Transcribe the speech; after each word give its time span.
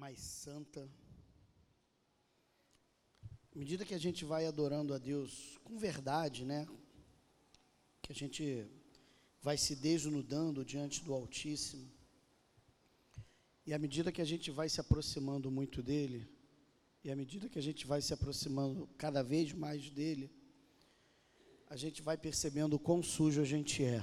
mais 0.00 0.18
santa. 0.18 0.90
À 3.54 3.58
medida 3.58 3.84
que 3.84 3.92
a 3.92 3.98
gente 3.98 4.24
vai 4.24 4.46
adorando 4.46 4.94
a 4.94 4.98
Deus 4.98 5.58
com 5.62 5.76
verdade, 5.76 6.42
né? 6.42 6.66
Que 8.00 8.10
a 8.10 8.14
gente 8.14 8.66
vai 9.42 9.58
se 9.58 9.76
desnudando 9.76 10.64
diante 10.64 11.04
do 11.04 11.12
Altíssimo. 11.12 11.86
E 13.66 13.74
à 13.74 13.78
medida 13.78 14.10
que 14.10 14.22
a 14.22 14.24
gente 14.24 14.50
vai 14.50 14.70
se 14.70 14.80
aproximando 14.80 15.50
muito 15.50 15.82
dele, 15.82 16.26
e 17.04 17.10
à 17.10 17.14
medida 17.14 17.50
que 17.50 17.58
a 17.58 17.62
gente 17.62 17.86
vai 17.86 18.00
se 18.00 18.14
aproximando 18.14 18.88
cada 18.96 19.22
vez 19.22 19.52
mais 19.52 19.90
dele, 19.90 20.32
a 21.68 21.76
gente 21.76 22.00
vai 22.00 22.16
percebendo 22.16 22.76
o 22.76 22.78
quão 22.78 23.02
sujo 23.02 23.42
a 23.42 23.44
gente 23.44 23.84
é. 23.84 24.02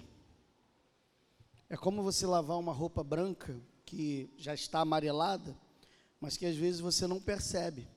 É 1.68 1.76
como 1.76 2.04
você 2.04 2.28
lavar 2.28 2.60
uma 2.60 2.72
roupa 2.72 3.04
branca 3.04 3.60
que 3.84 4.30
já 4.38 4.54
está 4.54 4.82
amarelada, 4.82 5.58
mas 6.20 6.38
que 6.38 6.46
às 6.46 6.56
vezes 6.56 6.80
você 6.80 7.06
não 7.06 7.20
percebe. 7.20 7.88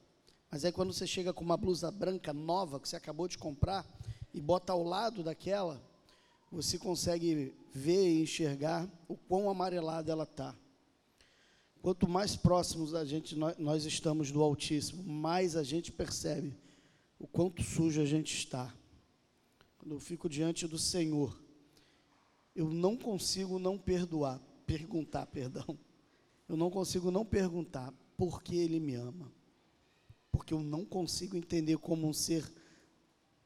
Mas 0.51 0.65
aí 0.65 0.73
quando 0.73 0.93
você 0.93 1.07
chega 1.07 1.33
com 1.33 1.45
uma 1.45 1.57
blusa 1.57 1.91
branca 1.91 2.33
nova 2.33 2.81
que 2.81 2.89
você 2.89 2.97
acabou 2.97 3.29
de 3.29 3.39
comprar 3.39 3.87
e 4.35 4.41
bota 4.41 4.73
ao 4.73 4.83
lado 4.83 5.23
daquela, 5.23 5.81
você 6.51 6.79
consegue 6.79 7.55
ver 7.73 8.09
e 8.09 8.23
enxergar 8.23 8.89
o 9.09 9.17
quão 9.17 9.49
amarelada 9.49 10.11
ela 10.11 10.25
está. 10.25 10.55
Quanto 11.81 12.09
mais 12.09 12.37
próximos 12.37 12.95
a 12.95 13.05
gente 13.05 13.37
nós, 13.37 13.85
estamos 13.85 14.31
do 14.31 14.43
Altíssimo, 14.43 15.03
mais 15.03 15.57
a 15.57 15.63
gente 15.63 15.91
percebe 15.91 16.55
o 17.19 17.27
quanto 17.27 17.63
sujo 17.63 18.03
a 18.03 18.05
gente 18.05 18.35
está. 18.35 18.75
Quando 19.79 19.95
eu 19.95 20.01
fico 20.01 20.29
diante 20.29 20.67
do 20.67 20.79
Senhor, 20.79 21.41
eu 22.55 22.69
não 22.69 22.97
consigo 22.97 23.59
não 23.59 23.79
perdoar, 23.79 24.39
perguntar, 24.67 25.25
perdão. 25.27 25.79
Eu 26.47 26.57
não 26.57 26.69
consigo 26.69 27.11
não 27.13 27.25
perguntar 27.25 27.95
por 28.21 28.43
que 28.43 28.55
Ele 28.55 28.79
me 28.79 28.95
ama. 28.95 29.33
Porque 30.31 30.53
eu 30.53 30.61
não 30.61 30.85
consigo 30.85 31.39
entender 31.39 31.79
como 31.79 32.07
um 32.07 32.13
ser 32.13 32.45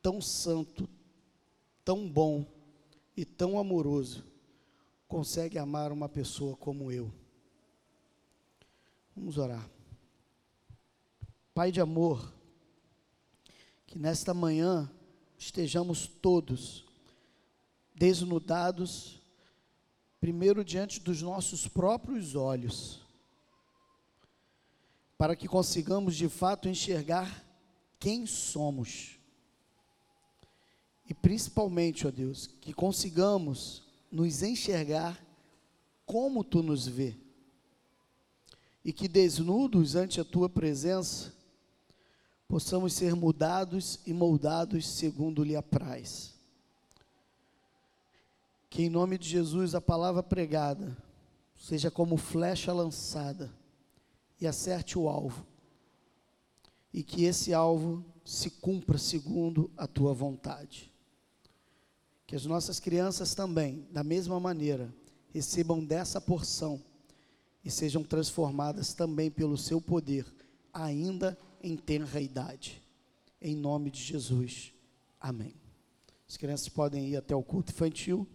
tão 0.02 0.20
santo, 0.20 0.88
tão 1.84 2.10
bom 2.10 2.44
e 3.16 3.24
tão 3.24 3.56
amoroso 3.56 4.24
consegue 5.06 5.60
amar 5.60 5.92
uma 5.92 6.08
pessoa 6.08 6.56
como 6.56 6.90
eu. 6.90 7.08
Vamos 9.14 9.38
orar. 9.38 9.70
Pai 11.54 11.70
de 11.70 11.80
amor, 11.80 12.34
que 13.86 13.96
nesta 13.96 14.34
manhã 14.34 14.90
estejamos 15.38 16.08
todos 16.08 16.84
desnudados, 17.94 19.22
primeiro 20.20 20.64
diante 20.64 20.98
dos 20.98 21.22
nossos 21.22 21.68
próprios 21.68 22.34
olhos, 22.34 23.03
para 25.16 25.36
que 25.36 25.48
consigamos 25.48 26.16
de 26.16 26.28
fato 26.28 26.68
enxergar 26.68 27.44
quem 27.98 28.26
somos. 28.26 29.18
E 31.08 31.14
principalmente, 31.14 32.06
ó 32.06 32.10
Deus, 32.10 32.46
que 32.46 32.72
consigamos 32.72 33.82
nos 34.10 34.42
enxergar 34.42 35.22
como 36.06 36.42
tu 36.42 36.62
nos 36.62 36.86
vê. 36.86 37.16
E 38.84 38.92
que 38.92 39.08
desnudos 39.08 39.96
ante 39.96 40.20
a 40.20 40.24
tua 40.24 40.48
presença, 40.48 41.32
possamos 42.46 42.92
ser 42.92 43.14
mudados 43.14 44.00
e 44.06 44.12
moldados 44.12 44.86
segundo 44.86 45.42
lhe 45.42 45.56
apraz. 45.56 46.34
Que 48.68 48.82
em 48.82 48.90
nome 48.90 49.16
de 49.16 49.28
Jesus 49.28 49.74
a 49.74 49.80
palavra 49.80 50.22
pregada 50.22 50.96
seja 51.56 51.90
como 51.90 52.16
flecha 52.16 52.72
lançada 52.72 53.50
acerte 54.46 54.98
o 54.98 55.08
alvo. 55.08 55.46
E 56.92 57.02
que 57.02 57.24
esse 57.24 57.52
alvo 57.52 58.04
se 58.24 58.50
cumpra 58.50 58.98
segundo 58.98 59.70
a 59.76 59.86
tua 59.86 60.14
vontade. 60.14 60.92
Que 62.26 62.34
as 62.34 62.46
nossas 62.46 62.80
crianças 62.80 63.34
também, 63.34 63.86
da 63.90 64.02
mesma 64.02 64.40
maneira, 64.40 64.94
recebam 65.28 65.84
dessa 65.84 66.20
porção 66.20 66.82
e 67.64 67.70
sejam 67.70 68.02
transformadas 68.02 68.94
também 68.94 69.30
pelo 69.30 69.58
seu 69.58 69.80
poder, 69.80 70.26
ainda 70.72 71.36
em 71.62 71.76
tenra 71.76 72.20
idade. 72.20 72.82
Em 73.40 73.56
nome 73.56 73.90
de 73.90 74.00
Jesus. 74.00 74.72
Amém. 75.20 75.54
As 76.28 76.36
crianças 76.36 76.68
podem 76.68 77.08
ir 77.08 77.16
até 77.16 77.34
o 77.34 77.42
culto 77.42 77.72
infantil. 77.72 78.26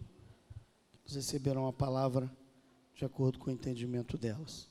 Eles 1.04 1.16
receberão 1.16 1.66
a 1.66 1.72
palavra 1.72 2.30
de 2.94 3.04
acordo 3.04 3.38
com 3.38 3.50
o 3.50 3.52
entendimento 3.52 4.16
delas. 4.16 4.69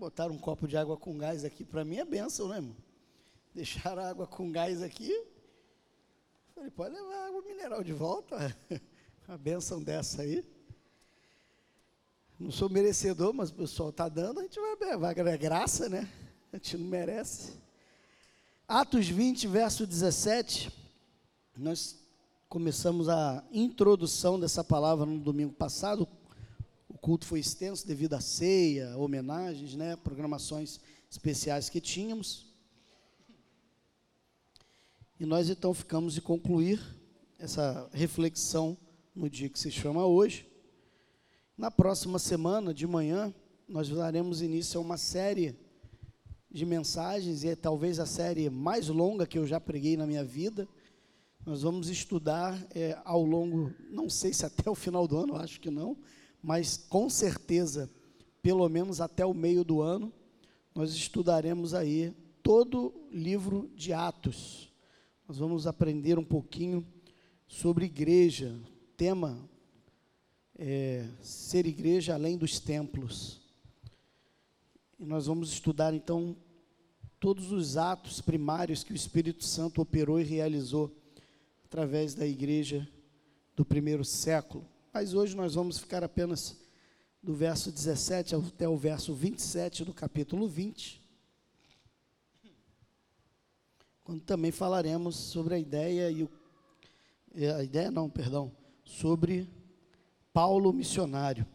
Botaram 0.00 0.34
um 0.34 0.38
copo 0.38 0.66
de 0.66 0.78
água 0.78 0.96
com 0.96 1.18
gás 1.18 1.44
aqui, 1.44 1.62
para 1.62 1.84
mim 1.84 1.98
é 1.98 2.06
benção, 2.06 2.48
né, 2.48 2.56
irmão? 2.56 2.74
Deixaram 3.54 4.00
a 4.00 4.08
água 4.08 4.26
com 4.26 4.50
gás 4.50 4.80
aqui. 4.80 5.12
Falei, 6.54 6.70
pode 6.70 6.94
levar 6.94 7.26
água 7.26 7.42
mineral 7.42 7.84
de 7.84 7.92
volta. 7.92 8.56
Uma 9.28 9.36
benção 9.36 9.82
dessa 9.82 10.22
aí. 10.22 10.42
Não 12.38 12.50
sou 12.50 12.70
merecedor, 12.70 13.34
mas 13.34 13.50
o 13.50 13.54
pessoal 13.54 13.90
está 13.90 14.08
dando, 14.08 14.40
a 14.40 14.42
gente 14.44 14.58
vai. 14.58 14.96
Vai 14.96 15.34
é 15.34 15.36
graça, 15.36 15.86
né? 15.86 16.10
A 16.50 16.56
gente 16.56 16.78
não 16.78 16.86
merece. 16.86 17.52
Atos 18.66 19.06
20, 19.06 19.48
verso 19.48 19.86
17. 19.86 20.72
Nós 21.58 21.98
começamos 22.48 23.06
a 23.10 23.44
introdução 23.52 24.40
dessa 24.40 24.64
palavra 24.64 25.04
no 25.04 25.18
domingo 25.18 25.52
passado, 25.52 26.08
culto 26.98 27.26
foi 27.26 27.40
extenso 27.40 27.86
devido 27.86 28.14
à 28.14 28.20
ceia, 28.20 28.96
homenagens, 28.96 29.74
né, 29.74 29.96
programações 29.96 30.80
especiais 31.10 31.68
que 31.68 31.80
tínhamos. 31.80 32.46
E 35.18 35.26
nós 35.26 35.50
então 35.50 35.74
ficamos 35.74 36.14
de 36.14 36.20
concluir 36.20 36.80
essa 37.38 37.88
reflexão 37.92 38.76
no 39.14 39.28
dia 39.28 39.48
que 39.48 39.58
se 39.58 39.70
chama 39.70 40.06
hoje. 40.06 40.48
Na 41.56 41.70
próxima 41.70 42.18
semana, 42.18 42.72
de 42.72 42.86
manhã, 42.86 43.34
nós 43.68 43.88
daremos 43.88 44.40
início 44.40 44.78
a 44.78 44.82
uma 44.82 44.96
série 44.96 45.54
de 46.50 46.66
mensagens, 46.66 47.44
e 47.44 47.48
é 47.48 47.56
talvez 47.56 48.00
a 48.00 48.06
série 48.06 48.50
mais 48.50 48.88
longa 48.88 49.26
que 49.26 49.38
eu 49.38 49.46
já 49.46 49.60
preguei 49.60 49.96
na 49.96 50.06
minha 50.06 50.24
vida. 50.24 50.66
Nós 51.46 51.62
vamos 51.62 51.88
estudar 51.88 52.58
é, 52.74 52.98
ao 53.04 53.22
longo, 53.22 53.72
não 53.90 54.10
sei 54.10 54.32
se 54.32 54.44
até 54.44 54.68
o 54.68 54.74
final 54.74 55.06
do 55.06 55.16
ano, 55.16 55.36
acho 55.36 55.60
que 55.60 55.70
não, 55.70 55.96
mas 56.42 56.76
com 56.76 57.08
certeza, 57.10 57.90
pelo 58.42 58.68
menos 58.68 59.00
até 59.00 59.24
o 59.24 59.34
meio 59.34 59.64
do 59.64 59.80
ano, 59.80 60.12
nós 60.74 60.92
estudaremos 60.92 61.74
aí 61.74 62.14
todo 62.42 62.86
o 62.86 63.08
livro 63.10 63.70
de 63.74 63.92
Atos. 63.92 64.72
Nós 65.28 65.38
vamos 65.38 65.66
aprender 65.66 66.18
um 66.18 66.24
pouquinho 66.24 66.86
sobre 67.46 67.86
igreja, 67.86 68.58
tema 68.96 69.48
é, 70.56 71.06
ser 71.22 71.66
igreja 71.66 72.14
além 72.14 72.36
dos 72.36 72.60
templos. 72.60 73.40
E 74.98 75.04
nós 75.04 75.26
vamos 75.26 75.52
estudar 75.52 75.94
então 75.94 76.36
todos 77.18 77.50
os 77.52 77.76
atos 77.76 78.20
primários 78.20 78.82
que 78.84 78.92
o 78.92 78.96
Espírito 78.96 79.44
Santo 79.44 79.80
operou 79.80 80.20
e 80.20 80.24
realizou 80.24 80.94
através 81.64 82.14
da 82.14 82.26
igreja 82.26 82.88
do 83.56 83.64
primeiro 83.64 84.04
século. 84.04 84.66
Mas 84.92 85.14
hoje 85.14 85.36
nós 85.36 85.54
vamos 85.54 85.78
ficar 85.78 86.02
apenas 86.02 86.56
do 87.22 87.34
verso 87.34 87.70
17 87.70 88.34
até 88.34 88.68
o 88.68 88.76
verso 88.76 89.14
27 89.14 89.84
do 89.84 89.94
capítulo 89.94 90.48
20. 90.48 91.00
Quando 94.02 94.22
também 94.22 94.50
falaremos 94.50 95.14
sobre 95.14 95.54
a 95.54 95.58
ideia 95.58 96.10
e 96.10 96.24
o 96.24 96.30
é, 97.34 97.50
a 97.52 97.62
ideia 97.62 97.90
não, 97.90 98.10
perdão, 98.10 98.50
sobre 98.84 99.48
Paulo 100.32 100.72
missionário. 100.72 101.46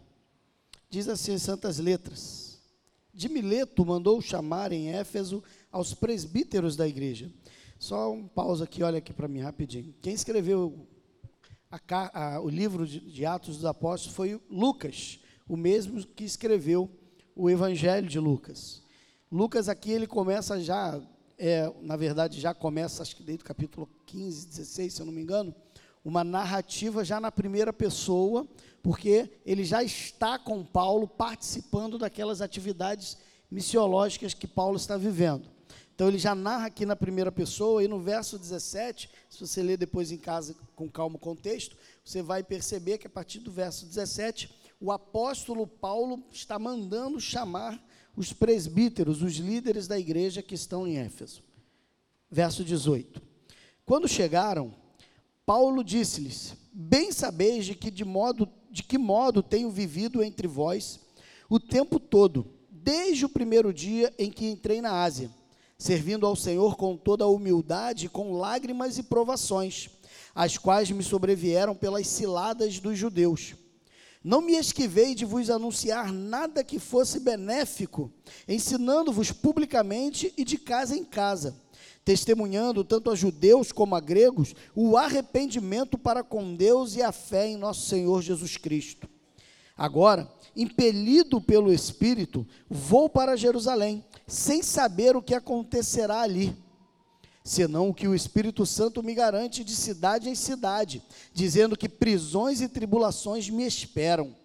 Diz 0.89 1.09
assim 1.09 1.33
em 1.33 1.37
santas 1.37 1.79
letras: 1.79 2.61
De 3.13 3.27
Mileto 3.27 3.85
mandou 3.85 4.21
chamar 4.21 4.71
em 4.71 4.89
Éfeso 4.89 5.43
aos 5.71 5.93
presbíteros 5.93 6.75
da 6.75 6.87
igreja. 6.87 7.29
Só 7.77 8.11
um 8.11 8.25
pausa 8.25 8.63
aqui, 8.63 8.81
olha 8.83 8.99
aqui 8.99 9.11
para 9.11 9.27
mim 9.27 9.41
rapidinho. 9.41 9.93
Quem 10.01 10.13
escreveu 10.13 10.87
a, 11.71 12.35
a, 12.35 12.41
o 12.41 12.49
livro 12.49 12.87
de, 12.87 12.99
de 12.99 13.25
Atos 13.25 13.57
dos 13.57 13.65
Apóstolos 13.65 14.15
foi 14.15 14.41
Lucas, 14.49 15.19
o 15.47 15.57
mesmo 15.57 16.05
que 16.05 16.23
escreveu 16.23 16.89
o 17.35 17.49
Evangelho 17.49 18.07
de 18.07 18.19
Lucas. 18.19 18.81
Lucas 19.31 19.67
aqui 19.67 19.91
ele 19.91 20.07
começa 20.07 20.59
já, 20.59 21.01
é, 21.37 21.71
na 21.81 21.95
verdade 21.95 22.39
já 22.39 22.53
começa, 22.53 23.01
acho 23.01 23.15
que 23.15 23.23
desde 23.23 23.43
o 23.43 23.47
capítulo 23.47 23.89
15, 24.05 24.47
16, 24.47 24.93
se 24.93 25.01
eu 25.01 25.05
não 25.05 25.13
me 25.13 25.21
engano, 25.21 25.53
uma 26.03 26.23
narrativa 26.23 27.03
já 27.03 27.19
na 27.19 27.31
primeira 27.31 27.73
pessoa, 27.73 28.47
porque 28.83 29.31
ele 29.43 29.63
já 29.63 29.83
está 29.83 30.37
com 30.37 30.63
Paulo 30.63 31.07
participando 31.07 31.97
daquelas 31.97 32.41
atividades 32.41 33.17
missiológicas 33.49 34.33
que 34.33 34.47
Paulo 34.47 34.77
está 34.77 34.97
vivendo. 34.97 35.54
Então 35.95 36.09
ele 36.09 36.17
já 36.17 36.35
narra 36.35 36.67
aqui 36.67 36.85
na 36.85 36.95
primeira 36.95 37.31
pessoa, 37.31 37.81
e 37.81 37.87
no 37.87 38.01
verso 38.01 38.37
17, 38.37 39.09
se 39.29 39.39
você 39.39 39.63
ler 39.63 39.77
depois 39.77 40.11
em 40.11 40.17
casa 40.17 40.53
com 40.75 40.89
calma 40.89 41.15
o 41.15 41.19
contexto, 41.19 41.77
você 42.03 42.21
vai 42.21 42.43
perceber 42.43 42.97
que 42.97 43.07
a 43.07 43.09
partir 43.09 43.39
do 43.39 43.49
verso 43.49 43.85
17, 43.85 44.53
o 44.81 44.91
apóstolo 44.91 45.65
Paulo 45.65 46.21
está 46.33 46.59
mandando 46.59 47.17
chamar 47.17 47.81
os 48.13 48.33
presbíteros, 48.33 49.21
os 49.21 49.35
líderes 49.35 49.87
da 49.87 49.97
igreja 49.97 50.41
que 50.41 50.53
estão 50.53 50.85
em 50.85 50.97
Éfeso. 50.97 51.41
Verso 52.29 52.65
18. 52.65 53.21
Quando 53.85 54.05
chegaram, 54.05 54.75
Paulo 55.45 55.81
disse-lhes: 55.81 56.57
Bem 56.73 57.09
sabeis 57.13 57.65
de 57.65 57.73
que 57.73 57.89
de 57.89 58.03
modo 58.03 58.49
de 58.69 58.83
que 58.83 58.97
modo 58.97 59.41
tenho 59.41 59.71
vivido 59.71 60.21
entre 60.21 60.45
vós 60.45 60.99
o 61.49 61.57
tempo 61.57 61.97
todo, 62.01 62.53
desde 62.69 63.23
o 63.23 63.29
primeiro 63.29 63.73
dia 63.73 64.13
em 64.19 64.29
que 64.29 64.45
entrei 64.45 64.81
na 64.81 65.01
Ásia 65.01 65.31
servindo 65.77 66.25
ao 66.25 66.35
Senhor 66.35 66.75
com 66.75 66.95
toda 66.95 67.23
a 67.23 67.29
humildade, 67.29 68.09
com 68.09 68.33
lágrimas 68.33 68.97
e 68.97 69.03
provações, 69.03 69.89
as 70.33 70.57
quais 70.57 70.89
me 70.91 71.03
sobrevieram 71.03 71.75
pelas 71.75 72.07
ciladas 72.07 72.79
dos 72.79 72.97
judeus. 72.97 73.55
Não 74.23 74.41
me 74.41 74.53
esquivei 74.53 75.13
de 75.13 75.23
vos 75.23 75.51
anunciar 75.51 76.11
nada 76.11 76.63
que 76.63 76.79
fosse 76.79 77.19
benéfico, 77.19 78.11
ensinando-vos 78.47 79.31
publicamente 79.31 80.33
e 80.35 80.43
de 80.43 80.57
casa 80.57 80.97
em 80.97 81.03
casa, 81.03 81.55
testemunhando 82.03 82.83
tanto 82.83 83.11
a 83.11 83.15
judeus 83.15 83.71
como 83.71 83.95
a 83.95 83.99
gregos 83.99 84.55
o 84.73 84.97
arrependimento 84.97 85.95
para 85.97 86.23
com 86.23 86.55
Deus 86.55 86.95
e 86.95 87.03
a 87.03 87.11
fé 87.11 87.47
em 87.47 87.57
nosso 87.57 87.87
Senhor 87.87 88.21
Jesus 88.23 88.57
Cristo. 88.57 89.07
Agora, 89.77 90.27
impelido 90.55 91.41
pelo 91.41 91.73
Espírito, 91.73 92.47
vou 92.69 93.09
para 93.09 93.35
Jerusalém 93.35 94.03
sem 94.27 94.63
saber 94.63 95.15
o 95.15 95.21
que 95.21 95.35
acontecerá 95.35 96.21
ali, 96.21 96.55
senão 97.43 97.89
o 97.89 97.93
que 97.93 98.07
o 98.07 98.15
Espírito 98.15 98.65
Santo 98.65 99.03
me 99.03 99.13
garante 99.13 99.63
de 99.63 99.75
cidade 99.75 100.29
em 100.29 100.35
cidade, 100.35 101.03
dizendo 101.33 101.77
que 101.77 101.87
prisões 101.87 102.61
e 102.61 102.67
tribulações 102.67 103.49
me 103.49 103.65
esperam. 103.65 104.35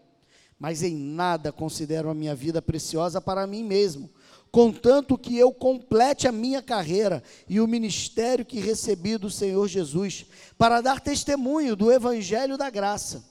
Mas 0.58 0.82
em 0.82 0.94
nada 0.94 1.50
considero 1.50 2.10
a 2.10 2.14
minha 2.14 2.34
vida 2.34 2.60
preciosa 2.60 3.20
para 3.20 3.46
mim 3.46 3.64
mesmo, 3.64 4.10
contanto 4.52 5.16
que 5.16 5.38
eu 5.38 5.50
complete 5.52 6.28
a 6.28 6.32
minha 6.32 6.60
carreira 6.60 7.22
e 7.48 7.60
o 7.60 7.66
ministério 7.66 8.44
que 8.44 8.60
recebi 8.60 9.16
do 9.16 9.30
Senhor 9.30 9.66
Jesus, 9.66 10.26
para 10.58 10.82
dar 10.82 11.00
testemunho 11.00 11.74
do 11.74 11.90
Evangelho 11.90 12.58
da 12.58 12.68
graça 12.68 13.29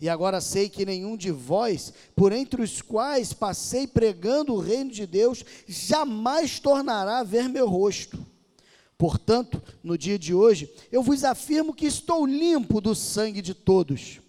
e 0.00 0.08
agora 0.08 0.40
sei 0.40 0.68
que 0.68 0.86
nenhum 0.86 1.16
de 1.16 1.32
vós, 1.32 1.92
por 2.14 2.30
entre 2.30 2.62
os 2.62 2.80
quais 2.80 3.32
passei 3.32 3.86
pregando 3.86 4.54
o 4.54 4.60
reino 4.60 4.92
de 4.92 5.06
Deus, 5.06 5.44
jamais 5.66 6.60
tornará 6.60 7.18
a 7.18 7.24
ver 7.24 7.48
meu 7.48 7.68
rosto. 7.68 8.24
Portanto, 8.96 9.62
no 9.82 9.98
dia 9.98 10.18
de 10.18 10.32
hoje, 10.32 10.72
eu 10.92 11.02
vos 11.02 11.24
afirmo 11.24 11.74
que 11.74 11.86
estou 11.86 12.26
limpo 12.26 12.80
do 12.80 12.94
sangue 12.94 13.42
de 13.42 13.54
todos. 13.54 14.20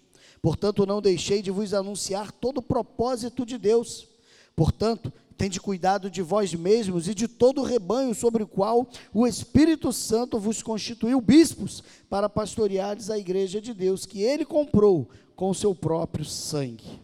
Portanto, 0.42 0.86
não 0.86 1.00
deixei 1.00 1.40
de 1.40 1.50
vos 1.50 1.72
anunciar 1.72 2.32
todo 2.32 2.58
o 2.58 2.62
propósito 2.62 3.46
de 3.46 3.56
Deus. 3.56 4.08
Portanto, 4.56 5.12
tende 5.36 5.60
cuidado 5.60 6.10
de 6.10 6.20
vós 6.20 6.52
mesmos 6.52 7.08
e 7.08 7.14
de 7.14 7.26
todo 7.26 7.60
o 7.60 7.64
rebanho 7.64 8.14
sobre 8.14 8.42
o 8.42 8.46
qual 8.46 8.88
o 9.14 9.26
Espírito 9.26 9.92
Santo 9.92 10.38
vos 10.38 10.62
constituiu 10.62 11.20
bispos 11.20 11.82
para 12.08 12.28
pastoreares 12.28 13.08
a 13.08 13.18
igreja 13.18 13.60
de 13.60 13.72
Deus, 13.72 14.04
que 14.04 14.22
ele 14.22 14.44
comprou 14.44 15.08
com 15.40 15.48
o 15.48 15.54
seu 15.54 15.74
próprio 15.74 16.22
sangue. 16.22 17.00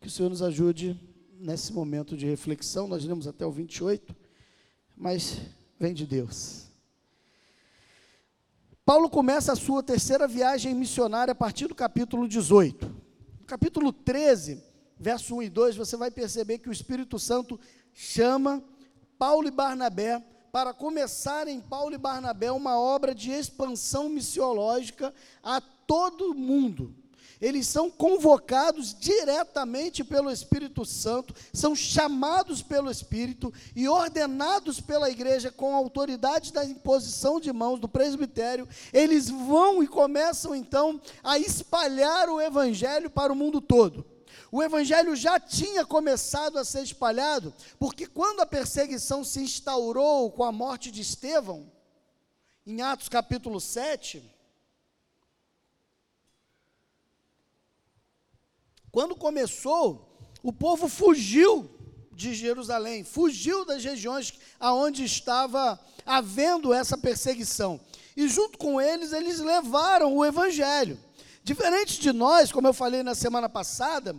Que 0.00 0.08
o 0.08 0.10
Senhor 0.10 0.28
nos 0.28 0.42
ajude 0.42 1.00
nesse 1.38 1.72
momento 1.72 2.16
de 2.16 2.26
reflexão. 2.26 2.88
Nós 2.88 3.04
lemos 3.04 3.28
até 3.28 3.46
o 3.46 3.52
28, 3.52 4.12
mas 4.96 5.40
vem 5.78 5.94
de 5.94 6.04
Deus. 6.04 6.66
Paulo 8.84 9.08
começa 9.08 9.52
a 9.52 9.56
sua 9.56 9.84
terceira 9.84 10.26
viagem 10.26 10.74
missionária 10.74 11.30
a 11.30 11.34
partir 11.34 11.68
do 11.68 11.74
capítulo 11.76 12.26
18. 12.26 12.86
No 13.38 13.46
capítulo 13.46 13.92
13, 13.92 14.60
verso 14.98 15.36
1 15.36 15.42
e 15.44 15.48
2, 15.48 15.76
você 15.76 15.96
vai 15.96 16.10
perceber 16.10 16.58
que 16.58 16.68
o 16.68 16.72
Espírito 16.72 17.20
Santo 17.20 17.56
chama 17.94 18.64
Paulo 19.16 19.46
e 19.46 19.52
Barnabé 19.52 20.20
para 20.50 20.74
começarem 20.74 21.60
Paulo 21.60 21.94
e 21.94 21.98
Barnabé 21.98 22.50
uma 22.50 22.76
obra 22.76 23.14
de 23.14 23.30
expansão 23.30 24.08
missiológica 24.08 25.14
a 25.40 25.60
todo 25.60 26.34
mundo 26.34 26.98
eles 27.40 27.66
são 27.66 27.90
convocados 27.90 28.94
diretamente 28.98 30.04
pelo 30.04 30.30
Espírito 30.30 30.84
Santo, 30.84 31.34
são 31.52 31.74
chamados 31.74 32.62
pelo 32.62 32.90
Espírito 32.90 33.52
e 33.74 33.88
ordenados 33.88 34.80
pela 34.80 35.10
igreja 35.10 35.50
com 35.50 35.74
autoridade 35.74 36.52
da 36.52 36.64
imposição 36.64 37.40
de 37.40 37.52
mãos 37.52 37.80
do 37.80 37.88
presbitério. 37.88 38.68
Eles 38.92 39.30
vão 39.30 39.82
e 39.82 39.88
começam 39.88 40.54
então 40.54 41.00
a 41.22 41.38
espalhar 41.38 42.28
o 42.28 42.40
evangelho 42.40 43.08
para 43.08 43.32
o 43.32 43.36
mundo 43.36 43.60
todo. 43.60 44.04
O 44.52 44.62
evangelho 44.62 45.14
já 45.14 45.38
tinha 45.38 45.86
começado 45.86 46.58
a 46.58 46.64
ser 46.64 46.82
espalhado, 46.82 47.54
porque 47.78 48.06
quando 48.06 48.40
a 48.40 48.46
perseguição 48.46 49.24
se 49.24 49.40
instaurou 49.40 50.30
com 50.30 50.42
a 50.42 50.50
morte 50.50 50.90
de 50.90 51.00
Estevão, 51.00 51.70
em 52.66 52.82
Atos 52.82 53.08
capítulo 53.08 53.60
7, 53.60 54.22
Quando 58.92 59.14
começou, 59.14 60.08
o 60.42 60.52
povo 60.52 60.88
fugiu 60.88 61.70
de 62.12 62.34
Jerusalém, 62.34 63.04
fugiu 63.04 63.64
das 63.64 63.84
regiões 63.84 64.34
aonde 64.58 65.04
estava 65.04 65.80
havendo 66.04 66.72
essa 66.72 66.98
perseguição. 66.98 67.80
E 68.16 68.28
junto 68.28 68.58
com 68.58 68.80
eles, 68.80 69.12
eles 69.12 69.38
levaram 69.38 70.14
o 70.14 70.24
evangelho. 70.24 70.98
Diferente 71.42 72.00
de 72.00 72.12
nós, 72.12 72.52
como 72.52 72.68
eu 72.68 72.74
falei 72.74 73.02
na 73.02 73.14
semana 73.14 73.48
passada, 73.48 74.14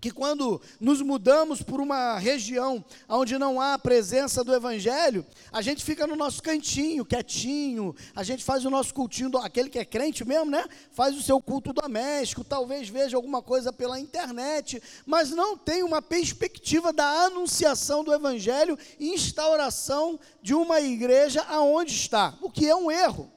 que 0.00 0.10
quando 0.10 0.60
nos 0.80 1.02
mudamos 1.02 1.62
por 1.62 1.80
uma 1.80 2.18
região 2.18 2.82
onde 3.08 3.38
não 3.38 3.60
há 3.60 3.74
a 3.74 3.78
presença 3.78 4.42
do 4.42 4.54
Evangelho, 4.54 5.24
a 5.52 5.60
gente 5.60 5.84
fica 5.84 6.06
no 6.06 6.16
nosso 6.16 6.42
cantinho, 6.42 7.04
quietinho, 7.04 7.94
a 8.14 8.22
gente 8.22 8.42
faz 8.42 8.64
o 8.64 8.70
nosso 8.70 8.94
cultinho, 8.94 9.36
aquele 9.38 9.68
que 9.68 9.78
é 9.78 9.84
crente 9.84 10.24
mesmo, 10.24 10.50
né? 10.50 10.64
Faz 10.90 11.16
o 11.16 11.22
seu 11.22 11.40
culto 11.40 11.72
doméstico, 11.72 12.42
talvez 12.42 12.88
veja 12.88 13.16
alguma 13.16 13.42
coisa 13.42 13.72
pela 13.72 14.00
internet, 14.00 14.82
mas 15.04 15.30
não 15.30 15.56
tem 15.56 15.82
uma 15.82 16.00
perspectiva 16.00 16.92
da 16.92 17.24
anunciação 17.24 18.02
do 18.02 18.14
Evangelho 18.14 18.78
e 18.98 19.12
instauração 19.12 20.18
de 20.42 20.54
uma 20.54 20.80
igreja 20.80 21.42
aonde 21.42 21.92
está, 21.92 22.34
o 22.40 22.50
que 22.50 22.66
é 22.66 22.74
um 22.74 22.90
erro. 22.90 23.30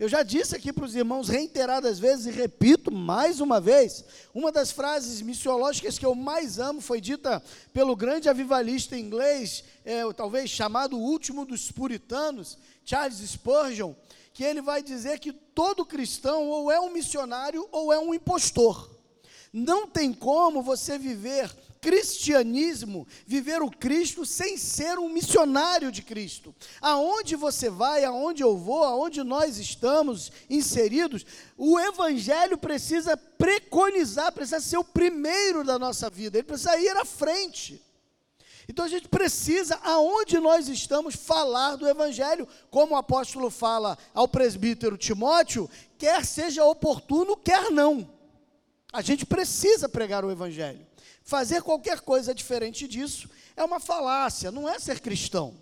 Eu 0.00 0.08
já 0.08 0.22
disse 0.22 0.56
aqui 0.56 0.72
para 0.72 0.86
os 0.86 0.96
irmãos 0.96 1.28
reiteradas 1.28 1.98
vezes 1.98 2.24
e 2.24 2.30
repito 2.30 2.90
mais 2.90 3.38
uma 3.38 3.60
vez, 3.60 4.02
uma 4.32 4.50
das 4.50 4.70
frases 4.70 5.20
missiológicas 5.20 5.98
que 5.98 6.06
eu 6.06 6.14
mais 6.14 6.58
amo 6.58 6.80
foi 6.80 7.02
dita 7.02 7.42
pelo 7.70 7.94
grande 7.94 8.26
avivalista 8.26 8.96
inglês, 8.96 9.62
é, 9.84 10.10
talvez 10.14 10.48
chamado 10.48 10.96
o 10.96 11.02
último 11.02 11.44
dos 11.44 11.70
puritanos, 11.70 12.56
Charles 12.82 13.18
Spurgeon, 13.18 13.92
que 14.32 14.42
ele 14.42 14.62
vai 14.62 14.82
dizer 14.82 15.18
que 15.18 15.34
todo 15.34 15.84
cristão 15.84 16.48
ou 16.48 16.72
é 16.72 16.80
um 16.80 16.90
missionário 16.90 17.68
ou 17.70 17.92
é 17.92 17.98
um 17.98 18.14
impostor. 18.14 18.90
Não 19.52 19.86
tem 19.86 20.14
como 20.14 20.62
você 20.62 20.98
viver 20.98 21.54
cristianismo, 21.80 23.06
viver 23.26 23.62
o 23.62 23.70
Cristo 23.70 24.26
sem 24.26 24.56
ser 24.56 24.98
um 24.98 25.08
missionário 25.08 25.90
de 25.90 26.02
Cristo. 26.02 26.54
Aonde 26.80 27.36
você 27.36 27.70
vai, 27.70 28.04
aonde 28.04 28.42
eu 28.42 28.56
vou, 28.56 28.84
aonde 28.84 29.22
nós 29.22 29.58
estamos 29.58 30.30
inseridos, 30.48 31.24
o 31.56 31.80
evangelho 31.80 32.58
precisa 32.58 33.16
preconizar, 33.16 34.32
precisa 34.32 34.60
ser 34.60 34.76
o 34.76 34.84
primeiro 34.84 35.64
da 35.64 35.78
nossa 35.78 36.10
vida, 36.10 36.38
ele 36.38 36.46
precisa 36.46 36.76
ir 36.78 36.96
à 36.96 37.04
frente. 37.04 37.82
Então 38.68 38.84
a 38.84 38.88
gente 38.88 39.08
precisa, 39.08 39.80
aonde 39.82 40.38
nós 40.38 40.68
estamos, 40.68 41.16
falar 41.16 41.74
do 41.74 41.88
Evangelho, 41.88 42.46
como 42.70 42.94
o 42.94 42.96
apóstolo 42.96 43.50
fala 43.50 43.98
ao 44.14 44.28
presbítero 44.28 44.96
Timóteo, 44.96 45.68
quer 45.98 46.24
seja 46.24 46.64
oportuno, 46.64 47.36
quer 47.36 47.68
não. 47.72 48.08
A 48.92 49.02
gente 49.02 49.26
precisa 49.26 49.88
pregar 49.88 50.24
o 50.24 50.30
Evangelho. 50.30 50.86
Fazer 51.30 51.62
qualquer 51.62 52.00
coisa 52.00 52.34
diferente 52.34 52.88
disso 52.88 53.30
é 53.56 53.62
uma 53.62 53.78
falácia, 53.78 54.50
não 54.50 54.68
é 54.68 54.80
ser 54.80 54.98
cristão. 54.98 55.54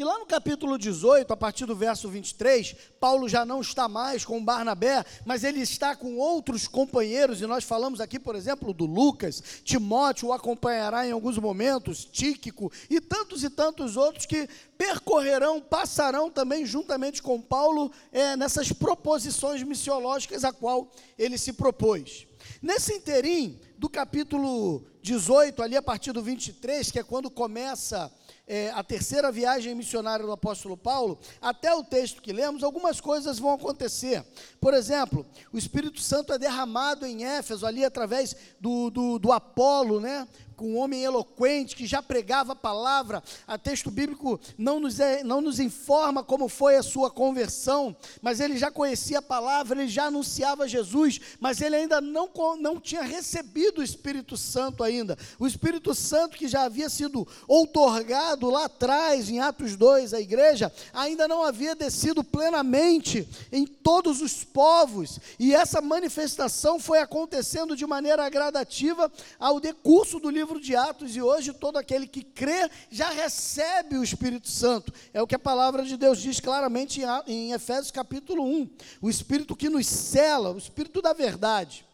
E 0.00 0.02
lá 0.02 0.18
no 0.18 0.24
capítulo 0.24 0.78
18, 0.78 1.30
a 1.30 1.36
partir 1.36 1.66
do 1.66 1.76
verso 1.76 2.08
23, 2.08 2.74
Paulo 2.98 3.28
já 3.28 3.44
não 3.44 3.60
está 3.60 3.86
mais 3.86 4.24
com 4.24 4.42
Barnabé, 4.42 5.04
mas 5.26 5.44
ele 5.44 5.60
está 5.60 5.94
com 5.94 6.16
outros 6.16 6.66
companheiros, 6.66 7.42
e 7.42 7.46
nós 7.46 7.64
falamos 7.64 8.00
aqui, 8.00 8.18
por 8.18 8.34
exemplo, 8.34 8.72
do 8.72 8.86
Lucas, 8.86 9.42
Timóteo 9.62 10.28
o 10.28 10.32
acompanhará 10.32 11.06
em 11.06 11.12
alguns 11.12 11.36
momentos, 11.36 12.02
Tíquico 12.06 12.72
e 12.88 12.98
tantos 12.98 13.44
e 13.44 13.50
tantos 13.50 13.98
outros 13.98 14.24
que 14.24 14.48
percorrerão, 14.78 15.60
passarão 15.60 16.30
também 16.30 16.64
juntamente 16.64 17.22
com 17.22 17.38
Paulo 17.38 17.92
é, 18.10 18.38
nessas 18.38 18.72
proposições 18.72 19.62
missiológicas 19.62 20.44
a 20.44 20.50
qual 20.50 20.90
ele 21.18 21.36
se 21.36 21.52
propôs. 21.52 22.26
Nesse 22.62 22.94
interim, 22.94 23.60
do 23.80 23.88
capítulo 23.88 24.84
18, 25.00 25.62
ali 25.62 25.74
a 25.74 25.80
partir 25.80 26.12
do 26.12 26.22
23, 26.22 26.90
que 26.90 26.98
é 26.98 27.02
quando 27.02 27.30
começa 27.30 28.12
é, 28.46 28.70
a 28.72 28.84
terceira 28.84 29.32
viagem 29.32 29.74
missionária 29.74 30.26
do 30.26 30.32
apóstolo 30.32 30.76
Paulo, 30.76 31.18
até 31.40 31.74
o 31.74 31.82
texto 31.82 32.20
que 32.20 32.30
lemos, 32.30 32.62
algumas 32.62 33.00
coisas 33.00 33.38
vão 33.38 33.54
acontecer. 33.54 34.22
Por 34.60 34.74
exemplo, 34.74 35.24
o 35.50 35.56
Espírito 35.56 35.98
Santo 35.98 36.30
é 36.30 36.38
derramado 36.38 37.06
em 37.06 37.24
Éfeso, 37.24 37.64
ali 37.64 37.82
através 37.82 38.36
do, 38.60 38.90
do, 38.90 39.18
do 39.18 39.32
Apolo, 39.32 39.98
né? 39.98 40.28
com 40.60 40.72
um 40.72 40.76
homem 40.76 41.02
eloquente 41.02 41.74
que 41.74 41.86
já 41.86 42.02
pregava 42.02 42.52
a 42.52 42.56
palavra. 42.56 43.22
A 43.46 43.56
texto 43.56 43.90
bíblico 43.90 44.38
não 44.58 44.78
nos, 44.78 45.00
é, 45.00 45.24
não 45.24 45.40
nos 45.40 45.58
informa 45.58 46.22
como 46.22 46.50
foi 46.50 46.76
a 46.76 46.82
sua 46.82 47.10
conversão, 47.10 47.96
mas 48.20 48.40
ele 48.40 48.58
já 48.58 48.70
conhecia 48.70 49.20
a 49.20 49.22
palavra, 49.22 49.80
ele 49.80 49.88
já 49.88 50.04
anunciava 50.04 50.68
Jesus, 50.68 51.18
mas 51.40 51.62
ele 51.62 51.76
ainda 51.76 51.98
não, 52.02 52.28
não 52.60 52.78
tinha 52.78 53.00
recebido 53.00 53.69
o 53.78 53.82
Espírito 53.84 54.36
Santo 54.36 54.82
ainda. 54.82 55.16
O 55.38 55.46
Espírito 55.46 55.94
Santo 55.94 56.36
que 56.36 56.48
já 56.48 56.62
havia 56.62 56.88
sido 56.88 57.26
outorgado 57.46 58.50
lá 58.50 58.64
atrás, 58.64 59.30
em 59.30 59.38
Atos 59.38 59.76
2, 59.76 60.12
a 60.12 60.20
igreja, 60.20 60.72
ainda 60.92 61.28
não 61.28 61.44
havia 61.44 61.74
descido 61.74 62.24
plenamente 62.24 63.28
em 63.52 63.66
todos 63.66 64.20
os 64.20 64.42
povos, 64.44 65.18
e 65.38 65.54
essa 65.54 65.80
manifestação 65.80 66.80
foi 66.80 66.98
acontecendo 66.98 67.76
de 67.76 67.86
maneira 67.86 68.28
gradativa 68.28 69.10
ao 69.38 69.60
decurso 69.60 70.18
do 70.18 70.30
livro 70.30 70.60
de 70.60 70.74
Atos 70.74 71.14
e 71.14 71.22
hoje 71.22 71.52
todo 71.52 71.76
aquele 71.76 72.06
que 72.06 72.22
crê 72.22 72.70
já 72.90 73.10
recebe 73.10 73.96
o 73.96 74.04
Espírito 74.04 74.48
Santo. 74.48 74.92
É 75.12 75.22
o 75.22 75.26
que 75.26 75.34
a 75.34 75.38
palavra 75.38 75.84
de 75.84 75.96
Deus 75.96 76.18
diz 76.18 76.40
claramente 76.40 77.02
em 77.26 77.52
Efésios 77.52 77.90
capítulo 77.90 78.44
1. 78.44 78.70
O 79.00 79.10
Espírito 79.10 79.56
que 79.56 79.68
nos 79.68 79.86
cela, 79.86 80.50
o 80.50 80.58
Espírito 80.58 81.02
da 81.02 81.12
verdade. 81.12 81.84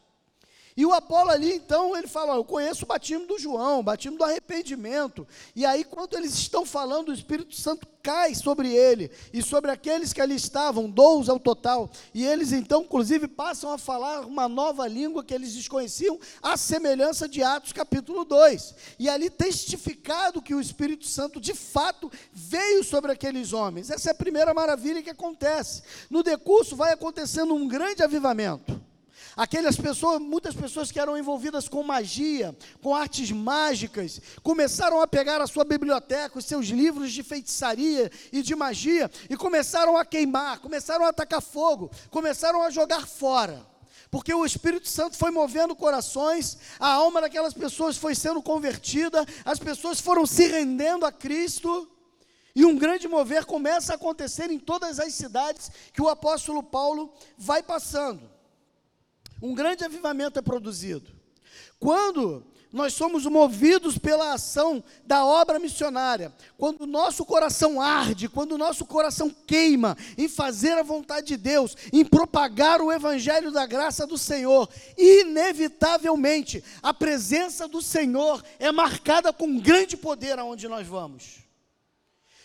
E 0.76 0.84
o 0.84 0.92
Apolo 0.92 1.30
ali, 1.30 1.54
então, 1.54 1.96
ele 1.96 2.06
fala: 2.06 2.34
Eu 2.34 2.44
conheço 2.44 2.84
o 2.84 2.88
batismo 2.88 3.26
do 3.26 3.38
João, 3.38 3.80
o 3.80 3.82
batismo 3.82 4.18
do 4.18 4.24
arrependimento. 4.24 5.26
E 5.54 5.64
aí, 5.64 5.82
quando 5.84 6.14
eles 6.14 6.34
estão 6.34 6.66
falando, 6.66 7.08
o 7.08 7.14
Espírito 7.14 7.54
Santo 7.54 7.88
cai 8.02 8.34
sobre 8.34 8.72
ele 8.72 9.10
e 9.32 9.42
sobre 9.42 9.70
aqueles 9.70 10.12
que 10.12 10.20
ali 10.20 10.36
estavam, 10.36 10.88
dois 10.88 11.30
ao 11.30 11.40
total. 11.40 11.90
E 12.12 12.24
eles, 12.26 12.52
então, 12.52 12.82
inclusive, 12.82 13.26
passam 13.26 13.72
a 13.72 13.78
falar 13.78 14.26
uma 14.26 14.48
nova 14.48 14.86
língua 14.86 15.24
que 15.24 15.32
eles 15.32 15.54
desconheciam, 15.54 16.20
à 16.42 16.58
semelhança 16.58 17.26
de 17.26 17.42
Atos 17.42 17.72
capítulo 17.72 18.24
2. 18.24 18.74
E 18.98 19.08
ali 19.08 19.30
testificado 19.30 20.42
que 20.42 20.54
o 20.54 20.60
Espírito 20.60 21.06
Santo, 21.06 21.40
de 21.40 21.54
fato, 21.54 22.12
veio 22.32 22.84
sobre 22.84 23.10
aqueles 23.12 23.54
homens. 23.54 23.90
Essa 23.90 24.10
é 24.10 24.12
a 24.12 24.14
primeira 24.14 24.52
maravilha 24.52 25.02
que 25.02 25.10
acontece. 25.10 25.82
No 26.10 26.22
decurso, 26.22 26.76
vai 26.76 26.92
acontecendo 26.92 27.54
um 27.54 27.66
grande 27.66 28.02
avivamento. 28.02 28.85
Aquelas 29.36 29.76
pessoas, 29.76 30.18
muitas 30.18 30.54
pessoas 30.54 30.90
que 30.90 30.98
eram 30.98 31.18
envolvidas 31.18 31.68
com 31.68 31.82
magia, 31.82 32.56
com 32.80 32.94
artes 32.94 33.30
mágicas, 33.30 34.18
começaram 34.42 34.98
a 34.98 35.06
pegar 35.06 35.42
a 35.42 35.46
sua 35.46 35.62
biblioteca, 35.62 36.38
os 36.38 36.46
seus 36.46 36.68
livros 36.68 37.12
de 37.12 37.22
feitiçaria 37.22 38.10
e 38.32 38.40
de 38.40 38.56
magia, 38.56 39.10
e 39.28 39.36
começaram 39.36 39.94
a 39.94 40.06
queimar, 40.06 40.60
começaram 40.60 41.04
a 41.04 41.10
atacar 41.10 41.42
fogo, 41.42 41.90
começaram 42.10 42.62
a 42.62 42.70
jogar 42.70 43.06
fora. 43.06 43.66
Porque 44.10 44.32
o 44.32 44.46
Espírito 44.46 44.88
Santo 44.88 45.18
foi 45.18 45.30
movendo 45.30 45.76
corações, 45.76 46.56
a 46.80 46.88
alma 46.88 47.20
daquelas 47.20 47.52
pessoas 47.52 47.98
foi 47.98 48.14
sendo 48.14 48.40
convertida, 48.40 49.22
as 49.44 49.58
pessoas 49.58 50.00
foram 50.00 50.24
se 50.24 50.46
rendendo 50.46 51.04
a 51.04 51.12
Cristo, 51.12 51.86
e 52.54 52.64
um 52.64 52.78
grande 52.78 53.06
mover 53.06 53.44
começa 53.44 53.92
a 53.92 53.96
acontecer 53.96 54.50
em 54.50 54.58
todas 54.58 54.98
as 54.98 55.12
cidades 55.12 55.70
que 55.92 56.00
o 56.00 56.08
apóstolo 56.08 56.62
Paulo 56.62 57.12
vai 57.36 57.62
passando 57.62 58.34
um 59.40 59.54
grande 59.54 59.84
avivamento 59.84 60.38
é 60.38 60.42
produzido. 60.42 61.10
Quando 61.78 62.44
nós 62.72 62.92
somos 62.92 63.24
movidos 63.24 63.96
pela 63.96 64.34
ação 64.34 64.84
da 65.04 65.24
obra 65.24 65.58
missionária, 65.58 66.34
quando 66.58 66.82
o 66.82 66.86
nosso 66.86 67.24
coração 67.24 67.80
arde, 67.80 68.28
quando 68.28 68.52
o 68.52 68.58
nosso 68.58 68.84
coração 68.84 69.30
queima 69.30 69.96
em 70.18 70.28
fazer 70.28 70.72
a 70.72 70.82
vontade 70.82 71.28
de 71.28 71.36
Deus, 71.36 71.76
em 71.92 72.04
propagar 72.04 72.82
o 72.82 72.92
evangelho 72.92 73.50
da 73.50 73.64
graça 73.64 74.06
do 74.06 74.18
Senhor, 74.18 74.68
inevitavelmente 74.96 76.62
a 76.82 76.92
presença 76.92 77.66
do 77.66 77.80
Senhor 77.80 78.44
é 78.58 78.70
marcada 78.70 79.32
com 79.32 79.58
grande 79.58 79.96
poder 79.96 80.38
aonde 80.38 80.68
nós 80.68 80.86
vamos. 80.86 81.46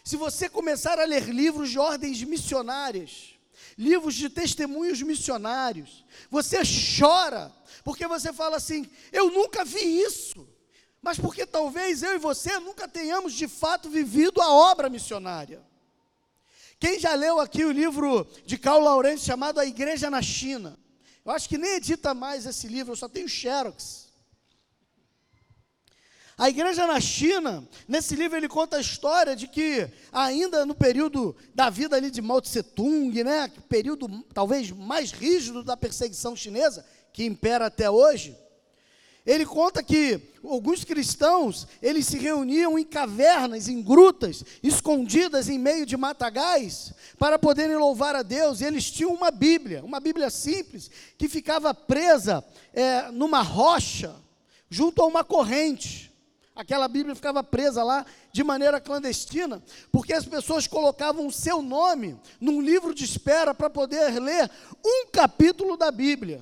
Se 0.04 0.16
você 0.16 0.48
começar 0.48 1.00
a 1.00 1.06
ler 1.06 1.26
livros 1.30 1.70
de 1.70 1.78
ordens 1.78 2.24
missionárias, 2.24 3.31
livros 3.82 4.14
de 4.14 4.30
testemunhos 4.30 5.02
missionários. 5.02 6.06
Você 6.30 6.60
chora, 7.00 7.52
porque 7.84 8.08
você 8.08 8.32
fala 8.32 8.58
assim: 8.58 8.88
eu 9.12 9.32
nunca 9.32 9.66
vi 9.66 10.02
isso. 10.04 10.48
Mas 11.02 11.18
porque 11.18 11.48
talvez 11.48 12.04
eu 12.04 12.14
e 12.14 12.20
você 12.20 12.60
nunca 12.60 12.88
tenhamos 12.88 13.34
de 13.34 13.48
fato 13.48 13.90
vivido 13.90 14.40
a 14.40 14.54
obra 14.54 14.88
missionária. 14.88 15.66
Quem 16.80 17.00
já 17.00 17.16
leu 17.16 17.40
aqui 17.40 17.66
o 17.66 17.72
livro 17.72 18.28
de 18.46 18.56
Carl 18.58 18.82
Laurence 18.84 19.26
chamado 19.26 19.60
A 19.60 19.66
Igreja 19.66 20.12
na 20.12 20.22
China? 20.22 20.80
Eu 21.26 21.32
acho 21.32 21.50
que 21.50 21.58
nem 21.58 21.72
edita 21.72 22.14
mais 22.14 22.46
esse 22.46 22.68
livro, 22.68 22.94
eu 22.94 22.96
só 22.96 23.10
tenho 23.10 23.28
Xerox. 23.28 24.01
A 26.38 26.50
igreja 26.50 26.88
na 26.88 27.00
China, 27.00 27.68
nesse 27.88 28.16
livro 28.16 28.38
ele 28.38 28.48
conta 28.48 28.78
a 28.78 28.82
história 28.82 29.36
de 29.36 29.48
que 29.48 29.88
ainda 30.12 30.66
no 30.66 30.74
período 30.74 31.36
da 31.54 31.70
vida 31.70 31.96
ali 31.96 32.10
de 32.10 32.22
Mao 32.22 32.42
Tse 32.42 32.64
Tung, 32.64 33.24
né, 33.24 33.52
período 33.70 34.24
talvez 34.34 34.72
mais 34.72 35.12
rígido 35.12 35.64
da 35.64 35.78
perseguição 35.78 36.36
chinesa, 36.36 36.86
que 37.14 37.26
impera 37.26 37.68
até 37.68 37.90
hoje, 37.90 38.36
ele 39.26 39.46
conta 39.46 39.84
que 39.84 40.20
alguns 40.44 40.84
cristãos, 40.84 41.68
eles 41.80 42.08
se 42.08 42.18
reuniam 42.18 42.78
em 42.78 42.84
cavernas, 42.84 43.68
em 43.68 43.82
grutas, 43.82 44.44
escondidas 44.64 45.48
em 45.48 45.60
meio 45.60 45.86
de 45.86 45.96
matagais, 45.96 46.92
para 47.20 47.38
poderem 47.38 47.76
louvar 47.76 48.16
a 48.16 48.24
Deus. 48.24 48.62
E 48.62 48.66
eles 48.66 48.90
tinham 48.90 49.14
uma 49.14 49.30
Bíblia, 49.30 49.84
uma 49.84 50.00
Bíblia 50.00 50.32
simples, 50.32 50.90
que 51.20 51.30
ficava 51.30 51.72
presa 51.72 52.44
é, 52.74 53.12
numa 53.12 53.44
rocha, 53.44 54.16
junto 54.70 55.04
a 55.04 55.06
uma 55.06 55.24
corrente. 55.24 56.11
Aquela 56.62 56.88
Bíblia 56.88 57.16
ficava 57.16 57.44
presa 57.44 57.84
lá 57.84 58.06
de 58.32 58.44
maneira 58.44 58.80
clandestina, 58.80 59.64
porque 59.92 60.14
as 60.14 60.28
pessoas 60.28 60.68
colocavam 60.68 61.26
o 61.26 61.32
seu 61.32 61.60
nome 61.60 62.16
num 62.40 62.62
livro 62.62 62.94
de 62.94 63.04
espera 63.04 63.52
para 63.52 63.68
poder 63.68 64.22
ler 64.22 64.48
um 64.86 65.08
capítulo 65.08 65.76
da 65.76 65.90
Bíblia. 65.90 66.40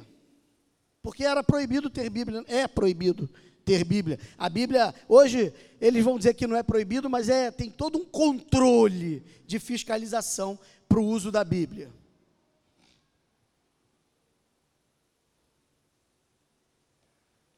Porque 1.01 1.23
era 1.23 1.41
proibido 1.41 1.89
ter 1.89 2.09
Bíblia, 2.09 2.43
é 2.49 2.67
proibido 2.67 3.29
ter 3.63 3.85
Bíblia. 3.85 4.19
A 4.37 4.49
Bíblia, 4.49 4.93
hoje, 5.07 5.53
eles 5.79 6.03
vão 6.03 6.17
dizer 6.17 6.33
que 6.33 6.45
não 6.45 6.57
é 6.57 6.63
proibido, 6.63 7.09
mas 7.09 7.29
é, 7.29 7.49
tem 7.49 7.71
todo 7.71 7.97
um 7.97 8.03
controle 8.03 9.23
de 9.45 9.57
fiscalização 9.57 10.59
para 10.89 10.99
o 10.99 11.05
uso 11.05 11.31
da 11.31 11.45
Bíblia. 11.45 11.89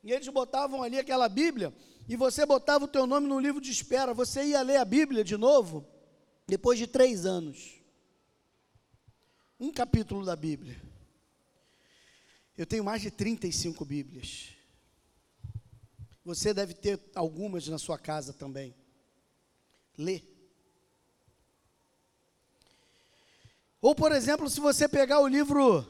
E 0.03 0.11
eles 0.11 0.27
botavam 0.27 0.83
ali 0.83 0.99
aquela 0.99 1.27
Bíblia 1.27 1.73
e 2.11 2.15
você 2.17 2.45
botava 2.45 2.83
o 2.83 2.89
teu 2.89 3.07
nome 3.07 3.25
no 3.25 3.39
livro 3.39 3.61
de 3.61 3.71
espera, 3.71 4.13
você 4.13 4.43
ia 4.43 4.61
ler 4.61 4.75
a 4.75 4.83
Bíblia 4.83 5.23
de 5.23 5.37
novo, 5.37 5.87
depois 6.45 6.77
de 6.77 6.85
três 6.85 7.25
anos. 7.25 7.79
Um 9.57 9.71
capítulo 9.71 10.25
da 10.25 10.35
Bíblia. 10.35 10.77
Eu 12.57 12.65
tenho 12.65 12.83
mais 12.83 13.01
de 13.01 13.09
35 13.09 13.85
Bíblias. 13.85 14.49
Você 16.25 16.53
deve 16.53 16.73
ter 16.73 16.99
algumas 17.15 17.65
na 17.69 17.77
sua 17.77 17.97
casa 17.97 18.33
também. 18.33 18.75
Lê. 19.97 20.21
Ou, 23.79 23.95
por 23.95 24.11
exemplo, 24.11 24.49
se 24.49 24.59
você 24.59 24.85
pegar 24.85 25.21
o 25.21 25.27
livro 25.29 25.87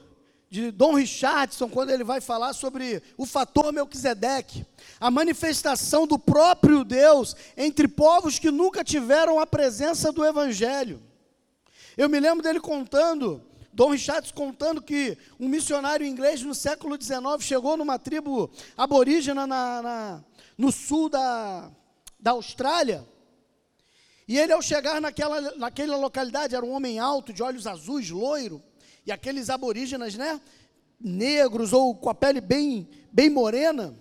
de 0.52 0.70
Dom 0.70 0.96
Richardson, 0.96 1.70
quando 1.70 1.92
ele 1.92 2.04
vai 2.04 2.20
falar 2.20 2.52
sobre 2.52 3.02
o 3.18 3.26
fator 3.26 3.72
Melquisedeque, 3.72 4.66
a 5.00 5.10
manifestação 5.10 6.06
do 6.06 6.20
próprio 6.20 6.84
Deus 6.84 7.38
entre 7.56 7.88
povos 7.88 8.38
que 8.38 8.52
nunca 8.52 8.84
tiveram 8.84 9.40
a 9.40 9.48
presença 9.48 10.12
do 10.12 10.26
Evangelho. 10.26 11.02
Eu 11.96 12.10
me 12.10 12.20
lembro 12.20 12.44
dele 12.44 12.60
contando, 12.60 13.42
Dom 13.72 13.92
Richardson 13.92 14.34
contando 14.36 14.82
que 14.82 15.18
um 15.40 15.48
missionário 15.48 16.06
inglês 16.06 16.42
no 16.42 16.54
século 16.54 17.02
XIX 17.02 17.24
chegou 17.40 17.78
numa 17.78 17.98
tribo 17.98 18.52
aborígena 18.76 19.48
na, 19.48 19.82
na, 19.82 20.24
no 20.58 20.70
sul 20.70 21.08
da, 21.08 21.72
da 22.20 22.32
Austrália, 22.32 23.08
e 24.28 24.38
ele, 24.38 24.52
ao 24.52 24.62
chegar 24.62 25.00
naquela, 25.00 25.56
naquela 25.56 25.96
localidade, 25.96 26.56
era 26.56 26.66
um 26.66 26.72
homem 26.72 27.00
alto, 27.00 27.32
de 27.32 27.42
olhos 27.42 27.66
azuis, 27.66 28.10
loiro, 28.10 28.62
e 29.06 29.12
aqueles 29.12 29.50
aborígenas, 29.50 30.16
né, 30.16 30.40
negros 31.00 31.74
ou 31.74 31.96
com 31.96 32.10
a 32.10 32.16
pele 32.16 32.40
bem, 32.40 32.88
bem 33.12 33.30
morena, 33.30 33.96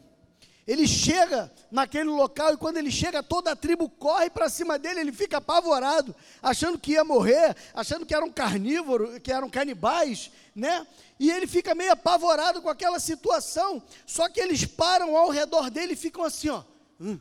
ele 0.66 0.86
chega 0.86 1.50
naquele 1.70 2.10
local 2.10 2.54
e 2.54 2.56
quando 2.56 2.76
ele 2.76 2.90
chega, 2.90 3.22
toda 3.22 3.50
a 3.50 3.56
tribo 3.56 3.88
corre 3.88 4.30
para 4.30 4.48
cima 4.48 4.78
dele, 4.78 5.00
ele 5.00 5.12
fica 5.12 5.38
apavorado, 5.38 6.14
achando 6.40 6.78
que 6.78 6.92
ia 6.92 7.02
morrer, 7.02 7.56
achando 7.74 8.06
que 8.06 8.14
eram 8.14 8.30
carnívoros, 8.30 9.18
que 9.18 9.32
eram 9.32 9.50
canibais, 9.50 10.30
né? 10.54 10.86
E 11.18 11.30
ele 11.30 11.46
fica 11.46 11.74
meio 11.74 11.92
apavorado 11.92 12.62
com 12.62 12.68
aquela 12.68 13.00
situação. 13.00 13.82
Só 14.06 14.28
que 14.28 14.40
eles 14.40 14.64
param 14.64 15.16
ao 15.16 15.30
redor 15.30 15.70
dele 15.70 15.94
e 15.94 15.96
ficam 15.96 16.22
assim, 16.22 16.50
ó. 16.50 16.62
Hum, 17.00 17.18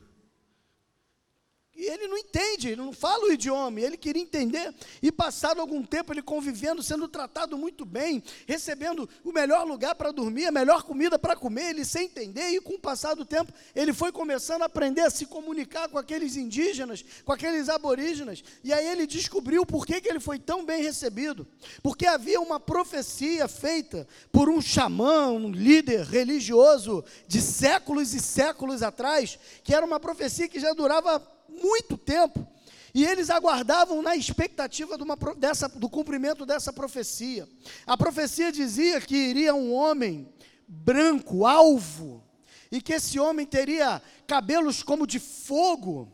ele 1.85 2.07
não 2.07 2.17
entende, 2.17 2.69
ele 2.69 2.81
não 2.81 2.91
fala 2.91 3.25
o 3.25 3.31
idioma, 3.31 3.79
ele 3.79 3.97
queria 3.97 4.21
entender. 4.21 4.73
E 5.01 5.11
passado 5.11 5.61
algum 5.61 5.83
tempo 5.83 6.11
ele 6.11 6.21
convivendo, 6.21 6.83
sendo 6.83 7.07
tratado 7.07 7.57
muito 7.57 7.85
bem, 7.85 8.23
recebendo 8.47 9.07
o 9.23 9.31
melhor 9.31 9.65
lugar 9.65 9.95
para 9.95 10.11
dormir, 10.11 10.45
a 10.45 10.51
melhor 10.51 10.83
comida 10.83 11.17
para 11.17 11.35
comer, 11.35 11.69
ele 11.69 11.85
sem 11.85 12.05
entender. 12.05 12.49
E 12.49 12.61
com 12.61 12.73
o 12.73 12.79
passar 12.79 13.15
do 13.15 13.25
tempo, 13.25 13.53
ele 13.75 13.93
foi 13.93 14.11
começando 14.11 14.63
a 14.63 14.65
aprender 14.65 15.01
a 15.01 15.09
se 15.09 15.25
comunicar 15.25 15.87
com 15.89 15.97
aqueles 15.97 16.35
indígenas, 16.35 17.03
com 17.23 17.31
aqueles 17.31 17.69
aborígenas. 17.69 18.43
E 18.63 18.73
aí 18.73 18.87
ele 18.87 19.07
descobriu 19.07 19.65
por 19.65 19.85
que, 19.85 20.01
que 20.01 20.09
ele 20.09 20.19
foi 20.19 20.39
tão 20.39 20.65
bem 20.65 20.81
recebido. 20.81 21.47
Porque 21.81 22.05
havia 22.05 22.41
uma 22.41 22.59
profecia 22.59 23.47
feita 23.47 24.07
por 24.31 24.49
um 24.49 24.61
xamã, 24.61 25.27
um 25.27 25.51
líder 25.51 26.03
religioso 26.03 27.03
de 27.27 27.41
séculos 27.41 28.13
e 28.13 28.19
séculos 28.19 28.83
atrás, 28.83 29.39
que 29.63 29.73
era 29.73 29.85
uma 29.85 29.99
profecia 29.99 30.47
que 30.47 30.59
já 30.59 30.73
durava 30.73 31.38
muito 31.61 31.97
tempo. 31.97 32.47
E 32.93 33.05
eles 33.05 33.29
aguardavam 33.29 34.01
na 34.01 34.15
expectativa 34.15 34.95
uma, 34.95 35.15
dessa, 35.37 35.69
do 35.69 35.89
cumprimento 35.89 36.45
dessa 36.45 36.73
profecia. 36.73 37.47
A 37.85 37.95
profecia 37.95 38.51
dizia 38.51 38.99
que 38.99 39.15
iria 39.15 39.53
um 39.53 39.73
homem 39.73 40.27
branco, 40.67 41.45
alvo, 41.45 42.23
e 42.71 42.81
que 42.81 42.93
esse 42.93 43.19
homem 43.19 43.45
teria 43.45 44.01
cabelos 44.27 44.83
como 44.83 45.05
de 45.05 45.19
fogo, 45.19 46.11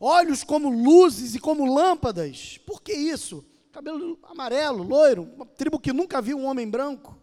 olhos 0.00 0.44
como 0.44 0.70
luzes 0.70 1.34
e 1.34 1.40
como 1.40 1.72
lâmpadas. 1.72 2.58
Por 2.66 2.82
que 2.82 2.92
isso? 2.92 3.44
Cabelo 3.70 4.18
amarelo, 4.24 4.82
loiro, 4.82 5.22
uma 5.34 5.46
tribo 5.46 5.78
que 5.78 5.92
nunca 5.92 6.20
viu 6.20 6.36
um 6.36 6.44
homem 6.44 6.68
branco. 6.68 7.18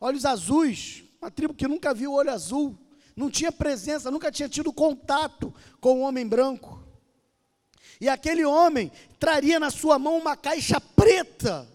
Olhos 0.00 0.24
azuis, 0.24 1.04
uma 1.20 1.30
tribo 1.30 1.54
que 1.54 1.68
nunca 1.68 1.94
viu 1.94 2.12
olho 2.12 2.30
azul 2.30 2.78
não 3.20 3.30
tinha 3.30 3.52
presença, 3.52 4.10
nunca 4.10 4.32
tinha 4.32 4.48
tido 4.48 4.72
contato 4.72 5.54
com 5.78 5.98
o 5.98 6.00
homem 6.00 6.26
branco. 6.26 6.82
E 8.00 8.08
aquele 8.08 8.46
homem 8.46 8.90
traria 9.18 9.60
na 9.60 9.70
sua 9.70 9.98
mão 9.98 10.16
uma 10.16 10.34
caixa 10.34 10.80
preta. 10.80 11.68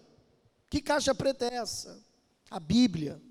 Que 0.67 0.81
caixa 0.81 1.13
preta 1.13 1.45
é 1.45 1.57
essa? 1.57 2.03
A 2.49 2.59
Bíblia. 2.59 3.21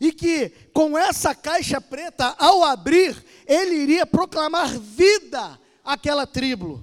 E 0.00 0.10
que 0.10 0.48
com 0.72 0.96
essa 0.96 1.34
caixa 1.34 1.82
preta, 1.82 2.34
ao 2.38 2.64
abrir, 2.64 3.22
ele 3.46 3.74
iria 3.74 4.06
proclamar 4.06 4.78
vida 4.78 5.60
àquela 5.84 6.26
tribo. 6.26 6.82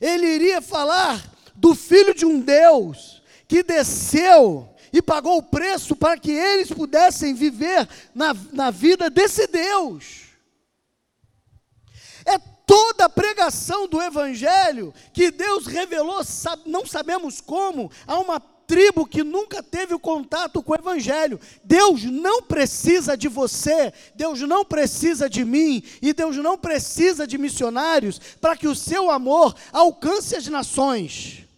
Ele 0.00 0.26
iria 0.26 0.60
falar 0.60 1.32
do 1.54 1.76
filho 1.76 2.12
de 2.12 2.26
um 2.26 2.40
Deus 2.40 3.22
que 3.46 3.62
desceu 3.62 4.69
e 4.92 5.00
pagou 5.00 5.38
o 5.38 5.42
preço 5.42 5.94
para 5.96 6.18
que 6.18 6.30
eles 6.30 6.70
pudessem 6.70 7.34
viver 7.34 7.88
na, 8.14 8.34
na 8.52 8.70
vida 8.70 9.08
desse 9.08 9.46
Deus. 9.46 10.30
É 12.24 12.38
toda 12.66 13.06
a 13.06 13.08
pregação 13.08 13.88
do 13.88 14.00
Evangelho 14.00 14.94
que 15.12 15.30
Deus 15.30 15.66
revelou, 15.66 16.20
não 16.66 16.86
sabemos 16.86 17.40
como, 17.40 17.90
a 18.06 18.18
uma 18.18 18.40
tribo 18.70 19.04
que 19.04 19.24
nunca 19.24 19.64
teve 19.64 19.94
o 19.94 19.98
contato 19.98 20.62
com 20.62 20.70
o 20.70 20.76
Evangelho. 20.76 21.40
Deus 21.64 22.04
não 22.04 22.40
precisa 22.40 23.16
de 23.16 23.26
você, 23.26 23.92
Deus 24.14 24.40
não 24.42 24.64
precisa 24.64 25.28
de 25.28 25.44
mim, 25.44 25.82
e 26.00 26.12
Deus 26.12 26.36
não 26.36 26.56
precisa 26.56 27.26
de 27.26 27.36
missionários 27.36 28.20
para 28.40 28.56
que 28.56 28.68
o 28.68 28.76
seu 28.76 29.10
amor 29.10 29.56
alcance 29.72 30.36
as 30.36 30.46
nações. 30.46 31.49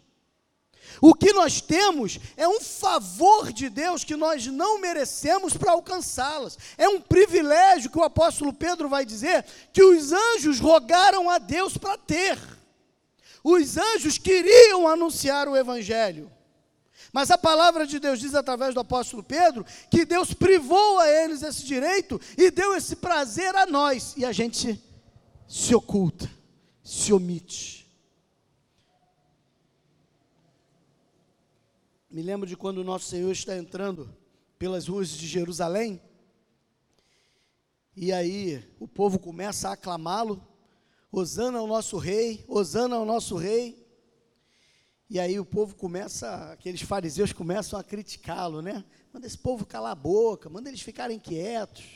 O 1.05 1.15
que 1.15 1.33
nós 1.33 1.61
temos 1.61 2.21
é 2.37 2.47
um 2.47 2.61
favor 2.61 3.53
de 3.53 3.69
Deus 3.69 4.05
que 4.05 4.15
nós 4.15 4.47
não 4.47 4.79
merecemos 4.79 5.57
para 5.57 5.73
alcançá-las. 5.73 6.57
É 6.79 6.89
um 6.89 7.01
privilégio 7.01 7.91
que 7.91 7.99
o 7.99 8.05
apóstolo 8.05 8.53
Pedro 8.53 8.89
vai 8.89 9.05
dizer 9.05 9.45
que 9.73 9.83
os 9.83 10.13
anjos 10.13 10.61
rogaram 10.61 11.29
a 11.29 11.39
Deus 11.39 11.77
para 11.77 11.99
ter. 11.99 12.39
Os 13.43 13.77
anjos 13.77 14.17
queriam 14.17 14.87
anunciar 14.87 15.49
o 15.49 15.57
evangelho. 15.57 16.31
Mas 17.13 17.33
a 17.33 17.37
palavra 17.37 17.85
de 17.85 17.99
Deus 17.99 18.21
diz 18.21 18.33
através 18.33 18.73
do 18.73 18.79
apóstolo 18.79 19.25
Pedro 19.25 19.67
que 19.91 20.05
Deus 20.05 20.33
privou 20.33 21.01
a 21.01 21.11
eles 21.11 21.43
esse 21.43 21.65
direito 21.65 22.21
e 22.39 22.49
deu 22.49 22.77
esse 22.77 22.95
prazer 22.95 23.57
a 23.57 23.67
nós. 23.67 24.15
E 24.17 24.25
a 24.25 24.31
gente 24.31 24.81
se 25.49 25.75
oculta, 25.75 26.31
se 26.81 27.13
omite. 27.13 27.82
Me 32.13 32.21
lembro 32.21 32.47
de 32.47 32.59
quando 32.59 32.77
o 32.77 32.85
nosso 32.85 33.07
Senhor 33.07 33.33
está 33.33 33.57
entrando 33.57 34.15
pelas 34.59 34.87
ruas 34.87 35.09
de 35.09 35.27
Jerusalém, 35.27 35.99
e 37.97 38.13
aí 38.13 38.63
o 38.79 38.87
povo 38.87 39.19
começa 39.19 39.71
a 39.71 39.73
aclamá-lo, 39.73 40.47
Osana 41.11 41.59
ao 41.59 41.67
nosso 41.67 41.97
rei, 41.97 42.45
Osana 42.47 42.97
ao 42.97 43.07
nosso 43.07 43.35
rei. 43.37 43.83
E 45.09 45.19
aí 45.19 45.41
o 45.41 45.45
povo 45.45 45.75
começa, 45.75 46.53
aqueles 46.53 46.83
fariseus 46.83 47.33
começam 47.33 47.79
a 47.79 47.85
criticá-lo, 47.85 48.61
né? 48.61 48.85
Manda 49.11 49.27
esse 49.27 49.39
povo 49.39 49.65
calar 49.65 49.93
a 49.93 49.95
boca, 49.95 50.51
manda 50.51 50.69
eles 50.69 50.83
ficarem 50.83 51.19
quietos. 51.19 51.87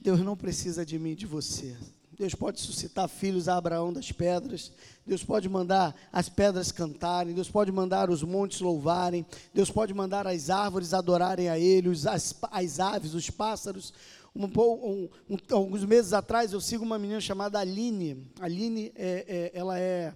Deus 0.00 0.18
não 0.18 0.36
precisa 0.36 0.84
de 0.84 0.98
mim, 0.98 1.14
de 1.14 1.24
você. 1.24 1.76
Deus 2.20 2.34
pode 2.34 2.60
suscitar 2.60 3.08
filhos 3.08 3.48
a 3.48 3.56
Abraão 3.56 3.90
das 3.90 4.12
pedras, 4.12 4.70
Deus 5.06 5.24
pode 5.24 5.48
mandar 5.48 5.96
as 6.12 6.28
pedras 6.28 6.70
cantarem, 6.70 7.32
Deus 7.32 7.50
pode 7.50 7.72
mandar 7.72 8.10
os 8.10 8.22
montes 8.22 8.60
louvarem, 8.60 9.24
Deus 9.54 9.70
pode 9.70 9.94
mandar 9.94 10.26
as 10.26 10.50
árvores 10.50 10.92
adorarem 10.92 11.48
a 11.48 11.58
Ele, 11.58 11.88
as, 11.88 12.34
as 12.52 12.78
aves, 12.78 13.14
os 13.14 13.30
pássaros. 13.30 13.94
Um, 14.36 14.44
um, 14.44 15.08
um, 15.30 15.38
alguns 15.50 15.82
meses 15.86 16.12
atrás 16.12 16.52
eu 16.52 16.60
sigo 16.60 16.84
uma 16.84 16.98
menina 16.98 17.22
chamada 17.22 17.58
Aline. 17.58 18.30
Aline, 18.38 18.92
é, 18.94 19.24
é, 19.26 19.58
ela 19.58 19.78
é 19.78 20.14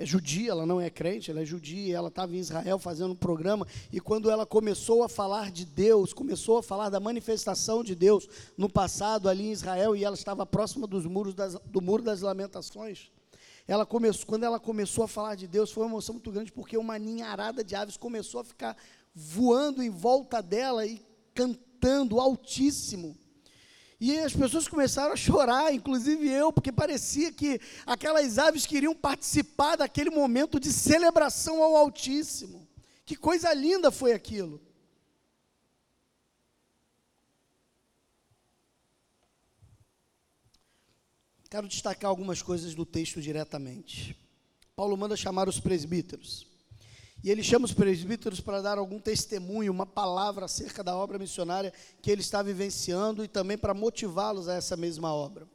é 0.00 0.06
judia, 0.06 0.52
ela 0.52 0.64
não 0.64 0.80
é 0.80 0.88
crente, 0.88 1.30
ela 1.30 1.42
é 1.42 1.44
judia, 1.44 1.94
ela 1.94 2.08
estava 2.08 2.34
em 2.34 2.38
Israel 2.38 2.78
fazendo 2.78 3.12
um 3.12 3.16
programa, 3.16 3.66
e 3.92 4.00
quando 4.00 4.30
ela 4.30 4.46
começou 4.46 5.04
a 5.04 5.10
falar 5.10 5.50
de 5.50 5.66
Deus, 5.66 6.14
começou 6.14 6.56
a 6.56 6.62
falar 6.62 6.88
da 6.88 6.98
manifestação 6.98 7.84
de 7.84 7.94
Deus 7.94 8.26
no 8.56 8.66
passado 8.66 9.28
ali 9.28 9.48
em 9.48 9.52
Israel, 9.52 9.94
e 9.94 10.02
ela 10.02 10.14
estava 10.14 10.46
próxima 10.46 10.86
dos 10.86 11.04
muros 11.04 11.34
das, 11.34 11.52
do 11.66 11.82
Muro 11.82 12.02
das 12.02 12.22
Lamentações, 12.22 13.10
ela 13.68 13.84
começou, 13.84 14.26
quando 14.26 14.44
ela 14.44 14.58
começou 14.58 15.04
a 15.04 15.08
falar 15.08 15.34
de 15.34 15.46
Deus, 15.46 15.70
foi 15.70 15.84
uma 15.84 15.90
emoção 15.90 16.14
muito 16.14 16.32
grande, 16.32 16.50
porque 16.50 16.78
uma 16.78 16.98
ninharada 16.98 17.62
de 17.62 17.74
aves 17.74 17.98
começou 17.98 18.40
a 18.40 18.44
ficar 18.44 18.74
voando 19.14 19.82
em 19.82 19.90
volta 19.90 20.42
dela 20.42 20.86
e 20.86 21.04
cantando 21.34 22.18
altíssimo. 22.18 23.18
E 24.00 24.18
as 24.18 24.32
pessoas 24.32 24.66
começaram 24.66 25.12
a 25.12 25.16
chorar, 25.16 25.74
inclusive 25.74 26.26
eu, 26.26 26.50
porque 26.50 26.72
parecia 26.72 27.30
que 27.30 27.60
aquelas 27.84 28.38
aves 28.38 28.64
queriam 28.64 28.94
participar 28.94 29.76
daquele 29.76 30.08
momento 30.08 30.58
de 30.58 30.72
celebração 30.72 31.62
ao 31.62 31.76
Altíssimo. 31.76 32.66
Que 33.04 33.14
coisa 33.14 33.52
linda 33.52 33.90
foi 33.90 34.12
aquilo. 34.12 34.58
Quero 41.50 41.68
destacar 41.68 42.08
algumas 42.08 42.40
coisas 42.40 42.74
do 42.74 42.86
texto 42.86 43.20
diretamente. 43.20 44.16
Paulo 44.74 44.96
manda 44.96 45.14
chamar 45.14 45.46
os 45.46 45.60
presbíteros. 45.60 46.49
E 47.22 47.30
ele 47.30 47.42
chama 47.42 47.66
os 47.66 47.72
presbíteros 47.72 48.40
para 48.40 48.62
dar 48.62 48.78
algum 48.78 48.98
testemunho, 48.98 49.72
uma 49.72 49.86
palavra 49.86 50.46
acerca 50.46 50.82
da 50.82 50.96
obra 50.96 51.18
missionária 51.18 51.72
que 52.00 52.10
ele 52.10 52.22
está 52.22 52.42
vivenciando 52.42 53.22
e 53.22 53.28
também 53.28 53.58
para 53.58 53.74
motivá-los 53.74 54.48
a 54.48 54.54
essa 54.54 54.76
mesma 54.76 55.12
obra. 55.12 55.46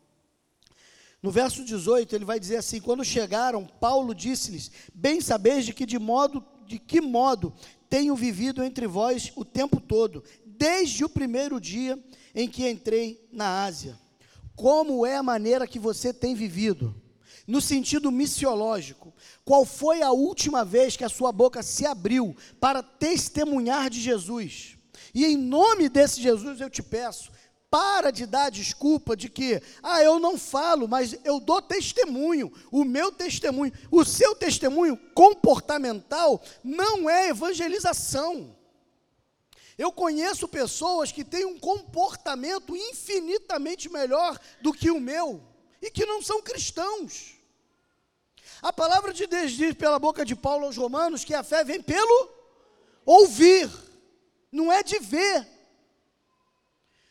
No 1.23 1.32
verso 1.32 1.65
18, 1.65 2.15
ele 2.15 2.25
vai 2.25 2.39
dizer 2.39 2.58
assim: 2.58 2.80
Quando 2.80 3.04
chegaram, 3.04 3.65
Paulo 3.65 4.13
disse-lhes: 4.13 4.71
Bem 4.93 5.19
sabeis 5.19 5.65
de 5.65 5.73
que 5.73 5.86
de 5.86 5.97
modo 5.97 6.45
de 6.67 6.80
que 6.80 6.99
modo 6.99 7.54
tenho 7.89 8.15
vivido 8.15 8.63
entre 8.63 8.88
vós 8.88 9.32
o 9.36 9.45
tempo 9.45 9.80
todo, 9.80 10.23
desde 10.45 11.04
o 11.04 11.10
primeiro 11.10 11.60
dia 11.60 11.97
em 12.34 12.47
que 12.47 12.67
entrei 12.67 13.28
na 13.32 13.63
Ásia. 13.63 13.97
Como 14.56 15.06
é 15.06 15.15
a 15.15 15.23
maneira 15.23 15.67
que 15.67 15.80
você 15.80 16.13
tem 16.13 16.34
vivido? 16.34 16.95
No 17.47 17.62
sentido 17.62 18.12
missiológico, 18.12 19.13
qual 19.43 19.65
foi 19.65 20.01
a 20.01 20.12
última 20.12 20.65
vez 20.65 20.97
que 20.97 21.03
a 21.03 21.10
sua 21.10 21.31
boca 21.31 21.62
se 21.62 21.86
abriu 21.86 22.36
para 22.60 22.81
testemunhar 22.81 23.89
de 23.89 24.01
Jesus? 24.01 24.77
E 25.13 25.25
em 25.25 25.38
nome 25.38 25.88
desse 25.88 26.21
Jesus 26.21 26.60
eu 26.60 26.69
te 26.69 26.81
peço, 26.81 27.31
para 27.69 28.10
de 28.10 28.25
dar 28.25 28.49
desculpa 28.49 29.15
de 29.15 29.29
que, 29.29 29.62
ah, 29.84 30.01
eu 30.01 30.17
não 30.19 30.38
falo, 30.38 30.88
mas 30.88 31.17
eu 31.23 31.39
dou 31.39 31.62
testemunho, 31.62 32.51
o 32.71 32.84
meu 32.84 33.12
testemunho, 33.12 33.71
o 33.91 34.05
seu 34.05 34.34
testemunho 34.34 34.97
comportamental 35.13 36.41
não 36.63 37.10
é 37.10 37.29
evangelização. 37.29 38.55
Eu 39.77 39.91
conheço 39.91 40.47
pessoas 40.47 41.12
que 41.12 41.23
têm 41.23 41.45
um 41.45 41.60
comportamento 41.60 42.75
infinitamente 42.75 43.89
melhor 43.89 44.39
do 44.62 44.71
que 44.71 44.89
o 44.89 44.99
meu 45.01 45.43
e 45.81 45.91
que 45.91 46.05
não 46.05 46.21
são 46.21 46.41
cristãos. 46.41 47.34
A 48.65 48.73
palavra 48.73 49.13
de 49.13 49.28
Deus 49.28 49.51
diz 49.51 49.75
pela 49.75 49.99
boca 49.99 50.25
de 50.25 50.36
Paulo 50.36 50.65
aos 50.65 50.75
Romanos 50.75 51.23
que 51.23 51.36
a 51.36 51.43
fé 51.43 51.63
vem 51.63 51.80
pelo 51.84 52.32
ouvir, 53.06 53.69
não 54.51 54.73
é 54.73 54.82
de 54.82 54.97
ver. 54.97 55.47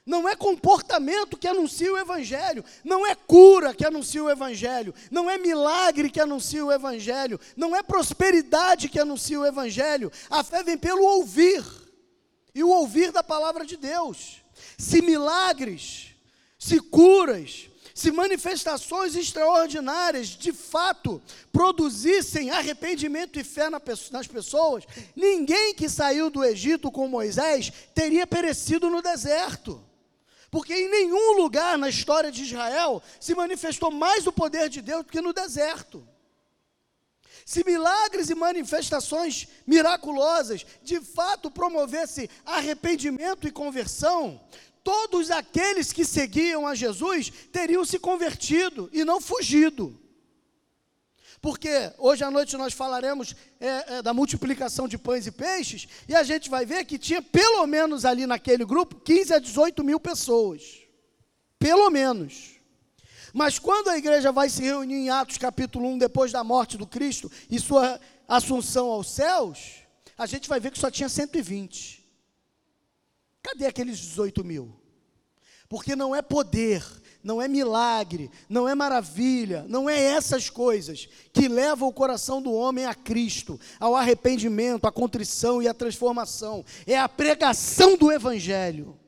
Não 0.05 0.29
é 0.29 0.35
comportamento 0.35 1.37
que 1.37 1.47
anuncia 1.47 1.93
o 1.93 1.97
Evangelho, 1.97 2.64
não 2.83 3.07
é 3.07 3.14
cura 3.14 3.73
que 3.73 3.87
anuncia 3.87 4.25
o 4.25 4.29
Evangelho, 4.29 4.93
não 5.12 5.31
é 5.31 5.38
milagre 5.38 6.11
que 6.11 6.21
anuncia 6.21 6.67
o 6.67 6.73
Evangelho, 6.73 7.38
não 7.57 7.75
é 7.77 7.85
prosperidade 7.85 8.88
que 8.88 8.99
anuncia 8.99 9.38
o 9.38 9.47
Evangelho. 9.47 10.11
A 10.29 10.43
fé 10.43 10.64
vem 10.64 10.77
pelo 10.77 11.05
ouvir, 11.05 11.64
e 12.53 12.64
o 12.64 12.69
ouvir 12.69 13.12
da 13.12 13.23
palavra 13.23 13.64
de 13.64 13.77
Deus. 13.77 14.43
Se 14.77 15.01
milagres, 15.01 16.17
se 16.59 16.81
curas, 16.81 17.71
se 17.94 18.11
manifestações 18.11 19.14
extraordinárias 19.14 20.26
de 20.26 20.52
fato 20.52 21.22
produzissem 21.52 22.50
arrependimento 22.50 23.38
e 23.38 23.44
fé 23.44 23.70
nas 23.70 24.26
pessoas, 24.26 24.83
ninguém 25.14 25.72
que 25.74 25.88
saiu 25.88 26.28
do 26.28 26.42
Egito 26.42 26.90
com 26.90 27.07
Moisés 27.07 27.72
teria 27.94 28.26
perecido 28.26 28.90
no 28.90 29.00
deserto. 29.00 29.80
Porque 30.50 30.74
em 30.74 30.90
nenhum 30.90 31.37
lugar 31.37 31.78
na 31.78 31.88
história 31.88 32.33
de 32.33 32.42
Israel 32.42 33.00
se 33.20 33.33
manifestou 33.33 33.92
mais 33.92 34.26
o 34.26 34.33
poder 34.33 34.68
de 34.68 34.83
Deus 34.83 35.04
do 35.04 35.12
que 35.12 35.20
no 35.20 35.33
deserto. 35.33 36.07
Se 37.46 37.62
milagres 37.64 38.28
e 38.28 38.35
manifestações 38.35 39.46
miraculosas 39.64 40.66
de 40.83 41.00
fato 41.00 41.48
promovessem 41.48 42.28
arrependimento 42.44 43.46
e 43.46 43.52
conversão, 43.52 44.40
todos 44.85 45.31
aqueles 45.31 45.92
que 45.92 46.05
seguiam 46.05 46.66
a 46.66 46.75
Jesus 46.75 47.33
teriam 47.51 47.85
se 47.85 47.99
convertido 47.99 48.90
e 48.92 49.03
não 49.03 49.20
fugido. 49.20 49.99
Porque 51.40 51.92
hoje 51.99 52.23
à 52.23 52.31
noite 52.31 52.57
nós 52.57 52.73
falaremos 52.73 53.35
é, 53.61 53.97
é, 53.97 54.03
da 54.03 54.14
multiplicação 54.14 54.87
de 54.87 54.97
pães 54.97 55.27
e 55.27 55.33
peixes, 55.33 55.88
e 56.09 56.14
a 56.14 56.23
gente 56.23 56.49
vai 56.49 56.64
ver 56.64 56.85
que 56.85 56.99
tinha 56.99 57.20
pelo 57.20 57.66
menos 57.66 58.05
ali 58.05 58.27
naquele 58.27 58.64
grupo 58.64 58.97
15 58.97 59.35
a 59.35 59.38
18 59.38 59.83
mil 59.83 59.99
pessoas. 59.99 60.62
Pelo 61.59 61.90
menos. 61.90 62.55
Mas 63.33 63.59
quando 63.59 63.88
a 63.88 63.99
igreja 63.99 64.31
vai 64.31 64.49
se 64.49 64.62
reunir 64.62 64.94
em 64.94 65.11
Atos 65.11 65.38
capítulo 65.38 65.88
1, 65.88 65.99
depois 65.99 66.31
da 66.31 66.44
morte 66.44 66.79
do 66.79 66.87
Cristo 66.87 67.31
e 67.51 67.59
sua 67.59 68.01
assunção 68.29 68.88
aos 68.88 69.11
céus, 69.11 69.83
a 70.16 70.27
gente 70.27 70.49
vai 70.49 70.61
ver 70.61 70.70
que 70.70 70.79
só 70.79 70.90
tinha 70.90 71.09
120. 71.09 72.04
Cadê 73.44 73.66
aqueles 73.66 73.98
18 73.98 74.42
mil? 74.42 74.74
Porque 75.68 75.94
não 75.94 76.16
é 76.16 76.22
poder, 76.22 76.83
não 77.22 77.42
é 77.42 77.46
milagre, 77.46 78.30
não 78.48 78.66
é 78.66 78.74
maravilha, 78.74 79.66
não 79.68 79.88
é 79.88 80.00
essas 80.00 80.48
coisas 80.48 81.07
que 81.30 81.46
levam 81.46 81.87
o 81.87 81.92
coração 81.92 82.40
do 82.40 82.52
homem 82.52 82.87
a 82.87 82.94
Cristo, 82.94 83.61
ao 83.78 83.94
arrependimento, 83.94 84.87
à 84.87 84.92
contrição 84.92 85.62
e 85.62 85.68
à 85.68 85.74
transformação. 85.74 86.64
É 86.87 86.98
a 86.98 87.07
pregação 87.07 87.98
do 87.98 88.11
Evangelho, 88.11 88.98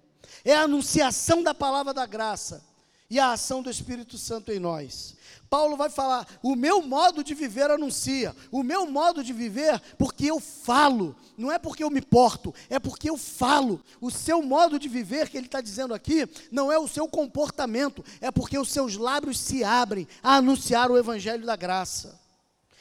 é 0.45 0.55
a 0.55 0.63
anunciação 0.63 1.43
da 1.43 1.55
palavra 1.55 1.95
da 1.95 2.05
graça 2.05 2.63
e 3.09 3.19
a 3.19 3.33
ação 3.33 3.63
do 3.63 3.71
Espírito 3.71 4.19
Santo 4.19 4.53
em 4.53 4.59
nós. 4.59 5.16
Paulo 5.49 5.77
vai 5.77 5.89
falar: 5.89 6.27
o 6.43 6.55
meu 6.55 6.83
modo 6.83 7.23
de 7.23 7.35
viver 7.35 7.71
anuncia, 7.71 8.35
o 8.51 8.63
meu 8.63 8.87
modo 8.87 9.23
de 9.23 9.33
viver, 9.33 9.81
porque 9.99 10.27
eu 10.27 10.41
falo, 10.41 11.17
não 11.37 11.51
é 11.51 11.59
porque 11.59 11.85
eu 11.85 11.91
me 11.91 12.01
porto, 12.01 12.55
é 12.69 12.79
porque 12.79 13.09
eu 13.09 13.17
falo. 13.17 13.83
O 14.01 14.11
seu 14.11 14.43
modo 14.43 14.79
de 14.79 14.89
viver, 14.89 15.29
que 15.29 15.37
ele 15.37 15.47
está 15.47 15.61
dizendo 15.61 15.95
aqui, 15.95 16.29
não 16.51 16.71
é 16.71 16.79
o 16.79 16.89
seu 16.89 17.09
comportamento, 17.09 18.05
é 18.21 18.31
porque 18.31 18.59
os 18.59 18.71
seus 18.71 18.97
lábios 18.97 19.39
se 19.39 19.63
abrem 19.63 20.07
a 20.23 20.37
anunciar 20.37 20.91
o 20.91 20.99
Evangelho 20.99 21.47
da 21.47 21.57
graça. 21.57 22.21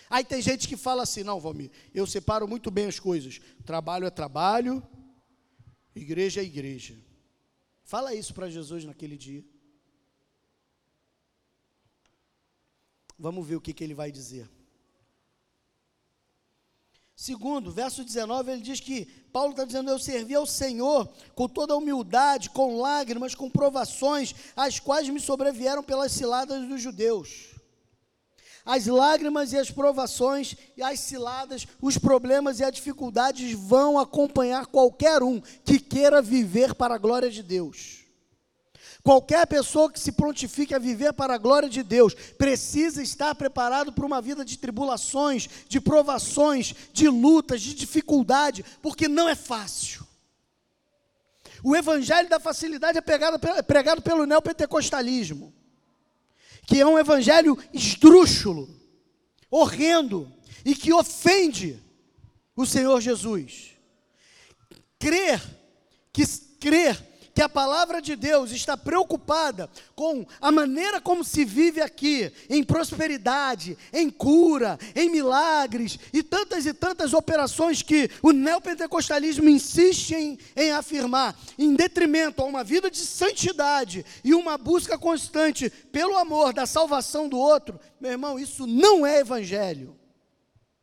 Aí 0.10 0.24
tem 0.24 0.42
gente 0.42 0.68
que 0.68 0.78
fala 0.78 1.04
assim: 1.04 1.24
não, 1.24 1.40
Valmir, 1.40 1.72
eu 1.94 2.06
separo 2.06 2.48
muito 2.48 2.70
bem 2.72 2.88
as 2.88 3.00
coisas. 3.00 3.40
Trabalho 3.66 4.06
é 4.06 4.10
trabalho, 4.10 4.84
igreja 5.96 6.42
é 6.42 6.44
igreja. 6.44 6.96
Fala 7.84 8.14
isso 8.16 8.34
para 8.34 8.50
Jesus 8.50 8.84
naquele 8.84 9.18
dia. 9.18 9.44
Vamos 13.18 13.48
ver 13.48 13.56
o 13.56 13.62
que, 13.62 13.74
que 13.74 13.84
ele 13.84 13.94
vai 13.94 14.12
dizer. 14.12 14.50
Segundo, 17.16 17.72
verso 17.72 18.04
19, 18.04 18.52
ele 18.52 18.62
diz 18.62 18.82
que 18.82 19.06
Paulo 19.32 19.52
está 19.52 19.64
dizendo: 19.64 19.90
Eu 19.90 19.98
servi 19.98 20.36
ao 20.36 20.46
Senhor 20.46 21.08
com 21.34 21.48
toda 21.48 21.74
a 21.74 21.78
humildade, 21.78 22.50
com 22.50 22.78
lágrimas, 22.82 23.34
com 23.34 23.50
provações, 23.50 24.36
as 24.54 24.82
quais 24.82 25.08
me 25.08 25.20
sobrevieram 25.22 25.82
pelas 25.82 26.12
ciladas 26.12 26.68
dos 26.68 26.82
judeus. 26.82 27.56
As 28.66 28.88
lágrimas 28.88 29.54
e 29.54 29.58
as 29.58 29.72
provações 29.72 30.58
e 30.76 30.82
as 30.82 31.00
ciladas, 31.00 31.66
os 31.82 31.98
problemas 31.98 32.60
e 32.60 32.64
as 32.64 32.74
dificuldades 32.74 33.54
vão 33.54 33.98
acompanhar 33.98 34.66
qualquer 34.66 35.24
um 35.24 35.40
que 35.40 35.80
queira 35.80 36.22
viver 36.22 36.74
para 36.74 36.96
a 36.96 36.98
glória 36.98 37.30
de 37.30 37.44
Deus. 37.44 38.05
Qualquer 39.06 39.46
pessoa 39.46 39.92
que 39.92 40.00
se 40.00 40.12
prontifique 40.12 40.74
a 40.74 40.80
viver 40.80 41.14
para 41.14 41.36
a 41.36 41.38
glória 41.38 41.70
de 41.70 41.84
Deus 41.84 42.16
precisa 42.40 43.04
estar 43.04 43.36
preparado 43.36 43.94
para 43.94 44.04
uma 44.04 44.20
vida 44.20 44.44
de 44.44 44.58
tribulações, 44.58 45.48
de 45.70 45.80
provações, 45.80 46.74
de 46.92 47.08
lutas, 47.08 47.62
de 47.62 47.76
dificuldade, 47.76 48.66
porque 48.82 49.08
não 49.08 49.30
é 49.30 49.36
fácil. 49.36 50.04
O 51.64 51.76
evangelho 51.76 52.28
da 52.28 52.40
facilidade 52.40 52.98
é 52.98 53.02
pregado, 53.62 54.02
pelo 54.02 54.26
neopentecostalismo, 54.26 55.54
que 56.66 56.82
é 56.82 56.86
um 56.88 56.98
evangelho 56.98 57.56
esdrúxulo, 57.72 58.68
horrendo 59.52 60.34
e 60.66 60.74
que 60.74 60.92
ofende 60.92 61.80
o 62.56 62.66
Senhor 62.66 63.00
Jesus. 63.00 63.76
Crer 64.98 65.40
que 66.12 66.26
crer 66.60 67.15
que 67.36 67.42
a 67.42 67.50
palavra 67.50 68.02
de 68.02 68.16
Deus 68.16 68.52
está 68.52 68.78
preocupada 68.78 69.70
com 69.94 70.26
a 70.40 70.50
maneira 70.54 71.02
como 71.02 71.22
se 71.22 71.44
vive 71.44 71.82
aqui, 71.82 72.32
em 72.50 72.64
prosperidade, 72.64 73.78
em 73.92 74.10
cura, 74.10 74.80
em 74.96 75.10
milagres 75.10 76.00
e 76.14 76.24
tantas 76.24 76.66
e 76.66 76.74
tantas 76.74 77.14
operações 77.14 77.82
que 77.82 78.10
o 78.24 78.32
neopentecostalismo 78.32 79.50
insiste 79.50 80.16
em, 80.16 80.40
em 80.56 80.72
afirmar, 80.72 81.38
em 81.60 81.76
detrimento 81.76 82.42
a 82.42 82.46
uma 82.46 82.64
vida 82.64 82.90
de 82.90 83.00
santidade 83.00 84.06
e 84.24 84.34
uma 84.34 84.58
busca 84.58 84.98
constante 84.98 85.70
pelo 85.70 86.18
amor 86.18 86.54
da 86.54 86.66
salvação 86.66 87.28
do 87.28 87.38
outro, 87.38 87.78
meu 88.00 88.12
irmão, 88.12 88.40
isso 88.40 88.66
não 88.66 89.06
é 89.06 89.20
evangelho, 89.20 90.00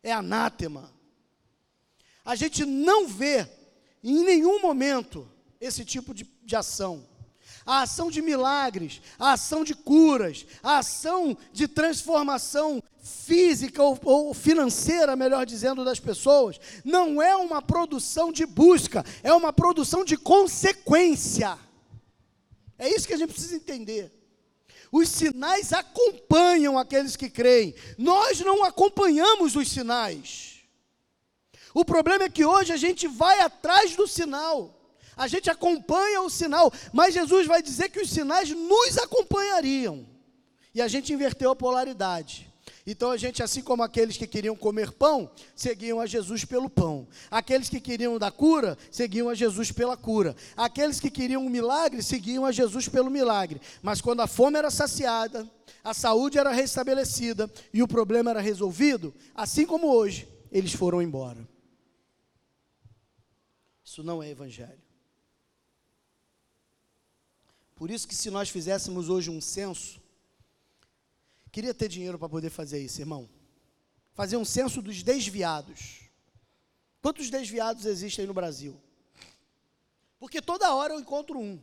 é 0.02 0.12
anátema. 0.12 0.92
A 2.22 2.36
gente 2.36 2.66
não 2.66 3.08
vê 3.08 3.48
em 4.04 4.22
nenhum 4.22 4.60
momento 4.60 5.32
esse 5.62 5.85
tipo 5.85 6.12
de, 6.12 6.29
de 6.42 6.57
ação. 6.57 7.07
A 7.64 7.83
ação 7.83 8.11
de 8.11 8.20
milagres, 8.20 9.01
a 9.16 9.33
ação 9.33 9.62
de 9.62 9.75
curas, 9.75 10.44
a 10.61 10.79
ação 10.79 11.38
de 11.53 11.68
transformação 11.68 12.83
física 13.01 13.81
ou, 13.81 13.96
ou, 14.03 14.35
financeira, 14.35 15.14
melhor 15.14 15.46
dizendo, 15.46 15.85
das 15.85 16.01
pessoas, 16.01 16.59
não 16.85 17.22
é 17.22 17.37
uma 17.37 17.62
produção 17.62 18.33
de 18.33 18.44
busca, 18.44 19.05
é 19.22 19.33
uma 19.33 19.53
produção 19.53 20.05
de 20.05 20.16
consequência. 20.16 21.57
É 22.77 22.88
isso 22.88 23.07
que 23.07 23.14
a 23.14 23.16
gente 23.16 23.33
precisa 23.33 23.55
entender. 23.55 24.12
Os 24.90 25.09
sinais 25.09 25.72
acompanham 25.72 26.77
aqueles 26.77 27.14
que 27.14 27.31
creem, 27.31 27.75
nós 27.96 28.40
não 28.40 28.64
acompanhamos 28.64 29.55
os 29.55 29.70
sinais. 29.70 30.61
O 31.72 31.85
problema 31.85 32.25
é 32.25 32.29
que 32.29 32.44
hoje 32.44 32.72
a 32.72 32.77
gente 32.77 33.07
vai 33.07 33.40
atrás 33.40 33.94
do 33.94 34.09
sinal. 34.09 34.82
A 35.16 35.29
gente 35.29 35.51
acompanha 35.51 36.22
o 36.22 36.31
sinal, 36.31 36.72
mas 36.92 37.14
Jesus 37.14 37.46
vai 37.46 37.62
dizer 37.62 37.88
que 37.88 38.01
os 38.01 38.11
sinais 38.11 38.51
nos 38.51 38.98
acompanhariam. 38.98 40.07
E 40.75 40.81
a 40.81 40.88
gente 40.88 41.12
inverteu 41.12 41.51
a 41.51 41.57
polaridade. 41.57 42.51
Então 42.87 43.11
a 43.11 43.16
gente, 43.16 43.42
assim 43.42 43.62
como 43.62 43.83
aqueles 43.83 44.16
que 44.16 44.27
queriam 44.27 44.57
comer 44.57 44.90
pão, 44.92 45.31
seguiam 45.55 46.01
a 46.01 46.07
Jesus 46.07 46.44
pelo 46.44 46.68
pão. 46.68 47.07
Aqueles 47.31 47.68
que 47.68 47.81
queriam 47.81 48.18
da 48.18 48.31
cura, 48.31 48.77
seguiam 48.90 49.29
a 49.29 49.35
Jesus 49.35 49.70
pela 49.70 49.96
cura. 49.96 50.35
Aqueles 50.57 50.98
que 50.98 51.11
queriam 51.11 51.44
um 51.44 51.48
milagre, 51.48 52.03
seguiam 52.03 52.44
a 52.44 52.51
Jesus 52.51 52.88
pelo 52.88 53.11
milagre. 53.11 53.61
Mas 53.83 54.01
quando 54.01 54.20
a 54.20 54.27
fome 54.27 54.59
era 54.59 54.70
saciada, 54.70 55.48
a 55.85 55.94
saúde 55.94 56.38
era 56.38 56.51
restabelecida 56.51 57.51
e 57.72 57.83
o 57.83 57.88
problema 57.88 58.31
era 58.31 58.40
resolvido, 58.40 59.14
assim 59.35 59.64
como 59.64 59.92
hoje, 59.92 60.29
eles 60.51 60.72
foram 60.72 61.01
embora. 61.01 61.48
Isso 63.85 64.03
não 64.03 64.22
é 64.22 64.31
evangelho. 64.31 64.82
Por 67.83 67.90
isso 67.90 68.07
que 68.07 68.14
se 68.14 68.31
nós 68.31 68.49
fizéssemos 68.49 69.09
hoje 69.09 69.29
um 69.29 69.40
censo, 69.40 70.01
queria 71.51 71.75
ter 71.75 71.88
dinheiro 71.88 72.16
para 72.16 72.29
poder 72.29 72.49
fazer 72.49 72.79
isso, 72.81 73.01
irmão. 73.01 73.29
Fazer 74.14 74.37
um 74.37 74.45
censo 74.45 74.81
dos 74.81 75.03
desviados. 75.03 76.03
Quantos 77.01 77.29
desviados 77.29 77.85
existem 77.85 78.25
no 78.25 78.33
Brasil? 78.33 78.81
Porque 80.21 80.40
toda 80.40 80.73
hora 80.73 80.95
eu 80.95 81.01
encontro 81.01 81.37
um. 81.37 81.61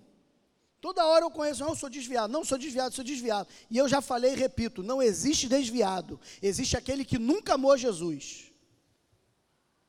Toda 0.81 1.05
hora 1.05 1.23
eu 1.23 1.31
conheço, 1.31 1.61
não, 1.61 1.69
eu 1.69 1.75
sou 1.77 1.89
desviado, 1.89 2.33
não 2.33 2.43
sou 2.43 2.57
desviado, 2.57 2.93
sou 2.93 3.05
desviado. 3.05 3.47
E 3.71 3.77
eu 3.77 3.87
já 3.87 4.01
falei 4.01 4.33
e 4.33 4.35
repito: 4.35 4.83
não 4.83 5.01
existe 5.01 5.47
desviado, 5.47 6.19
existe 6.41 6.75
aquele 6.75 7.05
que 7.05 7.17
nunca 7.17 7.53
amou 7.53 7.77
Jesus. 7.77 8.51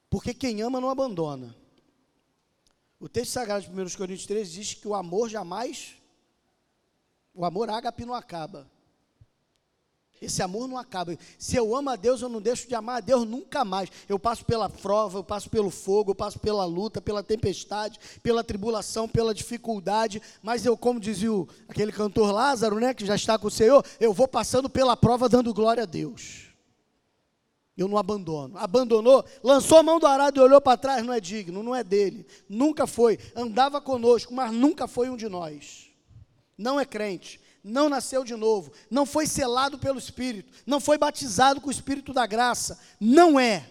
Porque 0.09 0.33
quem 0.33 0.63
ama 0.63 0.81
não 0.81 0.91
abandona. 0.91 1.57
O 3.01 3.09
texto 3.09 3.33
sagrado 3.33 3.65
de 3.65 3.71
1 3.73 3.97
Coríntios 3.97 4.27
13 4.27 4.53
diz 4.53 4.75
que 4.75 4.87
o 4.87 4.95
amor 4.95 5.29
jamais, 5.29 5.99
o 7.35 7.45
amor 7.45 7.71
ágape 7.71 8.05
não 8.05 8.15
acaba. 8.15 8.67
Esse 10.21 10.43
amor 10.43 10.69
não 10.69 10.77
acaba. 10.77 11.17
Se 11.39 11.57
eu 11.57 11.75
amo 11.75 11.89
a 11.89 11.97
Deus, 11.97 12.21
eu 12.21 12.29
não 12.29 12.43
deixo 12.43 12.69
de 12.69 12.75
amar 12.75 12.99
a 12.99 13.01
Deus 13.01 13.27
nunca 13.27 13.65
mais. 13.65 13.89
Eu 14.07 14.19
passo 14.19 14.45
pela 14.45 14.69
prova, 14.69 15.19
eu 15.19 15.25
passo 15.25 15.49
pelo 15.49 15.71
fogo, 15.71 16.11
eu 16.11 16.15
passo 16.15 16.39
pela 16.39 16.65
luta, 16.67 17.01
pela 17.01 17.23
tempestade, 17.23 17.99
pela 18.23 18.45
tribulação, 18.45 19.09
pela 19.09 19.35
dificuldade. 19.35 20.21
Mas 20.43 20.67
eu, 20.67 20.77
como 20.77 21.01
dizia 21.01 21.33
o, 21.33 21.49
aquele 21.67 21.91
cantor 21.91 22.33
Lázaro, 22.33 22.79
né, 22.79 22.93
que 22.93 23.07
já 23.07 23.15
está 23.15 23.39
com 23.39 23.47
o 23.47 23.51
Senhor, 23.51 23.83
eu 23.99 24.13
vou 24.13 24.29
passando 24.29 24.69
pela 24.69 24.95
prova 24.95 25.27
dando 25.27 25.55
glória 25.55 25.85
a 25.85 25.87
Deus. 25.87 26.51
Eu 27.75 27.89
não 27.89 27.97
abandono. 27.97 28.59
Abandonou, 28.59 29.25
lançou 29.43 29.79
a 29.79 29.83
mão 29.83 29.99
do 29.99 30.07
arado 30.07 30.39
e 30.39 30.43
olhou 30.43 30.61
para 30.61 30.77
trás, 30.77 31.03
não 31.03 31.15
é 31.15 31.21
digno, 31.21 31.63
não 31.63 31.75
é 31.75 31.83
dele. 31.83 32.27
Nunca 32.47 32.87
foi. 32.87 33.19
Andava 33.35 33.81
conosco, 33.81 34.35
mas 34.35 34.53
nunca 34.53 34.87
foi 34.87 35.09
um 35.09 35.17
de 35.17 35.31
nós. 35.31 35.90
Não 36.61 36.79
é 36.79 36.85
crente 36.85 37.41
não 37.63 37.89
nasceu 37.89 38.25
de 38.25 38.35
novo, 38.35 38.73
não 38.91 39.05
foi 39.05 39.27
selado 39.27 39.79
pelo 39.79 39.99
Espírito, 39.99 40.53
não 40.67 40.81
foi 40.81 40.97
batizado 40.97 41.61
com 41.61 41.69
o 41.69 41.71
Espírito 41.71 42.13
da 42.13 42.27
graça. 42.27 42.79
Não 42.99 43.39
é. 43.39 43.69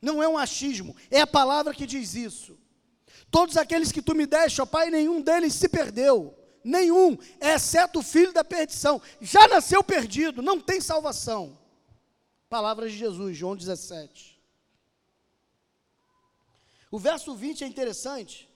Não 0.00 0.22
é 0.22 0.28
um 0.28 0.38
achismo, 0.38 0.96
é 1.10 1.20
a 1.20 1.26
palavra 1.26 1.74
que 1.74 1.86
diz 1.86 2.14
isso. 2.14 2.58
Todos 3.30 3.56
aqueles 3.56 3.92
que 3.92 4.00
tu 4.00 4.14
me 4.14 4.26
deste, 4.26 4.62
ó 4.62 4.66
Pai, 4.66 4.90
nenhum 4.90 5.20
deles 5.20 5.54
se 5.54 5.68
perdeu. 5.68 6.34
Nenhum, 6.64 7.16
exceto 7.40 8.00
o 8.00 8.02
filho 8.02 8.32
da 8.32 8.42
perdição. 8.42 9.00
Já 9.20 9.46
nasceu 9.46 9.84
perdido, 9.84 10.42
não 10.42 10.58
tem 10.58 10.80
salvação. 10.80 11.58
Palavras 12.48 12.92
de 12.92 12.98
Jesus, 12.98 13.36
João 13.36 13.54
17. 13.54 14.40
O 16.90 16.98
verso 16.98 17.34
20 17.34 17.62
é 17.62 17.66
interessante, 17.66 18.49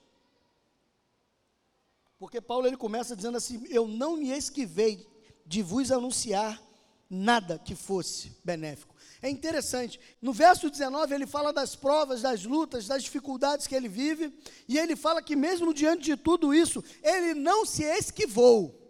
porque 2.18 2.40
Paulo 2.40 2.66
ele 2.66 2.76
começa 2.76 3.16
dizendo 3.16 3.36
assim: 3.36 3.64
Eu 3.68 3.86
não 3.86 4.16
me 4.16 4.30
esquivei 4.30 5.06
de 5.46 5.62
vos 5.62 5.92
anunciar 5.92 6.60
nada 7.08 7.58
que 7.58 7.74
fosse 7.74 8.36
benéfico. 8.44 8.94
É 9.22 9.30
interessante, 9.30 9.98
no 10.20 10.32
verso 10.32 10.68
19 10.68 11.14
ele 11.14 11.26
fala 11.26 11.52
das 11.52 11.74
provas, 11.74 12.22
das 12.22 12.44
lutas, 12.44 12.86
das 12.86 13.02
dificuldades 13.02 13.66
que 13.66 13.74
ele 13.74 13.88
vive, 13.88 14.32
e 14.68 14.78
ele 14.78 14.96
fala 14.96 15.22
que 15.22 15.34
mesmo 15.34 15.72
diante 15.72 16.04
de 16.04 16.16
tudo 16.16 16.52
isso, 16.52 16.84
ele 17.02 17.32
não 17.34 17.64
se 17.64 17.82
esquivou. 17.84 18.80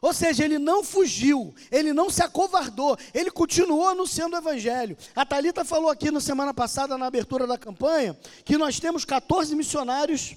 Ou 0.00 0.12
seja, 0.12 0.44
ele 0.44 0.58
não 0.58 0.84
fugiu, 0.84 1.54
ele 1.70 1.92
não 1.92 2.08
se 2.08 2.22
acovardou, 2.22 2.96
ele 3.12 3.30
continuou 3.30 3.88
anunciando 3.88 4.36
o 4.36 4.38
evangelho. 4.38 4.96
A 5.14 5.26
Talita 5.26 5.64
falou 5.64 5.90
aqui 5.90 6.10
na 6.10 6.20
semana 6.20 6.54
passada 6.54 6.96
na 6.96 7.06
abertura 7.06 7.46
da 7.46 7.58
campanha 7.58 8.16
que 8.44 8.56
nós 8.56 8.78
temos 8.78 9.04
14 9.04 9.56
missionários 9.56 10.36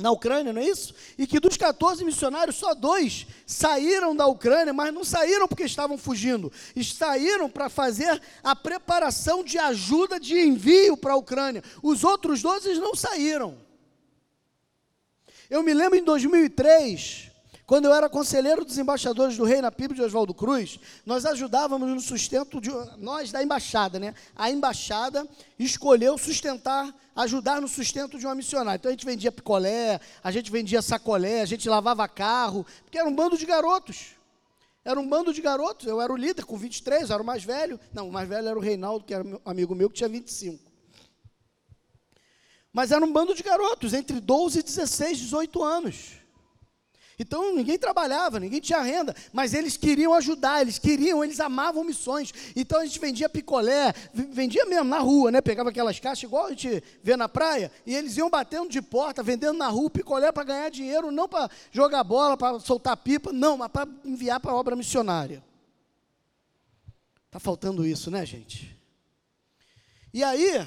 na 0.00 0.10
Ucrânia, 0.10 0.52
não 0.52 0.60
é 0.60 0.64
isso? 0.64 0.94
E 1.16 1.26
que 1.26 1.38
dos 1.38 1.56
14 1.56 2.04
missionários, 2.04 2.56
só 2.56 2.74
dois 2.74 3.26
saíram 3.46 4.16
da 4.16 4.26
Ucrânia, 4.26 4.72
mas 4.72 4.92
não 4.92 5.04
saíram 5.04 5.46
porque 5.46 5.64
estavam 5.64 5.98
fugindo, 5.98 6.50
saíram 6.82 7.48
para 7.48 7.68
fazer 7.68 8.20
a 8.42 8.56
preparação 8.56 9.44
de 9.44 9.58
ajuda 9.58 10.18
de 10.18 10.38
envio 10.40 10.96
para 10.96 11.12
a 11.12 11.16
Ucrânia. 11.16 11.62
Os 11.82 12.02
outros 12.04 12.42
12 12.42 12.74
não 12.80 12.94
saíram. 12.94 13.58
Eu 15.48 15.62
me 15.62 15.74
lembro 15.74 15.98
em 15.98 16.04
2003, 16.04 17.29
quando 17.70 17.84
eu 17.84 17.94
era 17.94 18.08
conselheiro 18.08 18.64
dos 18.64 18.76
embaixadores 18.78 19.36
do 19.36 19.44
rei 19.44 19.62
na 19.62 19.70
PIB 19.70 19.94
de 19.94 20.02
Oswaldo 20.02 20.34
Cruz, 20.34 20.80
nós 21.06 21.24
ajudávamos 21.24 21.88
no 21.88 22.00
sustento 22.00 22.60
de 22.60 22.68
nós 22.98 23.30
da 23.30 23.44
embaixada, 23.44 23.96
né? 23.96 24.12
A 24.34 24.50
embaixada 24.50 25.24
escolheu 25.56 26.18
sustentar, 26.18 26.92
ajudar 27.14 27.60
no 27.60 27.68
sustento 27.68 28.18
de 28.18 28.26
uma 28.26 28.34
missionária. 28.34 28.76
Então 28.76 28.88
a 28.88 28.92
gente 28.92 29.06
vendia 29.06 29.30
picolé, 29.30 30.00
a 30.20 30.32
gente 30.32 30.50
vendia 30.50 30.82
sacolé, 30.82 31.42
a 31.42 31.44
gente 31.44 31.68
lavava 31.68 32.08
carro, 32.08 32.66
porque 32.82 32.98
era 32.98 33.08
um 33.08 33.14
bando 33.14 33.38
de 33.38 33.46
garotos. 33.46 34.16
Era 34.84 34.98
um 34.98 35.08
bando 35.08 35.32
de 35.32 35.40
garotos, 35.40 35.86
eu 35.86 36.00
era 36.00 36.12
o 36.12 36.16
líder 36.16 36.44
com 36.44 36.56
23, 36.56 37.08
eu 37.08 37.14
era 37.14 37.22
o 37.22 37.26
mais 37.26 37.44
velho. 37.44 37.78
Não, 37.92 38.08
o 38.08 38.12
mais 38.12 38.28
velho 38.28 38.48
era 38.48 38.58
o 38.58 38.60
Reinaldo, 38.60 39.04
que 39.04 39.14
era 39.14 39.22
um 39.22 39.38
amigo 39.44 39.76
meu, 39.76 39.88
que 39.88 39.94
tinha 39.94 40.08
25. 40.08 40.58
Mas 42.72 42.90
era 42.90 43.04
um 43.04 43.12
bando 43.12 43.32
de 43.32 43.44
garotos, 43.44 43.94
entre 43.94 44.18
12 44.18 44.58
e 44.58 44.62
16, 44.64 45.18
18 45.18 45.62
anos. 45.62 46.19
Então 47.20 47.54
ninguém 47.54 47.78
trabalhava, 47.78 48.40
ninguém 48.40 48.60
tinha 48.60 48.80
renda, 48.80 49.14
mas 49.30 49.52
eles 49.52 49.76
queriam 49.76 50.14
ajudar, 50.14 50.62
eles 50.62 50.78
queriam, 50.78 51.22
eles 51.22 51.38
amavam 51.38 51.84
missões. 51.84 52.32
Então 52.56 52.80
a 52.80 52.86
gente 52.86 52.98
vendia 52.98 53.28
picolé, 53.28 53.92
vendia 54.14 54.64
mesmo 54.64 54.86
na 54.86 55.00
rua, 55.00 55.30
né? 55.30 55.42
Pegava 55.42 55.68
aquelas 55.68 56.00
caixas 56.00 56.22
igual 56.22 56.46
a 56.46 56.48
gente 56.48 56.82
vê 57.02 57.18
na 57.18 57.28
praia, 57.28 57.70
e 57.84 57.94
eles 57.94 58.16
iam 58.16 58.30
batendo 58.30 58.70
de 58.70 58.80
porta, 58.80 59.22
vendendo 59.22 59.58
na 59.58 59.68
rua 59.68 59.90
picolé 59.90 60.32
para 60.32 60.44
ganhar 60.44 60.70
dinheiro, 60.70 61.10
não 61.10 61.28
para 61.28 61.50
jogar 61.70 62.02
bola, 62.04 62.38
para 62.38 62.58
soltar 62.58 62.96
pipa, 62.96 63.30
não, 63.30 63.58
mas 63.58 63.68
para 63.70 63.86
enviar 64.02 64.40
para 64.40 64.52
a 64.52 64.54
obra 64.54 64.74
missionária. 64.74 65.44
Está 67.26 67.38
faltando 67.38 67.86
isso, 67.86 68.10
né, 68.10 68.24
gente? 68.24 68.74
E 70.14 70.24
aí, 70.24 70.66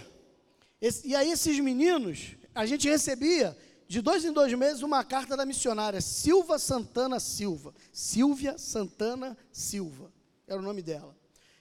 esse, 0.79 1.07
e 1.07 1.15
aí 1.15 1.31
esses 1.31 1.59
meninos, 1.59 2.35
a 2.53 2.67
gente 2.67 2.87
recebia 2.87 3.57
de 3.93 4.01
dois 4.01 4.25
em 4.25 4.33
dois 4.33 4.51
meses, 4.55 4.81
uma 4.81 5.03
carta 5.03 5.37
da 5.37 5.45
missionária 5.45 6.01
Silva 6.01 6.57
Santana 6.57 7.19
Silva. 7.19 7.75
Silvia 7.91 8.57
Santana 8.57 9.37
Silva, 9.51 10.11
era 10.47 10.57
o 10.57 10.63
nome 10.63 10.81
dela. 10.81 11.15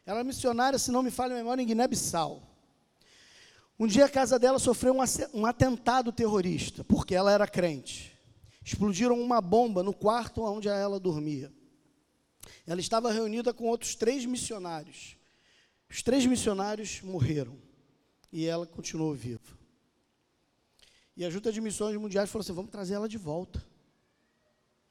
Ela 0.06 0.20
é 0.20 0.24
missionária, 0.24 0.78
se 0.78 0.90
não 0.90 1.02
me 1.02 1.10
falha 1.10 1.34
a 1.34 1.36
memória, 1.36 1.62
em 1.62 1.66
Guiné-Bissau. 1.66 2.42
Um 3.78 3.86
dia 3.86 4.06
a 4.06 4.08
casa 4.08 4.38
dela 4.38 4.58
sofreu 4.58 4.96
um 5.34 5.44
atentado 5.44 6.10
terrorista, 6.10 6.82
porque 6.82 7.14
ela 7.14 7.30
era 7.30 7.46
crente. 7.46 8.18
Explodiram 8.64 9.20
uma 9.20 9.42
bomba 9.42 9.82
no 9.82 9.92
quarto 9.92 10.40
onde 10.42 10.68
ela 10.68 10.98
dormia. 10.98 11.52
Ela 12.66 12.80
estava 12.80 13.12
reunida 13.12 13.52
com 13.52 13.66
outros 13.66 13.94
três 13.94 14.24
missionários. 14.24 15.18
Os 15.86 16.02
três 16.02 16.24
missionários 16.24 17.02
morreram 17.02 17.58
e 18.32 18.46
ela 18.46 18.66
continuou 18.66 19.12
viva. 19.12 19.61
E 21.16 21.24
a 21.24 21.30
Junta 21.30 21.52
de 21.52 21.60
Missões 21.60 21.96
Mundiais 21.96 22.30
falou 22.30 22.42
assim: 22.42 22.52
vamos 22.52 22.70
trazer 22.70 22.94
ela 22.94 23.08
de 23.08 23.18
volta. 23.18 23.64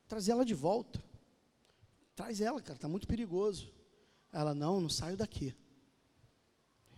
Trazer 0.08 0.32
ela 0.32 0.46
de 0.46 0.54
volta. 0.54 1.02
Traz 2.16 2.42
ela, 2.42 2.62
cara, 2.62 2.76
está 2.76 2.88
muito 2.88 3.08
perigoso. 3.08 3.72
Ela, 4.32 4.54
não, 4.54 4.80
não 4.80 4.90
saio 4.90 5.18
daqui. 5.18 5.56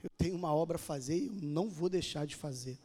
Eu 0.03 0.09
tenho 0.17 0.35
uma 0.35 0.53
obra 0.53 0.75
a 0.75 0.79
fazer 0.79 1.17
e 1.17 1.27
eu 1.27 1.33
não 1.33 1.69
vou 1.69 1.89
deixar 1.89 2.25
de 2.25 2.35
fazer. 2.35 2.77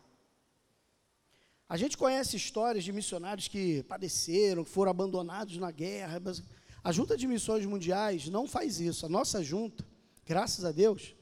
A 1.69 1.77
gente 1.77 1.99
conhece 1.99 2.37
histórias 2.37 2.85
de 2.85 2.93
missionários 2.93 3.49
que 3.49 3.83
padeceram, 3.83 4.65
que 4.65 4.71
foram 4.71 4.91
abandonados 4.91 5.57
na 5.59 5.71
guerra. 5.71 6.23
A 6.83 6.93
Junta 6.93 7.17
de 7.17 7.27
Missões 7.27 7.67
Mundiais 7.67 8.29
não 8.29 8.47
faz 8.47 8.81
isso. 8.81 9.05
A 9.05 9.09
nossa 9.09 9.43
junta, 9.43 9.85
graças 10.25 10.65
a 10.65 10.71
Deus, 10.71 11.15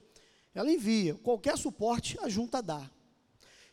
ela 0.55 0.70
envia. 0.70 1.14
Qualquer 1.14 1.57
suporte, 1.57 2.18
a 2.20 2.29
junta 2.29 2.62
dá. 2.62 2.90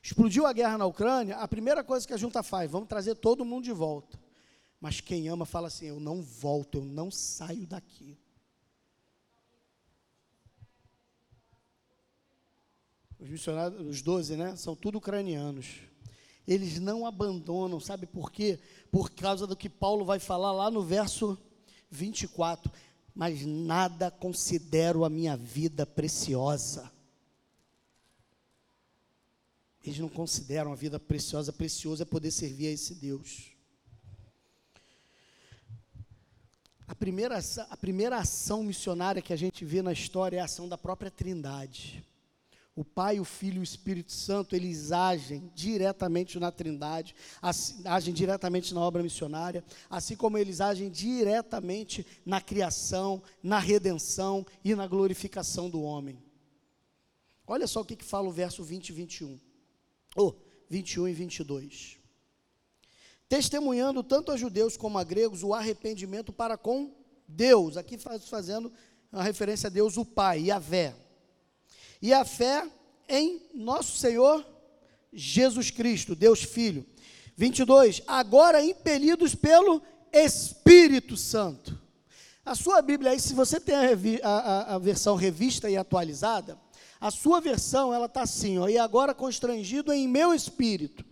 Explodiu 0.04 0.46
a 0.46 0.52
guerra 0.52 0.78
na 0.78 0.86
Ucrânia, 0.86 1.38
a 1.38 1.48
primeira 1.48 1.82
coisa 1.82 2.06
que 2.06 2.14
a 2.14 2.18
junta 2.18 2.44
faz, 2.44 2.70
vamos 2.70 2.90
trazer 2.90 3.16
todo 3.16 3.46
mundo 3.46 3.64
de 3.64 3.72
volta. 3.72 4.20
Mas 4.78 5.00
quem 5.00 5.30
ama 5.30 5.46
fala 5.46 5.70
assim: 5.70 5.86
eu 5.86 5.98
não 5.98 6.22
volto, 6.22 6.80
eu 6.80 6.84
não 6.84 7.10
saio 7.10 7.66
daqui. 7.66 8.18
Os 13.18 13.30
missionários, 13.30 13.80
os 13.88 14.02
12, 14.02 14.36
né? 14.36 14.58
São 14.58 14.76
tudo 14.76 14.98
ucranianos. 14.98 15.80
Eles 16.46 16.82
não 16.82 17.06
abandonam, 17.06 17.80
sabe 17.80 18.06
por 18.06 18.30
quê? 18.30 18.60
Por 18.92 19.10
causa 19.10 19.48
do 19.48 19.56
que 19.56 19.70
Paulo 19.70 20.04
vai 20.04 20.20
falar 20.20 20.52
lá 20.52 20.70
no 20.70 20.84
verso 20.84 21.38
24. 21.90 22.70
Mas 23.16 23.46
nada 23.46 24.12
considero 24.12 25.06
a 25.06 25.10
minha 25.10 25.38
vida 25.38 25.86
preciosa 25.86 26.93
eles 29.84 30.00
não 30.00 30.10
consideram 30.10 30.72
a 30.72 30.76
vida 30.76 31.00
preciosa, 31.00 31.52
precioso 31.52 32.02
é 32.02 32.06
poder 32.06 32.32
servir 32.32 32.68
a 32.68 32.72
esse 32.72 32.96
Deus. 32.96 33.52
A 36.88 36.96
primeira, 36.96 37.40
a 37.70 37.78
primeira 37.78 38.18
ação 38.18 38.64
missionária 38.64 39.22
que 39.22 39.34
a 39.34 39.38
gente 39.38 39.66
vê 39.66 39.82
na 39.82 39.92
história 39.92 40.38
é 40.38 40.40
a 40.40 40.46
ação 40.46 40.70
da 40.70 40.78
própria 40.78 41.10
Trindade. 41.10 42.06
O 42.76 42.84
Pai, 42.84 43.20
o 43.20 43.24
Filho 43.24 43.58
e 43.58 43.60
o 43.60 43.64
Espírito 43.64 44.12
Santo, 44.12 44.56
eles 44.56 44.92
agem 44.92 45.52
diretamente 45.54 46.40
na 46.40 46.52
Trindade, 46.52 47.16
agem 47.86 48.14
diretamente 48.14 48.74
na 48.74 48.82
obra 48.82 49.04
missionária, 49.04 49.64
assim 49.90 50.16
como 50.16 50.38
eles 50.38 50.60
agem 50.60 50.90
diretamente 50.90 52.06
na 52.26 52.42
criação, 52.42 53.22
na 53.44 53.60
redenção 53.60 54.46
e 54.64 54.74
na 54.74 54.88
glorificação 54.88 55.70
do 55.70 55.84
homem. 55.84 56.18
Olha 57.46 57.68
só 57.68 57.82
o 57.82 57.86
que, 57.86 57.96
que 57.96 58.06
fala 58.06 58.28
o 58.28 58.32
verso 58.32 58.64
20 58.64 58.90
e 58.90 58.94
21. 58.94 59.53
Oh, 60.16 60.34
21 60.70 61.08
e 61.08 61.14
22. 61.14 61.98
testemunhando 63.28 64.04
tanto 64.04 64.32
a 64.32 64.38
judeus 64.38 64.78
como 64.78 64.98
a 64.98 65.04
gregos 65.04 65.44
o 65.44 65.54
arrependimento 65.54 66.32
para 66.32 66.56
com 66.56 66.94
Deus. 67.28 67.78
Aqui 67.78 67.98
faz, 67.98 68.28
fazendo 68.28 68.72
uma 69.12 69.24
referência 69.24 69.68
a 69.68 69.70
Deus, 69.72 69.98
o 69.98 70.06
Pai, 70.06 70.42
e 70.42 70.52
a 70.52 70.62
fé. 70.62 70.96
E 72.02 72.14
a 72.14 72.24
fé 72.24 72.70
em 73.10 73.42
nosso 73.54 73.98
Senhor 73.98 74.46
Jesus 75.12 75.72
Cristo, 75.72 76.16
Deus 76.16 76.44
Filho. 76.44 76.86
22. 77.36 78.02
Agora 78.08 78.64
impelidos 78.64 79.34
pelo 79.34 79.82
Espírito 80.12 81.18
Santo. 81.18 81.82
A 82.46 82.56
sua 82.56 82.82
Bíblia 82.82 83.12
aí, 83.12 83.20
se 83.20 83.34
você 83.34 83.60
tem 83.60 83.76
a, 83.76 84.30
a, 84.30 84.76
a 84.76 84.78
versão 84.78 85.16
revista 85.16 85.70
e 85.70 85.78
atualizada, 85.78 86.60
a 87.04 87.12
sua 87.12 87.42
versão 87.42 87.94
ela 87.94 88.06
está 88.06 88.22
assim, 88.22 88.58
ó, 88.58 88.70
e 88.70 88.78
agora 88.78 89.14
constrangido 89.14 89.92
em 89.92 90.08
meu 90.08 90.34
espírito. 90.34 91.04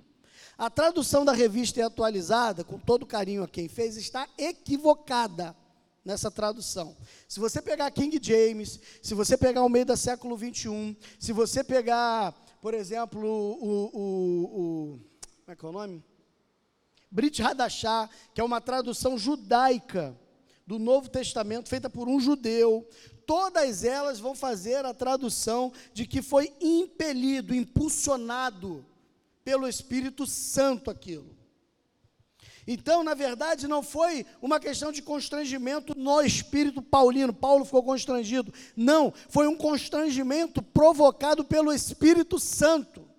A 0.58 0.69
tradução 0.69 1.25
da 1.25 1.34
revista 1.34 1.82
e 1.82 1.84
atualizada, 1.84 2.63
com 2.63 2.80
todo 2.80 3.06
carinho 3.06 3.43
a 3.43 3.47
quem 3.47 3.67
fez, 3.67 3.97
está 3.97 4.25
equivocada 4.38 5.54
nessa 6.06 6.32
tradução. 6.32 6.95
Se 7.27 7.41
você 7.41 7.62
pegar 7.62 7.91
King 7.91 8.17
James, 8.21 8.80
se 9.01 9.13
você 9.13 9.38
pegar 9.38 9.63
o 9.63 9.69
meio 9.69 9.86
do 9.86 9.97
século 9.97 10.38
21, 10.38 10.95
se 11.19 11.34
você 11.34 11.62
pegar, 11.62 12.34
por 12.62 12.73
exemplo, 12.73 13.27
o, 13.27 13.89
o, 13.93 14.45
o 14.45 14.99
como 15.43 15.51
é 15.51 15.56
que 15.58 15.65
é 15.65 15.67
o 15.67 15.73
nome? 15.73 16.01
Brit 17.12 17.43
Hadashah, 17.43 18.10
que 18.34 18.39
é 18.39 18.43
uma 18.45 18.62
tradução 18.62 19.17
judaica 19.17 20.17
do 20.65 20.80
Novo 20.80 21.10
Testamento, 21.10 21.67
feita 21.67 21.89
por 21.89 22.08
um 22.08 22.17
judeu, 22.17 22.88
todas 23.25 23.84
elas 23.84 24.19
vão 24.19 24.36
fazer 24.36 24.86
a 24.86 24.93
tradução 24.93 25.71
de 25.93 26.05
que 26.05 26.21
foi 26.21 26.53
impelido, 26.60 27.53
impulsionado 27.53 28.86
pelo 29.43 29.67
Espírito 29.67 30.25
Santo 30.25 30.89
aquilo. 30.89 31.36
Então, 32.67 33.03
na 33.03 33.13
verdade, 33.13 33.67
não 33.67 33.81
foi 33.81 34.25
uma 34.41 34.60
questão 34.60 34.91
de 34.91 35.01
constrangimento 35.01 35.97
no 35.97 36.21
espírito 36.21 36.81
paulino. 36.81 37.34
Paulo 37.34 37.65
ficou 37.65 37.84
constrangido. 37.84 38.53
Não, 38.75 39.12
foi 39.29 39.47
um 39.47 39.57
constrangimento 39.57 40.62
provocado 40.62 41.43
pelo 41.43 41.73
Espírito 41.73 42.38
Santo. 42.38 43.10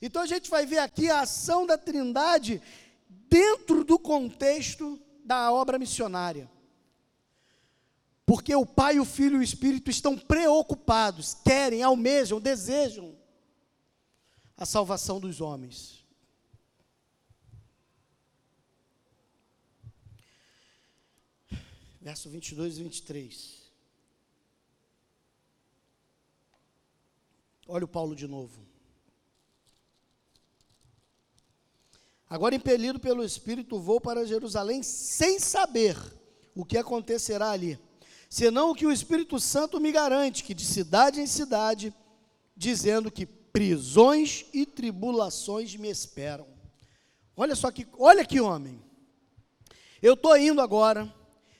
Então 0.00 0.22
a 0.22 0.26
gente 0.26 0.50
vai 0.50 0.66
ver 0.66 0.78
aqui 0.78 1.08
a 1.08 1.20
ação 1.20 1.66
da 1.66 1.78
Trindade 1.78 2.60
dentro 3.08 3.84
do 3.84 3.98
contexto 3.98 5.00
da 5.24 5.52
obra 5.52 5.78
missionária. 5.78 6.50
Porque 8.24 8.54
o 8.54 8.64
Pai, 8.64 8.98
o 8.98 9.04
Filho 9.04 9.36
e 9.36 9.40
o 9.40 9.42
Espírito 9.42 9.90
estão 9.90 10.16
preocupados, 10.16 11.34
querem, 11.34 11.82
almejam, 11.82 12.40
desejam 12.40 13.16
a 14.56 14.64
salvação 14.64 15.18
dos 15.18 15.40
homens. 15.40 16.06
Verso 22.00 22.28
22 22.30 22.78
e 22.78 22.82
23. 22.82 23.62
Olha 27.68 27.84
o 27.84 27.88
Paulo 27.88 28.14
de 28.14 28.26
novo. 28.26 28.60
Agora, 32.28 32.54
impelido 32.54 32.98
pelo 32.98 33.22
Espírito, 33.22 33.78
vou 33.78 34.00
para 34.00 34.26
Jerusalém 34.26 34.82
sem 34.82 35.38
saber 35.38 35.96
o 36.54 36.64
que 36.64 36.78
acontecerá 36.78 37.50
ali, 37.50 37.78
senão 38.32 38.70
o 38.70 38.74
que 38.74 38.86
o 38.86 38.90
Espírito 38.90 39.38
Santo 39.38 39.78
me 39.78 39.92
garante, 39.92 40.42
que 40.42 40.54
de 40.54 40.64
cidade 40.64 41.20
em 41.20 41.26
cidade, 41.26 41.94
dizendo 42.56 43.10
que 43.10 43.26
prisões 43.26 44.46
e 44.54 44.64
tribulações 44.64 45.76
me 45.76 45.90
esperam. 45.90 46.46
Olha 47.36 47.54
só 47.54 47.70
que, 47.70 47.86
olha 47.98 48.24
que 48.24 48.40
homem. 48.40 48.82
Eu 50.00 50.14
estou 50.14 50.34
indo 50.34 50.62
agora, 50.62 51.14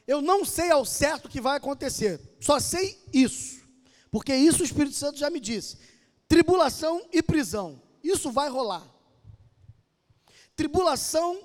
eu 0.06 0.22
não 0.22 0.46
sei 0.46 0.70
ao 0.70 0.82
certo 0.87 1.26
o 1.26 1.28
que 1.28 1.42
vai 1.42 1.58
acontecer, 1.58 2.18
só 2.40 2.58
sei 2.58 2.98
isso, 3.12 3.61
porque 4.11 4.35
isso 4.35 4.62
o 4.62 4.64
Espírito 4.64 4.96
Santo 4.96 5.18
já 5.18 5.28
me 5.28 5.40
disse: 5.40 5.76
tribulação 6.26 7.06
e 7.12 7.22
prisão, 7.22 7.82
isso 8.02 8.32
vai 8.32 8.48
rolar. 8.48 8.90
Tribulação 10.56 11.38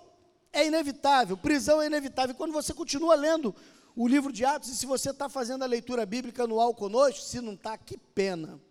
é 0.54 0.66
inevitável, 0.66 1.36
prisão 1.36 1.82
é 1.82 1.88
inevitável. 1.88 2.34
Quando 2.34 2.54
você 2.54 2.74
continua 2.74 3.14
lendo 3.14 3.54
o 3.98 4.08
livro 4.08 4.32
de 4.32 4.46
Atos, 4.46 4.70
e 4.70 4.76
se 4.76 4.86
você 4.86 5.10
está 5.10 5.28
fazendo 5.28 5.64
a 5.64 5.66
leitura 5.66 6.06
bíblica 6.06 6.44
anual 6.44 6.72
conosco, 6.76 7.20
se 7.20 7.42
não 7.42 7.56
está, 7.56 7.76
que 7.76 7.98
pena. 7.98 8.62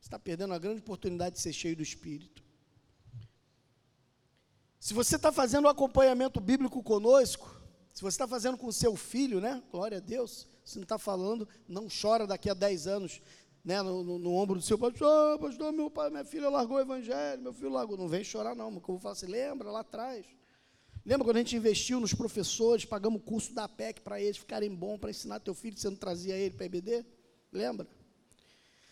Você 0.00 0.06
está 0.06 0.18
perdendo 0.18 0.54
a 0.54 0.58
grande 0.58 0.80
oportunidade 0.80 1.36
de 1.36 1.42
ser 1.42 1.52
cheio 1.52 1.76
do 1.76 1.82
Espírito. 1.82 2.42
Se 4.80 4.94
você 4.94 5.16
está 5.16 5.30
fazendo 5.30 5.66
o 5.66 5.68
acompanhamento 5.68 6.40
bíblico 6.40 6.82
conosco, 6.82 7.54
se 7.92 8.00
você 8.00 8.14
está 8.14 8.26
fazendo 8.26 8.56
com 8.56 8.66
o 8.66 8.72
seu 8.72 8.96
filho, 8.96 9.38
né? 9.38 9.62
Glória 9.70 9.98
a 9.98 10.00
Deus. 10.00 10.48
Se 10.64 10.76
não 10.76 10.84
está 10.84 10.96
falando, 10.96 11.46
não 11.68 11.86
chora 11.86 12.26
daqui 12.26 12.48
a 12.48 12.54
10 12.54 12.86
anos 12.86 13.20
né, 13.62 13.82
no, 13.82 14.02
no, 14.02 14.18
no, 14.18 14.34
ombro 14.34 14.56
do 14.56 14.62
seu 14.62 14.78
pastor, 14.78 15.34
oh, 15.34 15.38
pastor, 15.38 15.72
meu 15.72 15.90
pai, 15.90 16.08
minha 16.08 16.24
filha 16.24 16.48
largou 16.48 16.78
o 16.78 16.80
evangelho, 16.80 17.42
meu 17.42 17.52
filho 17.52 17.70
largou. 17.70 17.98
Não 17.98 18.08
vem 18.08 18.24
chorar, 18.24 18.54
não, 18.54 18.80
como 18.80 18.96
eu 18.96 19.00
falo 19.02 19.12
assim, 19.12 19.26
lembra 19.26 19.70
lá 19.70 19.80
atrás. 19.80 20.24
Lembra 21.04 21.26
quando 21.26 21.36
a 21.36 21.40
gente 21.40 21.56
investiu 21.56 22.00
nos 22.00 22.14
professores, 22.14 22.84
pagamos 22.84 23.20
o 23.20 23.24
curso 23.24 23.52
da 23.52 23.68
PEC 23.68 24.00
para 24.00 24.20
eles 24.20 24.38
ficarem 24.38 24.74
bons 24.74 24.98
para 24.98 25.10
ensinar 25.10 25.38
teu 25.40 25.54
filho, 25.54 25.76
você 25.76 25.90
não 25.90 25.96
trazia 25.96 26.34
ele 26.34 26.54
para 26.54 26.64
EBD? 26.64 27.04
Lembra? 27.52 27.86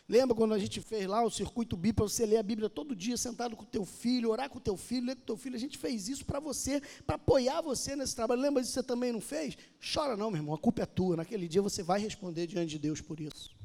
Lembra 0.07 0.37
quando 0.37 0.53
a 0.53 0.59
gente 0.59 0.79
fez 0.81 1.07
lá 1.07 1.25
o 1.25 1.31
circuito 1.31 1.75
B 1.75 1.90
para 1.90 2.05
você 2.05 2.27
ler 2.27 2.37
a 2.37 2.42
Bíblia 2.42 2.68
todo 2.68 2.94
dia, 2.94 3.16
sentado 3.16 3.57
com 3.57 3.62
o 3.62 3.66
teu 3.66 3.87
filho, 3.87 4.31
orar 4.31 4.51
com 4.51 4.59
o 4.59 4.61
teu 4.61 4.77
filho, 4.77 5.07
ler 5.07 5.16
com 5.16 5.22
o 5.22 5.25
teu 5.25 5.37
filho? 5.38 5.57
A 5.57 5.59
gente 5.59 5.79
fez 5.79 6.07
isso 6.07 6.27
para 6.27 6.38
você, 6.38 6.83
para 7.07 7.16
apoiar 7.16 7.62
você 7.62 7.96
nesse 7.96 8.14
trabalho. 8.14 8.42
Lembra 8.42 8.61
disso 8.62 8.75
que 8.75 8.81
você 8.81 8.87
também 8.87 9.11
não 9.11 9.20
fez? 9.22 9.57
Chora 9.94 10.14
não, 10.14 10.31
meu 10.31 10.40
irmão, 10.40 10.55
a 10.55 10.59
culpa 10.59 10.83
é 10.83 10.87
tua. 10.87 11.16
Naquele 11.16 11.48
dia 11.48 11.62
você 11.62 11.83
vai 11.83 11.98
responder 11.98 12.46
diante 12.46 12.72
de 12.72 12.79
Deus 12.79 13.01
por 13.01 13.20
isso. 13.20 13.57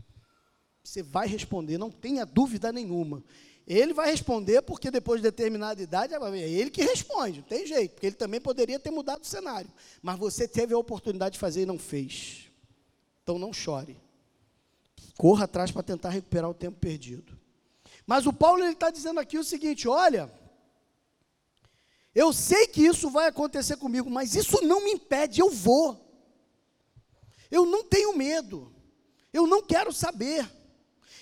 Você 0.82 1.04
vai 1.04 1.28
responder, 1.28 1.78
não 1.78 1.92
tenha 1.92 2.26
dúvida 2.26 2.72
nenhuma. 2.72 3.22
Ele 3.68 3.94
vai 3.94 4.10
responder 4.10 4.62
porque 4.62 4.90
depois 4.90 5.22
de 5.22 5.30
determinada 5.30 5.82
idade 5.82 6.14
é 6.14 6.50
ele 6.50 6.70
que 6.70 6.82
responde, 6.82 7.40
não 7.40 7.48
tem 7.48 7.68
jeito, 7.68 7.92
porque 7.96 8.06
ele 8.06 8.16
também 8.16 8.40
poderia 8.40 8.80
ter 8.80 8.92
mudado 8.92 9.24
o 9.24 9.28
cenário. 9.28 9.70
Mas 10.02 10.18
você 10.18 10.48
teve 10.48 10.74
a 10.74 10.78
oportunidade 10.78 11.34
de 11.34 11.40
fazer 11.40 11.64
e 11.64 11.66
não 11.66 11.78
fez. 11.78 12.46
Então 13.22 13.38
não 13.38 13.52
chore. 13.52 13.98
Corra 15.18 15.44
atrás 15.44 15.70
para 15.70 15.84
tentar 15.84 16.10
recuperar 16.10 16.50
o 16.50 16.54
tempo 16.54 16.80
perdido. 16.80 17.38
Mas 18.06 18.26
o 18.26 18.32
Paulo 18.32 18.64
está 18.64 18.90
dizendo 18.90 19.20
aqui 19.20 19.38
o 19.38 19.44
seguinte: 19.44 19.86
olha, 19.86 20.32
eu 22.16 22.32
sei 22.32 22.68
que 22.68 22.86
isso 22.86 23.10
vai 23.10 23.28
acontecer 23.28 23.76
comigo, 23.76 24.10
mas 24.10 24.34
isso 24.34 24.64
não 24.64 24.86
me 24.86 24.92
impede, 24.92 25.42
eu 25.42 25.50
vou. 25.50 26.04
Eu 27.52 27.66
não 27.66 27.84
tenho 27.84 28.16
medo. 28.16 28.74
Eu 29.34 29.46
não 29.46 29.62
quero 29.62 29.92
saber. 29.92 30.50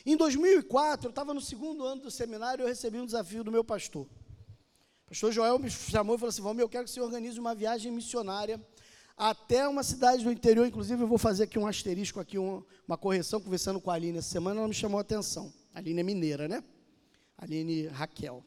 Em 0.05 0.15
2004, 0.15 1.07
eu 1.07 1.09
estava 1.09 1.33
no 1.33 1.41
segundo 1.41 1.83
ano 1.83 2.03
do 2.03 2.11
seminário 2.11 2.61
e 2.61 2.63
eu 2.63 2.67
recebi 2.67 2.99
um 2.99 3.05
desafio 3.05 3.43
do 3.43 3.51
meu 3.51 3.63
pastor. 3.63 4.03
O 4.03 5.09
pastor 5.09 5.31
Joel 5.31 5.57
me 5.57 5.69
chamou 5.69 6.15
e 6.15 6.19
falou 6.19 6.29
assim: 6.29 6.43
Vamos, 6.43 6.61
eu 6.61 6.69
quero 6.69 6.85
que 6.85 6.91
você 6.91 7.01
organize 7.01 7.39
uma 7.39 7.55
viagem 7.55 7.91
missionária 7.91 8.63
até 9.17 9.67
uma 9.67 9.81
cidade 9.81 10.23
do 10.23 10.31
interior. 10.31 10.67
Inclusive, 10.67 11.01
eu 11.01 11.07
vou 11.07 11.17
fazer 11.17 11.45
aqui 11.45 11.57
um 11.57 11.65
asterisco, 11.65 12.19
aqui 12.19 12.37
um, 12.37 12.63
uma 12.87 12.97
correção, 12.97 13.41
conversando 13.41 13.81
com 13.81 13.89
a 13.89 13.95
Aline 13.95 14.19
essa 14.19 14.29
semana, 14.29 14.59
ela 14.59 14.67
me 14.67 14.75
chamou 14.75 14.99
a 14.99 15.01
atenção. 15.01 15.51
A 15.73 15.79
Aline 15.79 16.01
é 16.01 16.03
mineira, 16.03 16.47
né? 16.47 16.63
Aline 17.37 17.87
Raquel. 17.87 18.43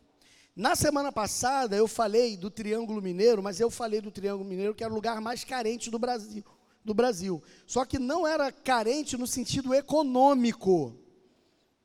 Na 0.54 0.76
semana 0.76 1.10
passada, 1.10 1.76
eu 1.76 1.88
falei 1.88 2.36
do 2.36 2.50
Triângulo 2.50 3.00
Mineiro, 3.02 3.42
mas 3.42 3.60
eu 3.60 3.70
falei 3.70 4.00
do 4.00 4.10
Triângulo 4.10 4.48
Mineiro, 4.48 4.74
que 4.74 4.82
era 4.82 4.92
o 4.92 4.96
lugar 4.96 5.20
mais 5.20 5.44
carente 5.44 5.90
do 5.90 5.98
Brasil. 5.98 6.44
Do 6.84 6.94
Brasil. 6.94 7.42
Só 7.66 7.84
que 7.84 7.98
não 7.98 8.26
era 8.26 8.50
carente 8.52 9.16
no 9.16 9.26
sentido 9.26 9.74
econômico. 9.74 11.07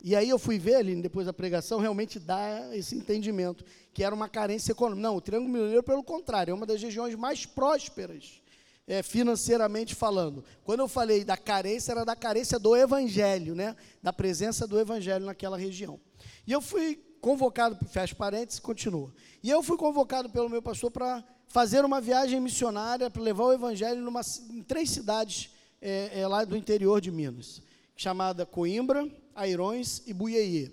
E 0.06 0.14
aí 0.14 0.28
eu 0.28 0.38
fui 0.38 0.58
ver 0.58 0.74
ali, 0.74 0.94
depois 1.00 1.24
da 1.24 1.32
pregação, 1.32 1.80
realmente 1.80 2.18
dá 2.18 2.68
esse 2.76 2.94
entendimento, 2.94 3.64
que 3.94 4.04
era 4.04 4.14
uma 4.14 4.28
carência 4.28 4.72
econômica. 4.72 5.00
Não, 5.00 5.16
o 5.16 5.20
Triângulo 5.20 5.50
Mineiro, 5.50 5.82
pelo 5.82 6.04
contrário, 6.04 6.52
é 6.52 6.54
uma 6.54 6.66
das 6.66 6.82
regiões 6.82 7.14
mais 7.14 7.46
prósperas, 7.46 8.42
é, 8.86 9.02
financeiramente 9.02 9.94
falando. 9.94 10.44
Quando 10.62 10.80
eu 10.80 10.88
falei 10.88 11.24
da 11.24 11.38
carência, 11.38 11.92
era 11.92 12.04
da 12.04 12.14
carência 12.14 12.58
do 12.58 12.76
Evangelho, 12.76 13.54
né? 13.54 13.74
da 14.02 14.12
presença 14.12 14.66
do 14.66 14.78
Evangelho 14.78 15.24
naquela 15.24 15.56
região. 15.56 15.98
E 16.46 16.52
eu 16.52 16.60
fui 16.60 17.02
convocado, 17.18 17.82
fecha 17.88 18.14
parênteses, 18.14 18.60
continua. 18.60 19.10
E 19.42 19.48
eu 19.48 19.62
fui 19.62 19.78
convocado 19.78 20.28
pelo 20.28 20.50
meu 20.50 20.60
pastor 20.60 20.90
para 20.90 21.24
fazer 21.48 21.82
uma 21.82 21.98
viagem 21.98 22.38
missionária, 22.42 23.08
para 23.08 23.22
levar 23.22 23.44
o 23.44 23.54
Evangelho 23.54 24.02
numa, 24.02 24.20
em 24.50 24.62
três 24.62 24.90
cidades 24.90 25.48
é, 25.80 26.20
é, 26.20 26.28
lá 26.28 26.44
do 26.44 26.58
interior 26.58 27.00
de 27.00 27.10
Minas, 27.10 27.62
chamada 27.96 28.44
Coimbra, 28.44 29.10
Airões 29.34 30.02
e 30.06 30.12
Buiê. 30.12 30.70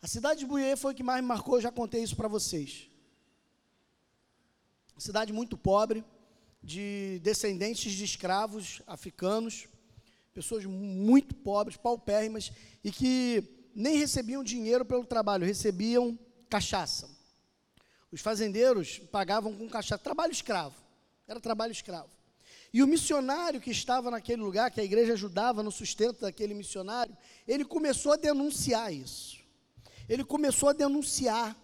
A 0.00 0.06
cidade 0.06 0.40
de 0.40 0.46
Buiê 0.46 0.76
foi 0.76 0.92
o 0.92 0.96
que 0.96 1.02
mais 1.02 1.22
me 1.22 1.28
marcou, 1.28 1.60
já 1.60 1.70
contei 1.70 2.02
isso 2.02 2.16
para 2.16 2.28
vocês. 2.28 2.88
Cidade 5.02 5.32
muito 5.32 5.58
pobre, 5.58 6.04
de 6.62 7.18
descendentes 7.24 7.92
de 7.92 8.04
escravos 8.04 8.80
africanos, 8.86 9.66
pessoas 10.32 10.64
muito 10.64 11.34
pobres, 11.34 11.76
paupérrimas, 11.76 12.52
e 12.84 12.92
que 12.92 13.42
nem 13.74 13.96
recebiam 13.96 14.44
dinheiro 14.44 14.84
pelo 14.84 15.04
trabalho, 15.04 15.44
recebiam 15.44 16.16
cachaça. 16.48 17.10
Os 18.12 18.20
fazendeiros 18.20 19.00
pagavam 19.10 19.52
com 19.56 19.68
cachaça, 19.68 19.98
trabalho 19.98 20.30
escravo. 20.30 20.76
Era 21.26 21.40
trabalho 21.40 21.72
escravo. 21.72 22.10
E 22.72 22.82
o 22.82 22.86
missionário 22.86 23.60
que 23.60 23.70
estava 23.70 24.10
naquele 24.10 24.40
lugar, 24.40 24.70
que 24.70 24.80
a 24.80 24.84
igreja 24.84 25.12
ajudava 25.12 25.62
no 25.62 25.70
sustento 25.70 26.22
daquele 26.22 26.54
missionário, 26.54 27.16
ele 27.46 27.64
começou 27.64 28.12
a 28.12 28.16
denunciar 28.16 28.92
isso. 28.92 29.38
Ele 30.08 30.24
começou 30.24 30.70
a 30.70 30.72
denunciar 30.72 31.56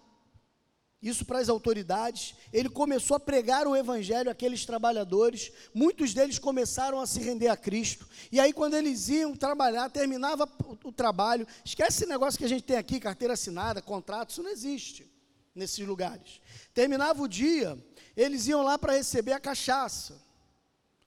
isso 1.00 1.24
para 1.24 1.38
as 1.38 1.48
autoridades. 1.48 2.34
Ele 2.52 2.68
começou 2.68 3.16
a 3.16 3.20
pregar 3.20 3.66
o 3.66 3.74
evangelho 3.74 4.30
àqueles 4.30 4.66
trabalhadores. 4.66 5.52
Muitos 5.72 6.12
deles 6.12 6.38
começaram 6.38 7.00
a 7.00 7.06
se 7.06 7.20
render 7.20 7.48
a 7.48 7.56
Cristo. 7.56 8.06
E 8.30 8.38
aí, 8.38 8.52
quando 8.52 8.74
eles 8.74 9.09
iam 9.09 9.34
trabalhar, 9.34 9.88
terminava 9.90 10.48
o, 10.84 10.92
trabalho. 10.92 11.46
Esquece 11.64 12.02
esse 12.02 12.06
negócio 12.06 12.38
que 12.38 12.44
a 12.44 12.48
gente 12.48 12.64
tem 12.64 12.76
aqui, 12.76 13.00
carteira 13.00 13.34
assinada, 13.34 13.80
contrato, 13.80 14.30
isso 14.30 14.42
não 14.42 14.50
existe 14.50 15.11
nesses 15.54 15.86
lugares. 15.86 16.40
Terminava 16.74 17.22
o 17.22 17.28
dia, 17.28 17.78
eles 18.16 18.46
iam 18.46 18.62
lá 18.62 18.78
para 18.78 18.92
receber 18.92 19.32
a 19.32 19.40
cachaça, 19.40 20.20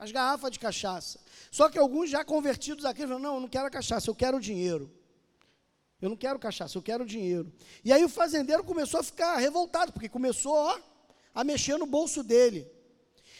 as 0.01 0.11
garrafas 0.11 0.49
de 0.49 0.57
cachaça. 0.57 1.19
Só 1.51 1.69
que 1.69 1.77
alguns 1.77 2.09
já 2.09 2.25
convertidos 2.25 2.85
aqui 2.85 3.03
falaram: 3.03 3.19
não, 3.19 3.35
eu 3.35 3.39
não 3.41 3.47
quero 3.47 3.67
a 3.67 3.69
cachaça, 3.69 4.09
eu 4.09 4.15
quero 4.15 4.37
o 4.37 4.41
dinheiro. 4.41 4.91
Eu 6.01 6.09
não 6.09 6.17
quero 6.17 6.39
cachaça, 6.39 6.75
eu 6.75 6.81
quero 6.81 7.05
dinheiro. 7.05 7.53
E 7.85 7.93
aí 7.93 8.03
o 8.03 8.09
fazendeiro 8.09 8.63
começou 8.63 8.99
a 8.99 9.03
ficar 9.03 9.37
revoltado, 9.37 9.93
porque 9.93 10.09
começou 10.09 10.53
ó, 10.53 10.79
a 11.35 11.43
mexer 11.43 11.77
no 11.77 11.85
bolso 11.85 12.23
dele. 12.23 12.67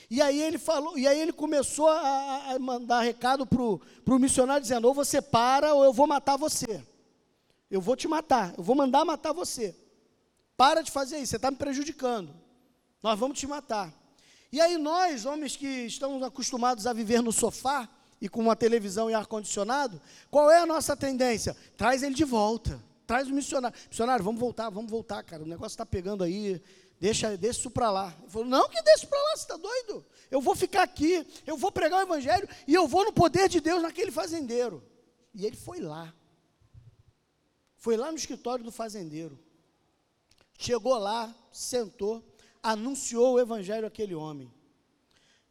E 0.07 0.21
aí 0.21 0.39
ele 0.39 0.59
falou, 0.59 0.95
e 0.99 1.07
aí 1.07 1.19
ele 1.19 1.33
começou 1.33 1.87
a, 1.87 2.51
a 2.51 2.59
mandar 2.59 3.01
recado 3.01 3.47
para 3.47 3.63
o 4.15 4.19
missionário 4.19 4.61
dizendo: 4.61 4.87
ou 4.87 4.93
você 4.93 5.19
para, 5.19 5.73
ou 5.73 5.83
eu 5.83 5.91
vou 5.91 6.05
matar 6.05 6.37
você. 6.37 6.85
Eu 7.71 7.81
vou 7.81 7.95
te 7.95 8.07
matar, 8.07 8.53
eu 8.55 8.63
vou 8.63 8.75
mandar 8.75 9.03
matar 9.03 9.33
você. 9.33 9.75
Para 10.55 10.83
de 10.83 10.91
fazer 10.91 11.17
isso, 11.17 11.31
você 11.31 11.37
está 11.37 11.49
me 11.49 11.57
prejudicando. 11.57 12.31
Nós 13.01 13.17
vamos 13.17 13.39
te 13.39 13.47
matar. 13.47 14.00
E 14.51 14.59
aí 14.59 14.77
nós, 14.77 15.25
homens 15.25 15.55
que 15.55 15.67
estamos 15.67 16.21
acostumados 16.23 16.85
a 16.85 16.93
viver 16.93 17.21
no 17.21 17.31
sofá, 17.31 17.89
e 18.21 18.29
com 18.29 18.39
uma 18.39 18.55
televisão 18.55 19.09
e 19.09 19.13
ar-condicionado, 19.15 19.99
qual 20.29 20.51
é 20.51 20.59
a 20.59 20.65
nossa 20.65 20.95
tendência? 20.95 21.57
Traz 21.75 22.03
ele 22.03 22.13
de 22.13 22.23
volta. 22.23 22.79
Traz 23.07 23.27
o 23.27 23.33
missionário. 23.33 23.77
Missionário, 23.89 24.23
vamos 24.23 24.39
voltar, 24.39 24.69
vamos 24.69 24.91
voltar, 24.91 25.23
cara. 25.23 25.41
O 25.41 25.47
negócio 25.47 25.73
está 25.73 25.85
pegando 25.85 26.23
aí. 26.23 26.61
Deixa, 26.99 27.35
deixa 27.35 27.59
isso 27.59 27.71
para 27.71 27.89
lá. 27.89 28.15
Ele 28.21 28.29
falou, 28.29 28.47
não 28.47 28.69
que 28.69 28.79
deixa 28.83 29.07
para 29.07 29.17
lá, 29.17 29.35
você 29.35 29.41
está 29.41 29.57
doido? 29.57 30.05
Eu 30.29 30.39
vou 30.39 30.55
ficar 30.55 30.83
aqui, 30.83 31.25
eu 31.47 31.57
vou 31.57 31.71
pregar 31.71 31.99
o 31.99 32.03
evangelho 32.03 32.47
e 32.67 32.75
eu 32.75 32.87
vou 32.87 33.03
no 33.03 33.11
poder 33.11 33.49
de 33.49 33.59
Deus 33.59 33.81
naquele 33.81 34.11
fazendeiro. 34.11 34.83
E 35.33 35.43
ele 35.43 35.55
foi 35.55 35.79
lá. 35.79 36.13
Foi 37.75 37.97
lá 37.97 38.11
no 38.11 38.17
escritório 38.17 38.63
do 38.63 38.71
fazendeiro. 38.71 39.39
Chegou 40.59 40.95
lá, 40.99 41.35
sentou, 41.51 42.23
anunciou 42.61 43.33
o 43.33 43.39
evangelho 43.39 43.87
àquele 43.87 44.15
homem. 44.15 44.51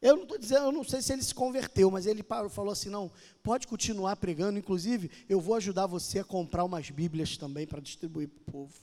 Eu 0.00 0.16
não 0.16 0.22
estou 0.22 0.38
dizendo, 0.38 0.64
eu 0.64 0.72
não 0.72 0.82
sei 0.82 1.02
se 1.02 1.12
ele 1.12 1.22
se 1.22 1.34
converteu, 1.34 1.90
mas 1.90 2.06
ele 2.06 2.24
falou 2.50 2.72
assim: 2.72 2.88
não, 2.88 3.10
pode 3.42 3.66
continuar 3.66 4.16
pregando, 4.16 4.58
inclusive 4.58 5.10
eu 5.28 5.40
vou 5.40 5.54
ajudar 5.56 5.86
você 5.86 6.20
a 6.20 6.24
comprar 6.24 6.64
umas 6.64 6.88
Bíblias 6.88 7.36
também 7.36 7.66
para 7.66 7.80
distribuir 7.80 8.28
para 8.28 8.40
o 8.40 8.52
povo. 8.52 8.74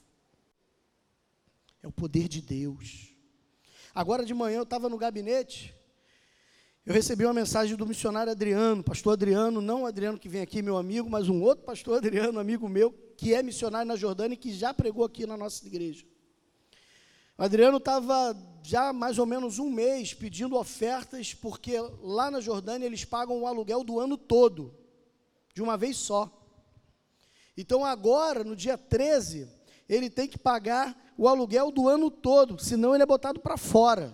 É 1.81 1.87
o 1.87 1.91
poder 1.91 2.27
de 2.27 2.41
Deus. 2.41 3.13
Agora 3.95 4.23
de 4.23 4.33
manhã 4.33 4.57
eu 4.57 4.63
estava 4.63 4.87
no 4.87 4.97
gabinete, 4.97 5.73
eu 6.85 6.93
recebi 6.93 7.25
uma 7.25 7.33
mensagem 7.33 7.75
do 7.75 7.85
missionário 7.85 8.31
Adriano, 8.31 8.81
pastor 8.83 9.13
Adriano, 9.13 9.59
não 9.59 9.83
o 9.83 9.85
Adriano 9.87 10.17
que 10.17 10.29
vem 10.29 10.41
aqui, 10.41 10.61
meu 10.61 10.77
amigo, 10.77 11.09
mas 11.09 11.27
um 11.27 11.41
outro 11.41 11.65
pastor 11.65 11.97
Adriano, 11.97 12.39
amigo 12.39 12.69
meu, 12.69 12.93
que 13.17 13.33
é 13.33 13.41
missionário 13.41 13.87
na 13.87 13.95
Jordânia 13.95 14.35
e 14.35 14.37
que 14.37 14.53
já 14.53 14.73
pregou 14.73 15.03
aqui 15.03 15.25
na 15.25 15.35
nossa 15.35 15.65
igreja. 15.65 16.05
O 17.37 17.43
Adriano 17.43 17.77
estava 17.77 18.35
já 18.63 18.91
mais 18.91 19.19
ou 19.19 19.25
menos 19.25 19.59
um 19.59 19.69
mês 19.69 20.13
pedindo 20.13 20.57
ofertas, 20.57 21.33
porque 21.35 21.77
lá 22.01 22.31
na 22.31 22.41
Jordânia 22.41 22.85
eles 22.85 23.05
pagam 23.05 23.41
o 23.41 23.47
aluguel 23.47 23.83
do 23.83 23.99
ano 23.99 24.17
todo, 24.17 24.73
de 25.53 25.61
uma 25.61 25.77
vez 25.77 25.97
só. 25.97 26.31
Então 27.55 27.85
agora, 27.85 28.43
no 28.43 28.55
dia 28.55 28.77
13, 28.77 29.47
ele 29.87 30.09
tem 30.09 30.27
que 30.27 30.37
pagar 30.37 31.13
o 31.15 31.27
aluguel 31.27 31.69
do 31.69 31.87
ano 31.87 32.09
todo, 32.09 32.59
senão 32.59 32.95
ele 32.95 33.03
é 33.03 33.07
botado 33.07 33.39
para 33.39 33.55
fora. 33.55 34.13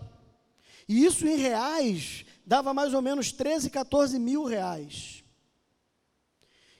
E 0.87 1.05
isso 1.05 1.25
em 1.25 1.37
reais 1.37 2.25
dava 2.45 2.73
mais 2.73 2.93
ou 2.93 3.01
menos 3.01 3.31
13, 3.31 3.69
14 3.69 4.19
mil 4.19 4.43
reais. 4.43 5.23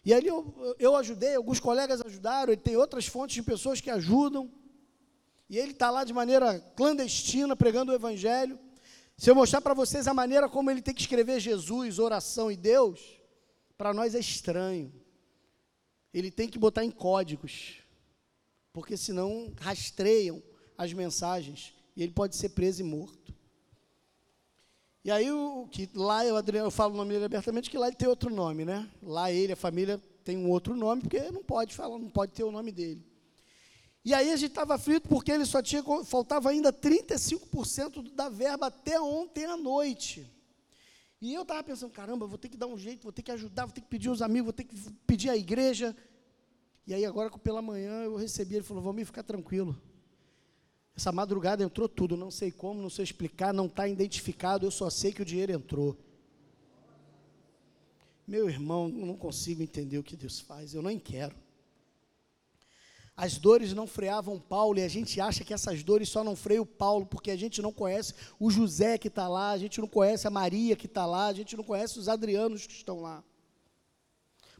E 0.05 0.13
ali 0.13 0.27
eu, 0.27 0.75
eu 0.77 0.95
ajudei, 0.97 1.35
alguns 1.35 1.61
colegas 1.61 2.01
ajudaram, 2.01 2.51
ele 2.51 2.61
tem 2.61 2.75
outras 2.75 3.07
fontes 3.07 3.35
de 3.35 3.43
pessoas 3.43 3.79
que 3.79 3.89
ajudam. 3.89 4.51
E 5.49 5.57
ele 5.57 5.71
está 5.71 5.89
lá 5.89 6.03
de 6.03 6.13
maneira 6.13 6.59
clandestina 6.75 7.55
pregando 7.55 7.91
o 7.91 7.95
Evangelho. 7.95 8.59
Se 9.17 9.29
eu 9.29 9.35
mostrar 9.35 9.61
para 9.61 9.73
vocês 9.73 10.07
a 10.07 10.13
maneira 10.13 10.49
como 10.49 10.71
ele 10.71 10.81
tem 10.81 10.93
que 10.93 11.01
escrever 11.01 11.39
Jesus, 11.39 11.99
oração 11.99 12.51
e 12.51 12.55
Deus, 12.55 12.99
para 13.77 13.93
nós 13.93 14.15
é 14.15 14.19
estranho. 14.19 14.91
Ele 16.13 16.31
tem 16.31 16.47
que 16.47 16.59
botar 16.59 16.83
em 16.83 16.91
códigos, 16.91 17.77
porque 18.71 18.95
senão 18.95 19.51
rastreiam 19.59 20.41
as 20.77 20.93
mensagens 20.93 21.73
e 21.95 22.03
ele 22.03 22.11
pode 22.11 22.35
ser 22.35 22.49
preso 22.49 22.81
e 22.81 22.83
morto. 22.83 23.33
E 25.03 25.11
aí 25.11 25.29
o 25.31 25.67
que 25.69 25.89
lá 25.93 26.25
eu, 26.25 26.37
Adriano, 26.37 26.67
eu 26.67 26.71
falo 26.71 26.93
o 26.93 26.97
nome 26.97 27.11
dele 27.13 27.25
abertamente 27.25 27.69
que 27.69 27.77
lá 27.77 27.87
ele 27.87 27.95
tem 27.95 28.07
outro 28.07 28.29
nome, 28.29 28.63
né? 28.63 28.89
Lá 29.01 29.31
ele, 29.31 29.53
a 29.53 29.57
família 29.57 30.01
tem 30.23 30.37
um 30.37 30.49
outro 30.49 30.75
nome 30.75 31.01
porque 31.01 31.19
não 31.29 31.43
pode 31.43 31.75
falar, 31.75 31.99
não 31.99 32.09
pode 32.09 32.31
ter 32.31 32.43
o 32.43 32.51
nome 32.51 32.71
dele. 32.71 33.05
E 34.06 34.14
aí 34.14 34.32
a 34.32 34.36
gente 34.36 34.49
estava 34.49 34.76
aflito 34.76 35.08
porque 35.08 35.32
ele 35.32 35.45
só 35.45 35.62
tinha, 35.62 35.82
faltava 36.04 36.49
ainda 36.49 36.74
35% 36.74 38.12
da 38.14 38.28
verba 38.28 38.68
até 38.68 38.99
ontem 38.99 39.45
à 39.45 39.56
noite. 39.56 40.30
E 41.22 41.34
eu 41.34 41.43
estava 41.43 41.64
pensando, 41.64 41.91
caramba, 41.91 42.28
vou 42.28 42.38
ter 42.38 42.49
que 42.49 42.58
dar 42.58 42.68
um 42.68 42.78
jeito, 42.78 43.04
vou 43.04 43.14
ter 43.14 43.22
que 43.22 43.32
ajudar, 43.32 43.66
vou 43.66 43.74
ter 43.74 43.80
que 43.80 43.88
pedir 43.88 44.10
os 44.10 44.22
amigos, 44.22 44.45
vou 44.45 44.54
ter 44.54 44.66
que 44.66 44.76
pedir 45.08 45.30
a 45.30 45.38
igreja. 45.38 45.95
E 46.86 46.93
aí 46.93 47.06
agora 47.06 47.30
pela 47.32 47.62
manhã 47.62 48.04
eu 48.04 48.18
recebi, 48.18 48.56
ele 48.56 48.64
falou, 48.64 48.84
vamos 48.84 49.06
ficar 49.06 49.24
tranquilo. 49.24 49.82
Essa 50.93 51.14
madrugada 51.14 51.64
entrou 51.64 51.88
tudo, 51.88 52.18
não 52.18 52.30
sei 52.30 52.51
como, 52.51 52.82
não 52.82 52.89
sei 52.89 53.04
explicar, 53.04 53.54
não 53.54 53.68
está 53.68 53.88
identificado, 53.88 54.66
eu 54.66 54.72
só 54.72 54.89
sei 54.89 55.14
que 55.14 55.22
o 55.22 55.26
dinheiro 55.26 55.54
entrou. 55.54 55.97
Meu 58.28 58.49
irmão, 58.49 58.89
não 58.89 59.16
consigo 59.16 59.64
entender 59.64 59.97
o 59.97 60.04
que 60.04 60.18
Deus 60.18 60.41
faz, 60.41 60.74
eu 60.74 60.82
nem 60.82 60.99
quero. 60.99 61.36
As 63.16 63.38
dores 63.38 63.74
não 63.74 63.86
freavam 63.86 64.39
Paulo 64.39 64.80
e 64.80 64.84
a 64.84 64.88
gente 64.88 65.22
acha 65.22 65.43
que 65.43 65.53
essas 65.53 65.84
dores 65.84 66.09
só 66.09 66.24
não 66.24 66.36
freiam 66.36 66.66
Paulo 66.66 67.05
porque 67.05 67.30
a 67.30 67.36
gente 67.36 67.61
não 67.61 67.72
conhece 67.72 68.14
o 68.39 68.49
José 68.49 68.97
que 68.97 69.07
está 69.07 69.28
lá, 69.28 69.51
a 69.51 69.57
gente 69.57 69.80
não 69.80 69.88
conhece 69.88 70.28
a 70.28 70.32
Maria 70.32 70.76
que 70.76 70.88
está 70.88 71.05
lá, 71.05 71.28
a 71.28 71.34
gente 71.34 71.55
não 71.55 71.64
conhece 71.64 71.99
os 71.99 72.09
Adrianos 72.09 72.66
que 72.66 72.74
estão 72.74 73.01
lá. 73.01 73.24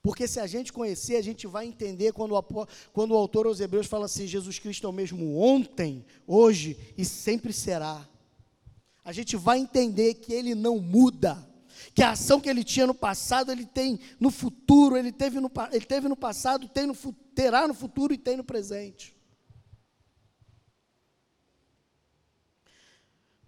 Porque 0.04 0.28
se 0.28 0.40
a 0.40 0.46
gente 0.46 0.72
conhecer, 0.72 1.16
a 1.16 1.22
gente 1.22 1.48
vai 1.48 1.66
entender 1.66 2.12
quando 2.12 2.36
o, 2.36 2.68
quando 2.92 3.12
o 3.12 3.18
autor 3.18 3.48
aos 3.48 3.60
Hebreus 3.60 3.88
fala 3.88 4.06
assim: 4.06 4.28
Jesus 4.28 4.60
Cristo 4.60 4.86
é 4.86 4.90
o 4.90 4.94
mesmo 4.94 5.40
ontem, 5.40 6.06
hoje 6.28 6.78
e 6.98 7.06
sempre 7.06 7.54
será. 7.54 8.08
A 9.04 9.12
gente 9.14 9.36
vai 9.36 9.60
entender 9.60 10.16
que 10.16 10.34
ele 10.34 10.54
não 10.54 10.78
muda 10.78 11.53
que 11.94 12.02
a 12.02 12.12
ação 12.12 12.40
que 12.40 12.50
ele 12.50 12.64
tinha 12.64 12.88
no 12.88 12.94
passado, 12.94 13.52
ele 13.52 13.66
tem 13.66 14.00
no 14.20 14.32
futuro, 14.32 14.98
ele 14.98 15.12
teve 15.12 15.40
no, 15.40 15.52
ele 15.72 15.86
teve 15.86 16.08
no 16.08 16.16
passado, 16.16 16.68
tem 16.68 16.88
no, 16.88 16.96
terá 17.36 17.68
no 17.68 17.74
futuro 17.74 18.14
e 18.14 18.18
tem 18.18 18.38
no 18.38 18.44
presente. 18.44 19.16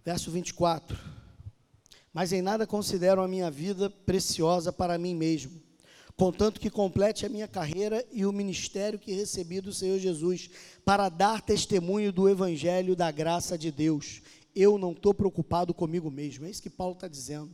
Verso 0.03 0.29
24. 0.29 1.15
Mas 2.13 2.31
em 2.31 2.41
nada 2.41 2.67
considero 2.67 3.21
a 3.21 3.27
minha 3.27 3.51
vida 3.51 3.89
preciosa 3.89 4.71
para 4.71 4.97
mim 4.97 5.13
mesmo, 5.13 5.61
contanto 6.15 6.61
que 6.61 6.69
complete 6.69 7.25
a 7.25 7.29
minha 7.29 7.47
carreira 7.47 8.05
e 8.11 8.25
o 8.25 8.31
ministério 8.31 8.97
que 8.97 9.11
recebi 9.11 9.59
do 9.59 9.73
Senhor 9.73 9.99
Jesus, 9.99 10.49
para 10.85 11.09
dar 11.09 11.41
testemunho 11.41 12.13
do 12.13 12.29
Evangelho 12.29 12.95
da 12.95 13.11
graça 13.11 13.57
de 13.57 13.71
Deus. 13.71 14.21
Eu 14.55 14.77
não 14.77 14.93
estou 14.93 15.13
preocupado 15.13 15.73
comigo 15.73 16.09
mesmo, 16.09 16.45
é 16.45 16.49
isso 16.49 16.61
que 16.61 16.69
Paulo 16.69 16.93
está 16.93 17.09
dizendo. 17.09 17.53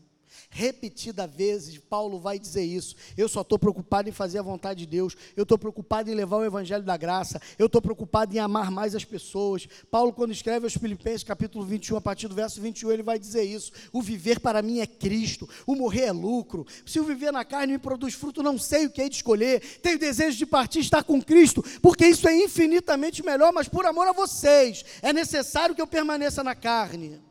Repetida 0.53 1.25
vezes, 1.25 1.77
Paulo 1.77 2.19
vai 2.19 2.37
dizer 2.37 2.63
isso. 2.63 2.93
Eu 3.17 3.29
só 3.29 3.39
estou 3.39 3.57
preocupado 3.57 4.09
em 4.09 4.11
fazer 4.11 4.37
a 4.39 4.41
vontade 4.41 4.81
de 4.81 4.85
Deus. 4.85 5.15
Eu 5.33 5.43
estou 5.43 5.57
preocupado 5.57 6.11
em 6.11 6.13
levar 6.13 6.35
o 6.37 6.43
evangelho 6.43 6.83
da 6.83 6.97
graça. 6.97 7.41
Eu 7.57 7.67
estou 7.67 7.81
preocupado 7.81 8.35
em 8.35 8.39
amar 8.39 8.69
mais 8.69 8.93
as 8.93 9.05
pessoas. 9.05 9.65
Paulo, 9.89 10.11
quando 10.11 10.33
escreve 10.33 10.65
aos 10.65 10.73
Filipenses, 10.73 11.23
capítulo 11.23 11.63
21, 11.63 11.95
a 11.95 12.01
partir 12.01 12.27
do 12.27 12.35
verso 12.35 12.59
21, 12.59 12.91
ele 12.91 13.01
vai 13.01 13.17
dizer 13.17 13.43
isso. 13.43 13.71
O 13.93 14.01
viver 14.01 14.41
para 14.41 14.61
mim 14.61 14.81
é 14.81 14.85
Cristo. 14.85 15.47
O 15.65 15.73
morrer 15.73 16.07
é 16.07 16.11
lucro. 16.11 16.67
Se 16.85 16.99
o 16.99 17.05
viver 17.05 17.31
na 17.31 17.45
carne 17.45 17.71
me 17.71 17.79
produz 17.79 18.13
fruto, 18.13 18.43
não 18.43 18.57
sei 18.57 18.87
o 18.87 18.89
que 18.89 19.01
é 19.01 19.07
de 19.07 19.15
escolher. 19.15 19.61
Tenho 19.81 19.97
desejo 19.97 20.37
de 20.37 20.45
partir 20.45 20.79
estar 20.79 21.01
com 21.01 21.21
Cristo, 21.21 21.63
porque 21.81 22.05
isso 22.05 22.27
é 22.27 22.35
infinitamente 22.35 23.23
melhor, 23.23 23.53
mas 23.53 23.69
por 23.69 23.85
amor 23.85 24.05
a 24.05 24.11
vocês. 24.11 24.83
É 25.01 25.13
necessário 25.13 25.73
que 25.73 25.81
eu 25.81 25.87
permaneça 25.87 26.43
na 26.43 26.55
carne. 26.55 27.30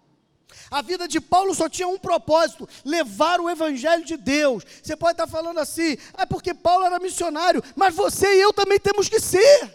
A 0.70 0.82
vida 0.82 1.08
de 1.08 1.20
Paulo 1.20 1.54
só 1.54 1.68
tinha 1.68 1.88
um 1.88 1.98
propósito: 1.98 2.68
levar 2.84 3.40
o 3.40 3.50
evangelho 3.50 4.04
de 4.04 4.16
Deus. 4.16 4.64
Você 4.82 4.96
pode 4.96 5.12
estar 5.12 5.26
falando 5.26 5.58
assim, 5.58 5.96
é 6.16 6.24
porque 6.26 6.54
Paulo 6.54 6.84
era 6.84 6.98
missionário, 6.98 7.62
mas 7.74 7.94
você 7.94 8.26
e 8.36 8.40
eu 8.40 8.52
também 8.52 8.78
temos 8.78 9.08
que 9.08 9.20
ser. 9.20 9.74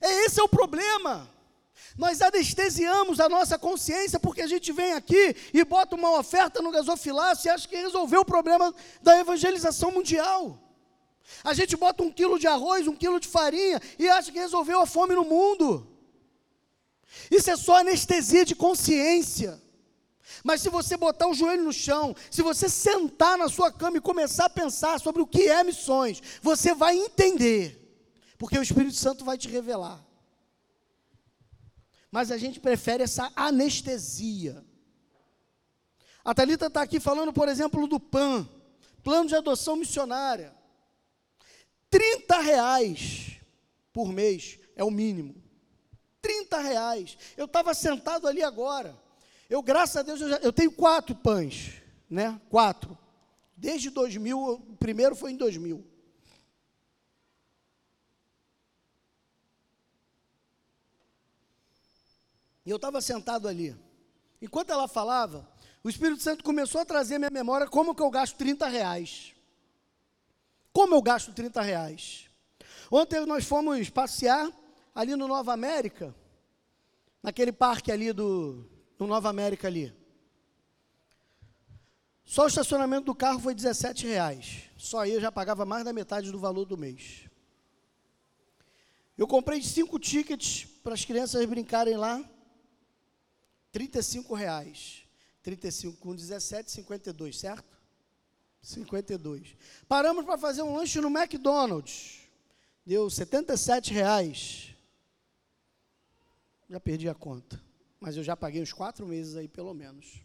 É 0.00 0.24
esse 0.24 0.38
é 0.38 0.42
o 0.42 0.48
problema. 0.48 1.28
Nós 1.96 2.20
anestesiamos 2.20 3.20
a 3.20 3.28
nossa 3.28 3.56
consciência 3.56 4.18
porque 4.18 4.42
a 4.42 4.46
gente 4.46 4.72
vem 4.72 4.92
aqui 4.92 5.34
e 5.52 5.64
bota 5.64 5.94
uma 5.94 6.18
oferta 6.18 6.60
no 6.60 6.72
gasofilácio 6.72 7.48
e 7.48 7.50
acha 7.50 7.68
que 7.68 7.76
resolveu 7.76 8.22
o 8.22 8.24
problema 8.24 8.74
da 9.00 9.18
evangelização 9.18 9.92
mundial. 9.92 10.58
A 11.42 11.54
gente 11.54 11.76
bota 11.76 12.02
um 12.02 12.10
quilo 12.10 12.38
de 12.38 12.46
arroz, 12.46 12.86
um 12.86 12.96
quilo 12.96 13.20
de 13.20 13.28
farinha 13.28 13.80
e 13.98 14.08
acha 14.08 14.32
que 14.32 14.38
resolveu 14.38 14.80
a 14.80 14.86
fome 14.86 15.14
no 15.14 15.24
mundo. 15.24 15.93
Isso 17.30 17.50
é 17.50 17.56
só 17.56 17.76
anestesia 17.76 18.44
de 18.44 18.54
consciência. 18.54 19.62
Mas 20.42 20.60
se 20.60 20.68
você 20.68 20.96
botar 20.96 21.28
o 21.28 21.34
joelho 21.34 21.64
no 21.64 21.72
chão, 21.72 22.14
se 22.30 22.42
você 22.42 22.68
sentar 22.68 23.38
na 23.38 23.48
sua 23.48 23.70
cama 23.70 23.98
e 23.98 24.00
começar 24.00 24.46
a 24.46 24.50
pensar 24.50 24.98
sobre 25.00 25.22
o 25.22 25.26
que 25.26 25.48
é 25.48 25.62
missões, 25.62 26.22
você 26.42 26.74
vai 26.74 26.96
entender, 26.96 27.80
porque 28.38 28.58
o 28.58 28.62
Espírito 28.62 28.96
Santo 28.96 29.24
vai 29.24 29.38
te 29.38 29.48
revelar. 29.48 30.04
Mas 32.10 32.30
a 32.30 32.38
gente 32.38 32.60
prefere 32.60 33.02
essa 33.02 33.32
anestesia. 33.34 34.64
A 36.24 36.34
Thalita 36.34 36.66
está 36.66 36.82
aqui 36.82 36.98
falando, 36.98 37.32
por 37.32 37.48
exemplo, 37.48 37.86
do 37.86 38.00
PAN, 38.00 38.48
Plano 39.02 39.28
de 39.28 39.36
Adoção 39.36 39.76
Missionária. 39.76 40.54
30 41.90 42.40
reais 42.40 43.40
por 43.92 44.08
mês 44.08 44.58
é 44.74 44.82
o 44.82 44.90
mínimo. 44.90 45.43
30 46.24 46.58
reais. 46.58 47.18
Eu 47.36 47.44
estava 47.44 47.74
sentado 47.74 48.26
ali 48.26 48.42
agora. 48.42 48.98
Eu, 49.50 49.62
graças 49.62 49.98
a 49.98 50.02
Deus, 50.02 50.22
eu, 50.22 50.30
já, 50.30 50.36
eu, 50.38 50.52
tenho 50.54 50.72
quatro 50.72 51.14
pães, 51.14 51.82
né? 52.08 52.40
Quatro. 52.48 52.96
Desde 53.54 53.90
2000, 53.90 54.38
o 54.42 54.76
primeiro 54.76 55.14
foi 55.14 55.32
em 55.32 55.36
2000. 55.36 55.84
E 62.64 62.70
eu 62.70 62.76
estava 62.76 63.02
sentado 63.02 63.46
ali. 63.46 63.76
Enquanto 64.40 64.70
ela 64.70 64.88
falava, 64.88 65.46
o 65.82 65.90
Espírito 65.90 66.22
Santo 66.22 66.42
começou 66.42 66.80
a 66.80 66.86
trazer 66.86 67.16
à 67.16 67.18
minha 67.18 67.30
memória 67.30 67.68
como 67.68 67.94
que 67.94 68.02
eu 68.02 68.10
gasto 68.10 68.36
30 68.38 68.66
reais. 68.66 69.34
Como 70.72 70.94
eu 70.94 71.02
gasto 71.02 71.34
30 71.34 71.60
reais? 71.60 72.30
Ontem 72.90 73.26
nós 73.26 73.44
fomos 73.44 73.90
passear 73.90 74.50
ali 74.94 75.16
no 75.16 75.26
Nova 75.26 75.52
América, 75.52 76.14
naquele 77.22 77.52
parque 77.52 77.90
ali 77.90 78.12
do, 78.12 78.64
do 78.96 79.06
Nova 79.06 79.28
América 79.28 79.66
ali. 79.66 79.92
Só 82.24 82.44
o 82.44 82.46
estacionamento 82.46 83.06
do 83.06 83.14
carro 83.14 83.38
foi 83.38 83.54
17 83.54 84.06
reais. 84.06 84.62
Só 84.78 85.00
aí 85.00 85.12
eu 85.12 85.20
já 85.20 85.30
pagava 85.30 85.66
mais 85.66 85.84
da 85.84 85.92
metade 85.92 86.30
do 86.30 86.38
valor 86.38 86.64
do 86.64 86.78
mês. 86.78 87.28
Eu 89.16 89.26
comprei 89.26 89.62
cinco 89.62 89.98
tickets 89.98 90.64
para 90.82 90.94
as 90.94 91.04
crianças 91.04 91.44
brincarem 91.46 91.96
lá. 91.96 92.22
35 93.70 94.34
reais. 94.34 95.02
35 95.42 95.98
com 95.98 96.14
17, 96.14 96.70
52, 96.70 97.38
certo? 97.38 97.78
52. 98.62 99.56
Paramos 99.86 100.24
para 100.24 100.38
fazer 100.38 100.62
um 100.62 100.74
lanche 100.74 101.00
no 101.00 101.08
McDonald's. 101.08 102.20
Deu 102.86 103.08
77 103.10 103.92
reais. 103.92 104.73
Já 106.68 106.80
perdi 106.80 107.08
a 107.08 107.14
conta. 107.14 107.62
Mas 108.00 108.16
eu 108.16 108.22
já 108.22 108.36
paguei 108.36 108.62
uns 108.62 108.72
quatro 108.72 109.06
meses 109.06 109.36
aí, 109.36 109.48
pelo 109.48 109.72
menos. 109.72 110.22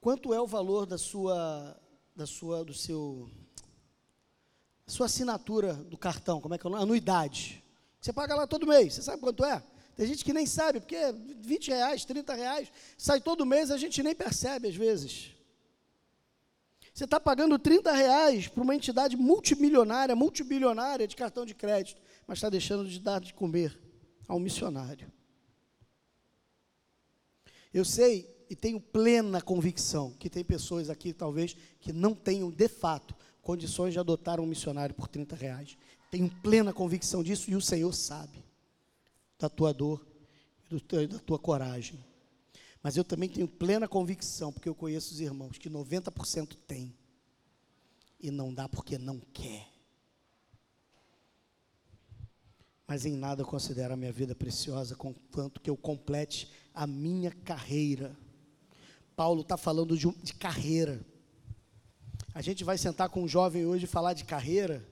Quanto 0.00 0.34
é 0.34 0.40
o 0.40 0.46
valor 0.46 0.84
da 0.84 0.98
sua, 0.98 1.80
da 2.14 2.26
sua, 2.26 2.64
do 2.64 2.74
seu, 2.74 3.30
sua 4.86 5.06
assinatura 5.06 5.74
do 5.74 5.96
cartão? 5.96 6.40
Como 6.40 6.54
é 6.54 6.58
que 6.58 6.66
é? 6.66 6.70
Anuidade. 6.70 7.64
Você 8.00 8.12
paga 8.12 8.34
lá 8.34 8.46
todo 8.46 8.66
mês. 8.66 8.94
Você 8.94 9.02
sabe 9.02 9.22
quanto 9.22 9.44
é? 9.44 9.62
Tem 9.96 10.06
gente 10.06 10.24
que 10.24 10.32
nem 10.32 10.44
sabe, 10.44 10.80
porque 10.80 10.96
20 11.40 11.68
reais, 11.68 12.04
30 12.04 12.34
reais, 12.34 12.72
sai 12.98 13.20
todo 13.20 13.46
mês, 13.46 13.70
a 13.70 13.76
gente 13.76 14.02
nem 14.02 14.14
percebe 14.14 14.68
às 14.68 14.74
vezes. 14.74 15.33
Você 16.94 17.06
está 17.06 17.18
pagando 17.18 17.58
30 17.58 17.90
reais 17.90 18.46
para 18.46 18.62
uma 18.62 18.72
entidade 18.72 19.16
multimilionária, 19.16 20.14
multibilionária 20.14 21.08
de 21.08 21.16
cartão 21.16 21.44
de 21.44 21.52
crédito, 21.52 22.00
mas 22.24 22.38
está 22.38 22.48
deixando 22.48 22.88
de 22.88 23.00
dar 23.00 23.20
de 23.20 23.34
comer 23.34 23.76
ao 24.28 24.38
missionário. 24.38 25.10
Eu 27.72 27.84
sei 27.84 28.32
e 28.48 28.54
tenho 28.54 28.80
plena 28.80 29.42
convicção 29.42 30.12
que 30.12 30.30
tem 30.30 30.44
pessoas 30.44 30.88
aqui, 30.88 31.12
talvez, 31.12 31.56
que 31.80 31.92
não 31.92 32.14
tenham, 32.14 32.48
de 32.48 32.68
fato, 32.68 33.12
condições 33.42 33.92
de 33.92 33.98
adotar 33.98 34.38
um 34.38 34.46
missionário 34.46 34.94
por 34.94 35.08
30 35.08 35.34
reais. 35.34 35.76
Tenho 36.12 36.30
plena 36.42 36.72
convicção 36.72 37.24
disso 37.24 37.50
e 37.50 37.56
o 37.56 37.60
Senhor 37.60 37.92
sabe 37.92 38.44
da 39.36 39.48
tua 39.48 39.74
dor 39.74 40.06
e 40.70 41.06
da 41.08 41.18
tua 41.18 41.40
coragem. 41.40 41.98
Mas 42.84 42.98
eu 42.98 43.02
também 43.02 43.30
tenho 43.30 43.48
plena 43.48 43.88
convicção, 43.88 44.52
porque 44.52 44.68
eu 44.68 44.74
conheço 44.74 45.14
os 45.14 45.20
irmãos, 45.20 45.56
que 45.56 45.70
90% 45.70 46.54
tem. 46.66 46.94
E 48.20 48.30
não 48.30 48.52
dá 48.52 48.68
porque 48.68 48.98
não 48.98 49.18
quer. 49.18 49.66
Mas 52.86 53.06
em 53.06 53.16
nada 53.16 53.40
eu 53.42 53.46
considero 53.46 53.94
a 53.94 53.96
minha 53.96 54.12
vida 54.12 54.34
preciosa, 54.34 54.94
contanto 54.94 55.62
que 55.62 55.70
eu 55.70 55.76
complete 55.78 56.52
a 56.74 56.86
minha 56.86 57.30
carreira. 57.30 58.14
Paulo 59.16 59.40
está 59.40 59.56
falando 59.56 59.96
de, 59.96 60.06
de 60.22 60.34
carreira. 60.34 61.00
A 62.34 62.42
gente 62.42 62.62
vai 62.62 62.76
sentar 62.76 63.08
com 63.08 63.22
um 63.22 63.28
jovem 63.28 63.64
hoje 63.64 63.84
e 63.84 63.88
falar 63.88 64.12
de 64.12 64.24
carreira 64.24 64.86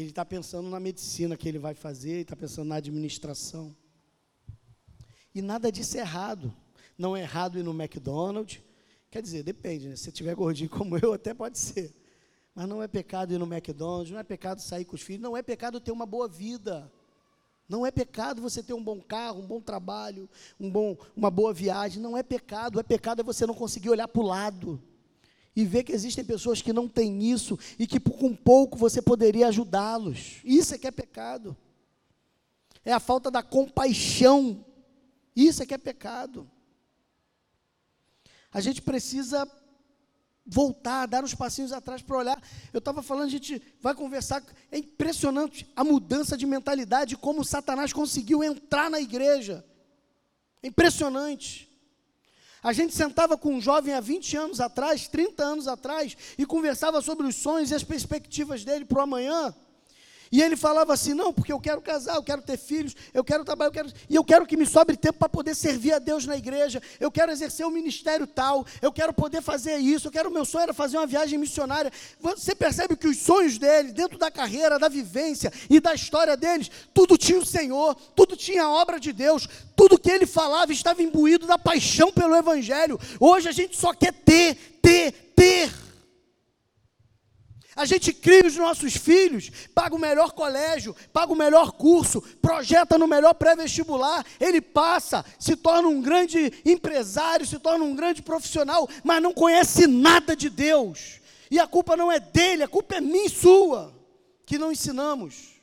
ele 0.00 0.10
está 0.10 0.24
pensando 0.24 0.70
na 0.70 0.78
medicina 0.78 1.36
que 1.36 1.48
ele 1.48 1.58
vai 1.58 1.74
fazer, 1.74 2.20
está 2.20 2.36
pensando 2.36 2.68
na 2.68 2.76
administração. 2.76 3.76
E 5.34 5.42
nada 5.42 5.72
disso 5.72 5.96
é 5.96 6.00
errado. 6.00 6.54
Não 6.98 7.16
é 7.16 7.22
errado 7.22 7.58
ir 7.58 7.62
no 7.62 7.70
McDonald's. 7.70 8.60
Quer 9.10 9.22
dizer, 9.22 9.44
depende, 9.44 9.88
né? 9.88 9.96
Se 9.96 10.10
tiver 10.10 10.34
gordinho 10.34 10.68
como 10.70 10.98
eu, 10.98 11.12
até 11.12 11.32
pode 11.32 11.56
ser. 11.58 11.94
Mas 12.54 12.68
não 12.68 12.82
é 12.82 12.88
pecado 12.88 13.32
ir 13.32 13.38
no 13.38 13.46
McDonald's, 13.46 14.10
não 14.10 14.18
é 14.18 14.24
pecado 14.24 14.60
sair 14.60 14.84
com 14.84 14.96
os 14.96 15.02
filhos, 15.02 15.22
não 15.22 15.36
é 15.36 15.42
pecado 15.42 15.80
ter 15.80 15.92
uma 15.92 16.04
boa 16.04 16.26
vida. 16.26 16.90
Não 17.68 17.86
é 17.86 17.90
pecado 17.90 18.42
você 18.42 18.62
ter 18.62 18.72
um 18.72 18.82
bom 18.82 19.00
carro, 19.00 19.40
um 19.40 19.46
bom 19.46 19.60
trabalho, 19.60 20.28
um 20.58 20.70
bom, 20.70 20.96
uma 21.14 21.30
boa 21.30 21.52
viagem. 21.52 22.02
Não 22.02 22.16
é 22.16 22.22
pecado. 22.22 22.80
É 22.80 22.82
pecado 22.82 23.20
é 23.20 23.24
você 23.24 23.46
não 23.46 23.54
conseguir 23.54 23.90
olhar 23.90 24.08
para 24.08 24.22
o 24.22 24.26
lado 24.26 24.82
e 25.54 25.64
ver 25.64 25.84
que 25.84 25.92
existem 25.92 26.24
pessoas 26.24 26.62
que 26.62 26.72
não 26.72 26.88
têm 26.88 27.22
isso 27.30 27.58
e 27.78 27.86
que 27.86 28.00
com 28.00 28.34
pouco 28.34 28.78
você 28.78 29.02
poderia 29.02 29.48
ajudá-los. 29.48 30.40
Isso 30.44 30.74
é 30.74 30.78
que 30.78 30.86
é 30.86 30.90
pecado. 30.90 31.56
É 32.84 32.92
a 32.92 33.00
falta 33.00 33.30
da 33.30 33.42
compaixão. 33.42 34.64
Isso 35.36 35.62
é 35.62 35.66
que 35.66 35.74
é 35.74 35.78
pecado. 35.78 36.50
A 38.52 38.60
gente 38.60 38.82
precisa 38.82 39.48
voltar, 40.44 41.06
dar 41.06 41.22
uns 41.22 41.34
passinhos 41.34 41.72
atrás 41.72 42.00
para 42.00 42.16
olhar. 42.16 42.42
Eu 42.72 42.78
estava 42.78 43.02
falando, 43.02 43.26
a 43.26 43.30
gente 43.30 43.62
vai 43.80 43.94
conversar. 43.94 44.42
É 44.72 44.78
impressionante 44.78 45.70
a 45.76 45.84
mudança 45.84 46.36
de 46.36 46.46
mentalidade, 46.46 47.16
como 47.16 47.44
Satanás 47.44 47.92
conseguiu 47.92 48.42
entrar 48.42 48.90
na 48.90 48.98
igreja. 48.98 49.64
É 50.62 50.68
impressionante. 50.68 51.68
A 52.62 52.72
gente 52.72 52.94
sentava 52.94 53.36
com 53.36 53.54
um 53.54 53.60
jovem 53.60 53.94
há 53.94 54.00
20 54.00 54.36
anos 54.36 54.60
atrás, 54.60 55.06
30 55.06 55.44
anos 55.44 55.68
atrás, 55.68 56.16
e 56.36 56.44
conversava 56.44 57.00
sobre 57.00 57.26
os 57.26 57.36
sonhos 57.36 57.70
e 57.70 57.74
as 57.74 57.84
perspectivas 57.84 58.64
dele 58.64 58.84
para 58.84 58.98
o 58.98 59.02
amanhã. 59.02 59.54
E 60.30 60.42
ele 60.42 60.56
falava 60.56 60.92
assim: 60.92 61.14
não, 61.14 61.32
porque 61.32 61.52
eu 61.52 61.60
quero 61.60 61.80
casar, 61.80 62.16
eu 62.16 62.22
quero 62.22 62.42
ter 62.42 62.56
filhos, 62.56 62.94
eu 63.12 63.24
quero 63.24 63.44
trabalhar, 63.44 63.68
eu 63.68 63.72
quero, 63.72 63.92
e 64.08 64.14
eu 64.14 64.24
quero 64.24 64.46
que 64.46 64.56
me 64.56 64.66
sobre 64.66 64.96
tempo 64.96 65.18
para 65.18 65.28
poder 65.28 65.54
servir 65.54 65.92
a 65.92 65.98
Deus 65.98 66.26
na 66.26 66.36
igreja, 66.36 66.82
eu 67.00 67.10
quero 67.10 67.32
exercer 67.32 67.66
um 67.66 67.70
ministério 67.70 68.26
tal, 68.26 68.66
eu 68.82 68.92
quero 68.92 69.12
poder 69.12 69.42
fazer 69.42 69.78
isso, 69.78 70.08
eu 70.08 70.12
quero, 70.12 70.30
meu 70.30 70.44
sonho 70.44 70.64
era 70.64 70.74
fazer 70.74 70.96
uma 70.96 71.06
viagem 71.06 71.38
missionária. 71.38 71.90
Você 72.20 72.54
percebe 72.54 72.96
que 72.96 73.08
os 73.08 73.18
sonhos 73.18 73.58
dele, 73.58 73.92
dentro 73.92 74.18
da 74.18 74.30
carreira, 74.30 74.78
da 74.78 74.88
vivência 74.88 75.52
e 75.68 75.80
da 75.80 75.94
história 75.94 76.36
deles, 76.36 76.70
tudo 76.92 77.16
tinha 77.16 77.38
o 77.38 77.46
Senhor, 77.46 77.94
tudo 78.14 78.36
tinha 78.36 78.64
a 78.64 78.70
obra 78.70 79.00
de 79.00 79.12
Deus, 79.12 79.48
tudo 79.74 79.98
que 79.98 80.10
ele 80.10 80.26
falava 80.26 80.72
estava 80.72 81.02
imbuído 81.02 81.46
da 81.46 81.58
paixão 81.58 82.12
pelo 82.12 82.36
Evangelho. 82.36 82.98
Hoje 83.18 83.48
a 83.48 83.52
gente 83.52 83.76
só 83.76 83.92
quer 83.92 84.12
ter, 84.12 84.56
ter, 84.82 85.12
ter. 85.34 85.87
A 87.78 87.84
gente 87.84 88.12
cria 88.12 88.44
os 88.44 88.56
nossos 88.56 88.96
filhos, 88.96 89.52
paga 89.72 89.94
o 89.94 90.00
melhor 90.00 90.32
colégio, 90.32 90.96
paga 91.12 91.32
o 91.32 91.36
melhor 91.36 91.70
curso, 91.70 92.20
projeta 92.42 92.98
no 92.98 93.06
melhor 93.06 93.34
pré-vestibular, 93.34 94.26
ele 94.40 94.60
passa, 94.60 95.24
se 95.38 95.54
torna 95.54 95.86
um 95.86 96.02
grande 96.02 96.52
empresário, 96.64 97.46
se 97.46 97.56
torna 97.60 97.84
um 97.84 97.94
grande 97.94 98.20
profissional, 98.20 98.88
mas 99.04 99.22
não 99.22 99.32
conhece 99.32 99.86
nada 99.86 100.34
de 100.34 100.50
Deus. 100.50 101.20
E 101.48 101.60
a 101.60 101.68
culpa 101.68 101.96
não 101.96 102.10
é 102.10 102.18
dele, 102.18 102.64
a 102.64 102.68
culpa 102.68 102.96
é 102.96 103.00
minha 103.00 103.26
e 103.26 103.30
sua, 103.30 103.94
que 104.44 104.58
não 104.58 104.72
ensinamos. 104.72 105.60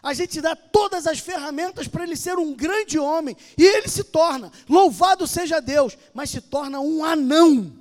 A 0.00 0.14
gente 0.14 0.40
dá 0.40 0.54
todas 0.54 1.08
as 1.08 1.18
ferramentas 1.18 1.88
para 1.88 2.04
ele 2.04 2.14
ser 2.14 2.38
um 2.38 2.54
grande 2.54 2.96
homem, 2.96 3.36
e 3.58 3.64
ele 3.64 3.88
se 3.88 4.04
torna, 4.04 4.52
louvado 4.68 5.26
seja 5.26 5.58
Deus, 5.58 5.98
mas 6.12 6.30
se 6.30 6.40
torna 6.40 6.78
um 6.78 7.04
anão 7.04 7.76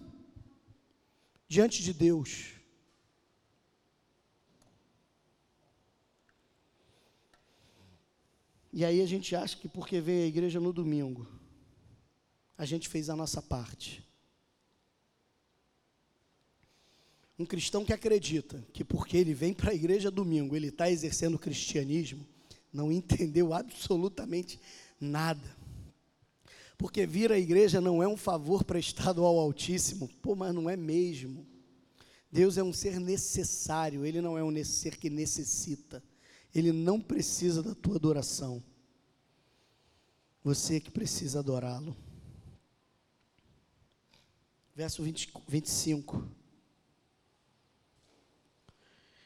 diante 1.47 1.84
de 1.84 1.93
Deus. 1.93 2.53
E 8.76 8.84
aí 8.84 9.01
a 9.01 9.05
gente 9.05 9.36
acha 9.36 9.55
que 9.55 9.67
porque 9.67 10.01
veio 10.01 10.24
à 10.24 10.28
igreja 10.28 10.59
no 10.59 10.74
domingo, 10.74 11.28
a 12.57 12.65
gente 12.65 12.89
fez 12.89 13.07
a 13.07 13.15
nossa 13.15 13.39
parte. 13.39 14.03
Um 17.38 17.45
cristão 17.45 17.86
que 17.86 17.93
acredita 17.93 18.65
que 18.74 18.84
porque 18.84 19.15
ele 19.15 19.32
vem 19.32 19.53
para 19.53 19.69
a 19.69 19.76
igreja 19.76 20.09
domingo, 20.09 20.55
ele 20.55 20.69
está 20.69 20.89
exercendo 20.89 21.36
o 21.36 21.39
cristianismo, 21.39 22.26
não 22.74 22.91
entendeu 22.91 23.53
absolutamente 23.53 24.59
nada. 24.99 25.55
Porque 26.76 27.05
vir 27.05 27.32
à 27.32 27.38
igreja 27.38 27.80
não 27.80 28.01
é 28.01 28.07
um 28.07 28.17
favor 28.17 28.63
prestado 28.63 29.24
ao 29.24 29.38
Altíssimo, 29.38 30.07
pô, 30.19 30.36
mas 30.36 30.53
não 30.53 30.67
é 30.67 30.76
mesmo. 30.76 31.45
Deus 32.32 32.57
é 32.57 32.63
um 32.63 32.74
ser 32.74 32.99
necessário, 32.99 34.03
Ele 34.03 34.19
não 34.19 34.36
é 34.36 34.43
um 34.43 34.63
ser 34.65 34.97
que 34.97 35.11
necessita. 35.11 36.03
Ele 36.54 36.72
não 36.72 36.99
precisa 36.99 37.64
da 37.64 37.74
tua 37.74 37.95
adoração. 37.95 38.64
Você 40.43 40.80
que 40.80 40.91
precisa 40.91 41.39
adorá-lo. 41.39 41.95
Verso 44.76 45.01
20, 45.04 45.32
25. 45.47 46.28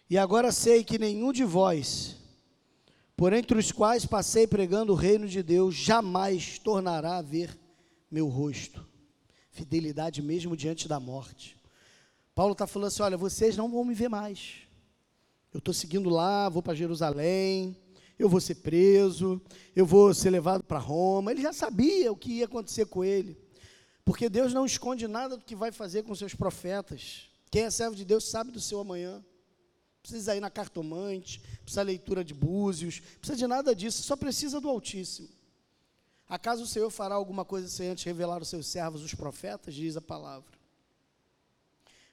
E 0.10 0.18
agora 0.18 0.52
sei 0.52 0.84
que 0.84 0.98
nenhum 0.98 1.34
de 1.34 1.44
vós, 1.44 2.16
por 3.16 3.34
entre 3.34 3.58
os 3.58 3.72
quais 3.72 4.06
passei 4.06 4.46
pregando 4.46 4.94
o 4.94 4.96
reino 4.96 5.28
de 5.28 5.44
Deus, 5.44 5.76
jamais 5.76 6.60
tornará 6.60 7.18
a 7.18 7.22
ver 7.22 7.58
meu 8.10 8.28
rosto. 8.28 8.88
Fidelidade 9.52 10.22
mesmo 10.22 10.56
diante 10.56 10.88
da 10.88 11.00
morte. 11.00 11.58
Paulo 12.36 12.54
está 12.54 12.68
falando 12.68 12.88
assim: 12.88 13.02
olha, 13.02 13.18
vocês 13.18 13.58
não 13.58 13.70
vão 13.70 13.84
me 13.84 13.94
ver 13.94 14.08
mais. 14.08 14.66
Eu 15.58 15.60
estou 15.60 15.74
seguindo 15.74 16.08
lá, 16.08 16.47
vou 16.49 16.62
para 16.62 16.76
Jerusalém, 16.76 17.76
eu 18.20 18.30
vou 18.30 18.39
ser 18.39 18.53
preso, 18.53 19.41
eu 19.76 19.88
vou 19.88 20.14
ser 20.14 20.30
levado 20.30 20.64
para 20.64 20.78
Roma. 20.78 21.32
Ele 21.32 21.41
já 21.41 21.51
sabia 21.51 22.12
o 22.12 22.16
que 22.16 22.34
ia 22.34 22.45
acontecer 22.45 22.86
com 22.86 23.03
ele. 23.03 23.36
Porque 24.05 24.30
Deus 24.30 24.53
não 24.53 24.68
esconde 24.68 25.08
nada 25.08 25.36
do 25.36 25.43
que 25.43 25.55
vai 25.55 25.72
fazer 25.72 26.03
com 26.03 26.14
seus 26.14 26.36
profetas. 26.36 27.32
Quem 27.49 27.64
é 27.64 27.72
servo 27.72 27.95
de 27.95 28.05
Deus 28.05 28.26
sabe 28.26 28.51
do 28.51 28.62
seu 28.62 28.80
amanhã 28.80 29.26
precisa 30.03 30.36
ir 30.36 30.39
na 30.39 30.51
cartomante, 30.51 31.41
precisa 31.64 31.82
leitura 31.82 32.24
de 32.24 32.36
búzios, 32.36 32.99
precisa 32.99 33.36
de 33.36 33.47
nada 33.47 33.74
disso, 33.76 34.03
só 34.03 34.16
precisa 34.16 34.62
do 34.62 34.70
Altíssimo. 34.70 35.30
Acaso 36.30 36.66
o 36.66 36.68
Senhor 36.68 36.91
fará 36.91 37.16
alguma 37.16 37.43
coisa 37.43 37.68
sem 37.68 37.89
antes 37.89 38.03
revelar 38.03 38.43
os 38.43 38.47
seus 38.47 38.68
servos, 38.68 39.01
os 39.01 39.16
profetas? 39.16 39.74
Diz 39.74 39.97
a 39.97 40.01
palavra. 40.01 40.55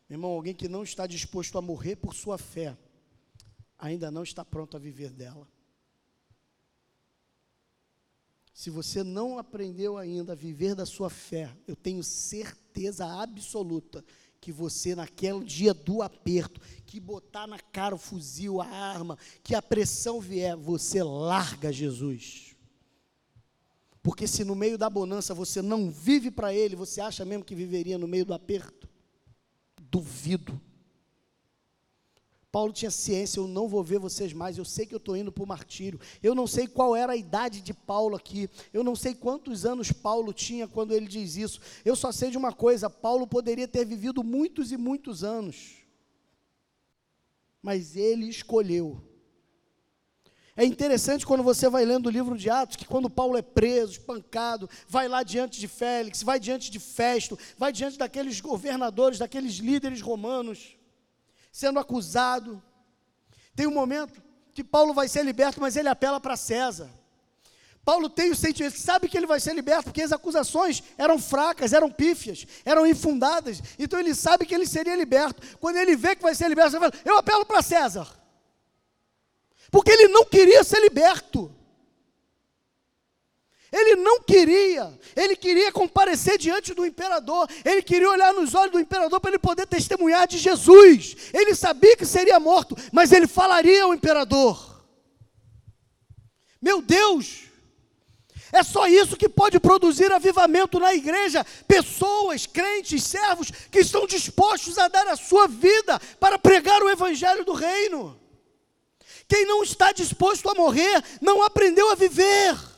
Meu 0.08 0.16
irmão, 0.16 0.30
alguém 0.30 0.54
que 0.54 0.66
não 0.66 0.82
está 0.82 1.06
disposto 1.06 1.58
a 1.58 1.60
morrer 1.60 1.96
por 1.96 2.14
sua 2.14 2.38
fé, 2.38 2.74
ainda 3.84 4.10
não 4.10 4.22
está 4.22 4.42
pronto 4.44 4.76
a 4.76 4.80
viver 4.80 5.10
dela. 5.10 5.46
Se 8.52 8.70
você 8.70 9.02
não 9.02 9.38
aprendeu 9.38 9.98
ainda 9.98 10.32
a 10.32 10.36
viver 10.36 10.74
da 10.74 10.86
sua 10.86 11.10
fé, 11.10 11.54
eu 11.66 11.76
tenho 11.76 12.02
certeza 12.02 13.04
absoluta 13.20 14.02
que 14.40 14.52
você, 14.52 14.94
naquele 14.94 15.44
dia 15.44 15.74
do 15.74 16.00
aperto, 16.00 16.60
que 16.86 16.98
botar 16.98 17.46
na 17.46 17.58
cara 17.58 17.94
o 17.94 17.98
fuzil, 17.98 18.60
a 18.60 18.66
arma, 18.66 19.18
que 19.42 19.54
a 19.54 19.60
pressão 19.60 20.20
vier, 20.20 20.56
você 20.56 21.02
larga 21.02 21.72
Jesus. 21.72 22.54
Porque 24.02 24.26
se 24.26 24.44
no 24.44 24.54
meio 24.54 24.78
da 24.78 24.88
bonança 24.88 25.34
você 25.34 25.60
não 25.60 25.90
vive 25.90 26.30
para 26.30 26.54
Ele, 26.54 26.76
você 26.76 27.00
acha 27.00 27.24
mesmo 27.24 27.44
que 27.44 27.54
viveria 27.54 27.98
no 27.98 28.08
meio 28.08 28.24
do 28.24 28.34
aperto? 28.34 28.88
Duvido. 29.78 30.60
Paulo 32.54 32.72
tinha 32.72 32.88
ciência, 32.88 33.40
eu 33.40 33.48
não 33.48 33.66
vou 33.66 33.82
ver 33.82 33.98
vocês 33.98 34.32
mais, 34.32 34.56
eu 34.56 34.64
sei 34.64 34.86
que 34.86 34.94
eu 34.94 34.98
estou 34.98 35.16
indo 35.16 35.32
para 35.32 35.42
o 35.42 35.46
martírio. 35.46 35.98
Eu 36.22 36.36
não 36.36 36.46
sei 36.46 36.68
qual 36.68 36.94
era 36.94 37.14
a 37.14 37.16
idade 37.16 37.60
de 37.60 37.74
Paulo 37.74 38.14
aqui, 38.14 38.48
eu 38.72 38.84
não 38.84 38.94
sei 38.94 39.12
quantos 39.12 39.66
anos 39.66 39.90
Paulo 39.90 40.32
tinha 40.32 40.68
quando 40.68 40.94
ele 40.94 41.08
diz 41.08 41.34
isso. 41.34 41.60
Eu 41.84 41.96
só 41.96 42.12
sei 42.12 42.30
de 42.30 42.38
uma 42.38 42.52
coisa: 42.52 42.88
Paulo 42.88 43.26
poderia 43.26 43.66
ter 43.66 43.84
vivido 43.84 44.22
muitos 44.22 44.70
e 44.70 44.76
muitos 44.76 45.24
anos, 45.24 45.78
mas 47.60 47.96
ele 47.96 48.28
escolheu. 48.28 49.02
É 50.56 50.64
interessante 50.64 51.26
quando 51.26 51.42
você 51.42 51.68
vai 51.68 51.84
lendo 51.84 52.06
o 52.06 52.10
livro 52.10 52.38
de 52.38 52.48
Atos, 52.48 52.76
que 52.76 52.86
quando 52.86 53.10
Paulo 53.10 53.36
é 53.36 53.42
preso, 53.42 53.94
espancado, 53.94 54.70
vai 54.86 55.08
lá 55.08 55.24
diante 55.24 55.58
de 55.58 55.66
Félix, 55.66 56.22
vai 56.22 56.38
diante 56.38 56.70
de 56.70 56.78
Festo, 56.78 57.36
vai 57.58 57.72
diante 57.72 57.98
daqueles 57.98 58.40
governadores, 58.40 59.18
daqueles 59.18 59.54
líderes 59.54 60.00
romanos 60.00 60.76
sendo 61.54 61.78
acusado. 61.78 62.60
Tem 63.54 63.64
um 63.64 63.70
momento 63.70 64.20
que 64.52 64.64
Paulo 64.64 64.92
vai 64.92 65.06
ser 65.06 65.24
liberto, 65.24 65.60
mas 65.60 65.76
ele 65.76 65.88
apela 65.88 66.18
para 66.18 66.36
César. 66.36 66.90
Paulo 67.84 68.10
tem 68.10 68.32
o 68.32 68.34
sentimento, 68.34 68.76
sabe 68.76 69.08
que 69.08 69.16
ele 69.16 69.26
vai 69.26 69.38
ser 69.38 69.54
liberto, 69.54 69.84
porque 69.84 70.02
as 70.02 70.10
acusações 70.10 70.82
eram 70.98 71.16
fracas, 71.16 71.72
eram 71.72 71.92
pífias, 71.92 72.44
eram 72.64 72.84
infundadas. 72.84 73.62
Então 73.78 74.00
ele 74.00 74.16
sabe 74.16 74.44
que 74.46 74.52
ele 74.52 74.66
seria 74.66 74.96
liberto. 74.96 75.40
Quando 75.58 75.76
ele 75.76 75.94
vê 75.94 76.16
que 76.16 76.22
vai 76.22 76.34
ser 76.34 76.48
liberto, 76.48 76.74
ele 76.74 76.90
fala: 76.90 77.02
Eu 77.04 77.18
apelo 77.18 77.46
para 77.46 77.62
César. 77.62 78.08
Porque 79.70 79.92
ele 79.92 80.08
não 80.08 80.24
queria 80.24 80.64
ser 80.64 80.80
liberto. 80.80 81.54
Ele 83.74 83.96
não 83.96 84.20
queria, 84.20 84.96
ele 85.16 85.34
queria 85.34 85.72
comparecer 85.72 86.38
diante 86.38 86.72
do 86.72 86.86
imperador, 86.86 87.50
ele 87.64 87.82
queria 87.82 88.08
olhar 88.08 88.32
nos 88.32 88.54
olhos 88.54 88.70
do 88.70 88.78
imperador 88.78 89.18
para 89.18 89.32
ele 89.32 89.38
poder 89.38 89.66
testemunhar 89.66 90.28
de 90.28 90.38
Jesus. 90.38 91.16
Ele 91.32 91.56
sabia 91.56 91.96
que 91.96 92.06
seria 92.06 92.38
morto, 92.38 92.76
mas 92.92 93.10
ele 93.10 93.26
falaria 93.26 93.82
ao 93.82 93.92
imperador. 93.92 94.80
Meu 96.62 96.80
Deus, 96.80 97.46
é 98.52 98.62
só 98.62 98.86
isso 98.86 99.16
que 99.16 99.28
pode 99.28 99.58
produzir 99.58 100.12
avivamento 100.12 100.78
na 100.78 100.94
igreja. 100.94 101.44
Pessoas, 101.66 102.46
crentes, 102.46 103.02
servos 103.02 103.50
que 103.72 103.80
estão 103.80 104.06
dispostos 104.06 104.78
a 104.78 104.86
dar 104.86 105.08
a 105.08 105.16
sua 105.16 105.48
vida 105.48 106.00
para 106.20 106.38
pregar 106.38 106.80
o 106.80 106.88
evangelho 106.88 107.44
do 107.44 107.54
reino. 107.54 108.20
Quem 109.28 109.44
não 109.44 109.64
está 109.64 109.90
disposto 109.90 110.48
a 110.48 110.54
morrer, 110.54 111.02
não 111.20 111.42
aprendeu 111.42 111.90
a 111.90 111.96
viver. 111.96 112.73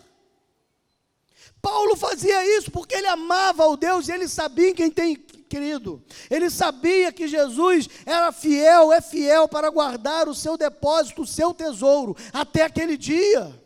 Paulo 1.66 1.96
fazia 1.96 2.46
isso 2.56 2.70
porque 2.70 2.94
ele 2.94 3.08
amava 3.08 3.64
ao 3.64 3.76
Deus 3.76 4.06
e 4.06 4.12
ele 4.12 4.28
sabia 4.28 4.68
em 4.68 4.74
quem 4.74 4.88
tem 4.88 5.16
querido. 5.16 6.00
Ele 6.30 6.48
sabia 6.48 7.12
que 7.12 7.26
Jesus 7.26 7.88
era 8.06 8.30
fiel, 8.30 8.92
é 8.92 9.00
fiel 9.00 9.48
para 9.48 9.68
guardar 9.68 10.28
o 10.28 10.34
seu 10.34 10.56
depósito, 10.56 11.22
o 11.22 11.26
seu 11.26 11.52
tesouro, 11.52 12.16
até 12.32 12.62
aquele 12.62 12.96
dia. 12.96 13.60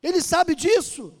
Ele 0.00 0.22
sabe 0.22 0.54
disso. 0.54 1.12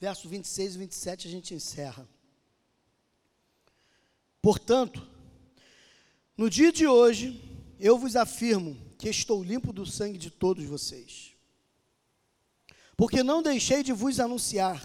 Verso 0.00 0.30
26 0.30 0.76
e 0.76 0.78
27 0.78 1.28
a 1.28 1.30
gente 1.30 1.54
encerra. 1.54 2.08
Portanto, 4.40 5.06
no 6.34 6.48
dia 6.48 6.72
de 6.72 6.86
hoje, 6.86 7.38
eu 7.78 7.98
vos 7.98 8.16
afirmo 8.16 8.85
que 8.98 9.08
estou 9.08 9.42
limpo 9.42 9.72
do 9.72 9.84
sangue 9.86 10.18
de 10.18 10.30
todos 10.30 10.64
vocês. 10.64 11.32
Porque 12.96 13.22
não 13.22 13.42
deixei 13.42 13.82
de 13.82 13.92
vos 13.92 14.18
anunciar 14.18 14.82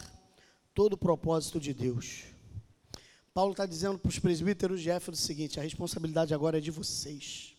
todo 0.74 0.94
o 0.94 0.98
propósito 0.98 1.60
de 1.60 1.74
Deus. 1.74 2.24
Paulo 3.34 3.52
está 3.52 3.66
dizendo 3.66 3.98
para 3.98 4.10
os 4.10 4.20
presbíteros 4.20 4.82
de 4.82 4.90
Éfeso 4.90 5.22
o 5.22 5.26
seguinte: 5.26 5.60
a 5.60 5.64
responsabilidade 5.64 6.34
agora 6.34 6.58
é 6.58 6.62
de 6.62 6.72
vocês. 6.72 7.56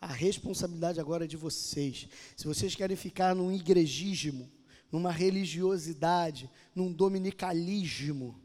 A 0.00 0.12
responsabilidade 0.12 1.00
agora 1.00 1.24
é 1.24 1.28
de 1.28 1.36
vocês. 1.36 2.08
Se 2.36 2.46
vocês 2.46 2.74
querem 2.74 2.96
ficar 2.96 3.34
num 3.34 3.52
igrejismo, 3.52 4.50
numa 4.90 5.10
religiosidade, 5.10 6.50
num 6.74 6.92
dominicalismo, 6.92 8.40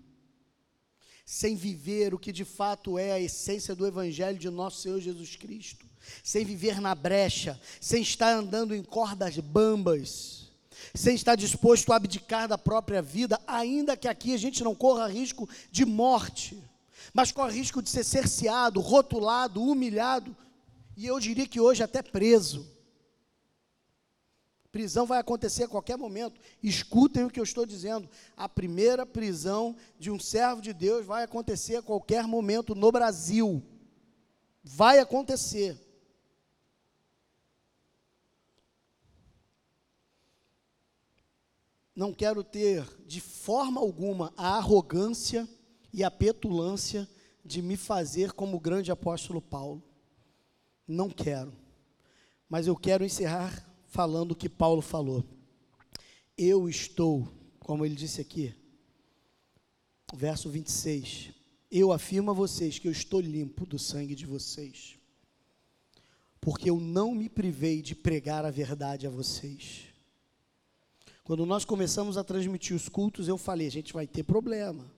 sem 1.26 1.56
viver 1.56 2.14
o 2.14 2.20
que 2.20 2.32
de 2.32 2.44
fato 2.44 2.98
é 2.98 3.12
a 3.14 3.20
essência 3.20 3.76
do 3.76 3.88
Evangelho 3.88 4.38
de 4.38 4.50
nosso 4.50 4.82
Senhor 4.82 5.00
Jesus 5.00 5.36
Cristo, 5.36 5.88
sem 6.24 6.46
viver 6.46 6.80
na 6.80 6.94
brecha, 6.96 7.60
sem 7.80 8.02
estar 8.02 8.34
andando 8.34 8.76
em 8.76 8.84
cordas 8.84 9.38
bambas, 9.38 10.52
sem 10.94 11.16
estar 11.16 11.36
disposto 11.36 11.92
a 11.92 11.96
abdicar 11.96 12.48
da 12.48 12.58
própria 12.58 13.02
vida, 13.02 13.40
ainda 13.48 13.98
que 13.98 14.08
aqui 14.08 14.34
a 14.34 14.38
gente 14.38 14.64
não 14.64 14.76
corra 14.76 15.08
risco 15.08 15.48
de 15.72 15.86
morte, 15.86 16.62
mas 17.14 17.32
corre 17.32 17.58
risco 17.58 17.82
de 17.82 17.90
ser 17.90 18.04
cerceado, 18.04 18.80
rotulado, 18.80 19.62
humilhado, 19.62 20.36
e 20.96 21.06
eu 21.06 21.20
diria 21.20 21.48
que 21.48 21.60
hoje 21.60 21.84
até 21.84 22.02
preso. 22.02 22.74
Prisão 24.74 25.06
vai 25.06 25.20
acontecer 25.20 25.66
a 25.66 25.68
qualquer 25.68 25.96
momento. 25.98 26.42
Escutem 26.62 27.24
o 27.24 27.30
que 27.30 27.40
eu 27.40 27.44
estou 27.44 27.64
dizendo. 27.64 28.10
A 28.36 28.50
primeira 28.50 29.06
prisão 29.06 29.76
de 30.00 30.10
um 30.10 30.20
servo 30.20 30.64
de 30.64 30.74
Deus 30.74 31.06
vai 31.06 31.24
acontecer 31.24 31.76
a 31.76 31.82
qualquer 31.84 32.26
momento 32.26 32.74
no 32.74 32.92
Brasil. 32.92 33.62
Vai 34.64 34.98
acontecer. 34.98 35.78
Não 41.96 42.14
quero 42.14 42.44
ter 42.44 42.84
de 43.06 43.22
forma 43.22 43.80
alguma 43.80 44.34
a 44.36 44.58
arrogância 44.58 45.48
e 45.92 46.04
a 46.04 46.10
petulância 46.10 47.08
de 47.46 47.62
me 47.62 47.78
fazer 47.78 48.32
como 48.32 48.58
o 48.58 48.60
grande 48.60 48.92
apóstolo 48.92 49.42
Paulo. 49.42 49.84
Não 50.88 51.10
quero. 51.10 51.54
Mas 52.50 52.68
eu 52.68 52.76
quero 52.76 53.06
encerrar 53.06 53.70
falando 53.86 54.32
o 54.32 54.36
que 54.36 54.50
Paulo 54.50 54.82
falou. 54.82 55.24
Eu 56.36 56.68
estou, 56.68 57.28
como 57.60 57.86
ele 57.86 57.96
disse 57.96 58.20
aqui, 58.20 58.56
verso 60.16 60.50
26. 60.50 61.32
Eu 61.70 61.92
afirmo 61.92 62.32
a 62.32 62.34
vocês 62.34 62.80
que 62.80 62.88
eu 62.88 62.92
estou 62.92 63.20
limpo 63.20 63.66
do 63.66 63.78
sangue 63.78 64.16
de 64.16 64.26
vocês, 64.26 64.98
porque 66.42 66.70
eu 66.70 66.80
não 66.80 67.14
me 67.14 67.30
privei 67.30 67.82
de 67.82 67.96
pregar 67.96 68.46
a 68.46 68.52
verdade 68.52 69.06
a 69.06 69.10
vocês. 69.10 69.93
Quando 71.24 71.46
nós 71.46 71.64
começamos 71.64 72.18
a 72.18 72.24
transmitir 72.24 72.76
os 72.76 72.90
cultos, 72.90 73.28
eu 73.28 73.38
falei: 73.38 73.68
a 73.68 73.72
gente 73.72 73.94
vai 73.94 74.06
ter 74.06 74.24
problema. 74.24 74.92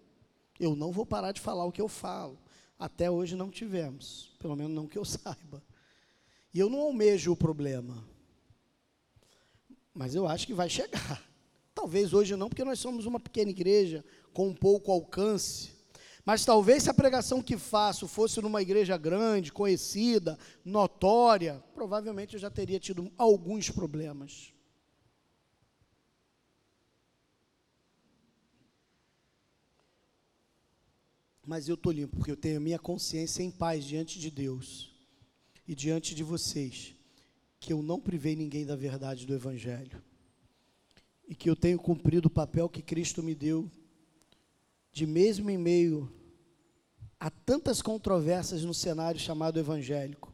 Eu 0.59 0.75
não 0.75 0.91
vou 0.91 1.05
parar 1.05 1.31
de 1.31 1.39
falar 1.39 1.65
o 1.65 1.71
que 1.71 1.81
eu 1.81 1.87
falo. 1.87 2.39
Até 2.79 3.09
hoje 3.09 3.35
não 3.35 3.51
tivemos, 3.51 4.33
pelo 4.39 4.55
menos 4.55 4.73
não 4.73 4.87
que 4.87 4.97
eu 4.97 5.05
saiba. 5.05 5.63
E 6.53 6.59
eu 6.59 6.69
não 6.69 6.79
almejo 6.79 7.31
o 7.31 7.35
problema. 7.35 8.03
Mas 9.93 10.15
eu 10.15 10.27
acho 10.27 10.47
que 10.47 10.53
vai 10.53 10.69
chegar. 10.69 11.23
Talvez 11.73 12.13
hoje 12.13 12.35
não, 12.35 12.49
porque 12.49 12.63
nós 12.63 12.79
somos 12.79 13.05
uma 13.05 13.19
pequena 13.19 13.51
igreja 13.51 14.03
com 14.33 14.47
um 14.47 14.53
pouco 14.53 14.91
alcance. 14.91 15.73
Mas 16.25 16.43
talvez 16.43 16.83
se 16.83 16.89
a 16.89 16.93
pregação 16.93 17.41
que 17.41 17.55
faço 17.55 18.07
fosse 18.07 18.41
numa 18.41 18.61
igreja 18.61 18.97
grande, 18.97 19.51
conhecida, 19.51 20.39
notória, 20.63 21.63
provavelmente 21.75 22.33
eu 22.33 22.39
já 22.39 22.49
teria 22.49 22.79
tido 22.79 23.11
alguns 23.15 23.69
problemas. 23.69 24.54
Mas 31.45 31.69
eu 31.69 31.75
estou 31.75 31.91
limpo, 31.91 32.15
porque 32.15 32.31
eu 32.31 32.37
tenho 32.37 32.57
a 32.57 32.59
minha 32.59 32.79
consciência 32.79 33.43
em 33.43 33.51
paz 33.51 33.85
diante 33.85 34.19
de 34.19 34.31
Deus 34.31 34.91
e 35.67 35.75
diante 35.75 36.15
de 36.15 36.23
vocês, 36.23 36.95
que 37.59 37.71
eu 37.71 37.81
não 37.83 37.99
privei 37.99 38.35
ninguém 38.35 38.65
da 38.65 38.75
verdade 38.75 39.25
do 39.25 39.33
Evangelho. 39.33 40.01
E 41.27 41.35
que 41.35 41.49
eu 41.49 41.55
tenho 41.55 41.77
cumprido 41.77 42.27
o 42.27 42.31
papel 42.31 42.67
que 42.67 42.81
Cristo 42.81 43.21
me 43.21 43.35
deu, 43.35 43.69
de 44.91 45.05
mesmo 45.05 45.49
em 45.49 45.57
meio 45.57 46.11
a 47.19 47.29
tantas 47.29 47.81
controvérsias 47.81 48.63
no 48.63 48.73
cenário 48.73 49.19
chamado 49.19 49.59
evangélico, 49.59 50.33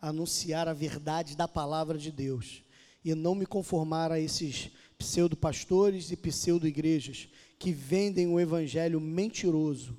anunciar 0.00 0.66
a 0.68 0.72
verdade 0.72 1.36
da 1.36 1.46
palavra 1.46 1.96
de 1.96 2.10
Deus 2.10 2.62
e 3.04 3.14
não 3.14 3.34
me 3.34 3.46
conformar 3.46 4.10
a 4.10 4.18
esses 4.18 4.70
pseudo-pastores 4.98 6.10
e 6.10 6.16
pseudo-igrejas 6.16 7.28
que 7.58 7.72
vendem 7.72 8.26
o 8.26 8.40
evangelho 8.40 9.00
mentiroso 9.00 9.96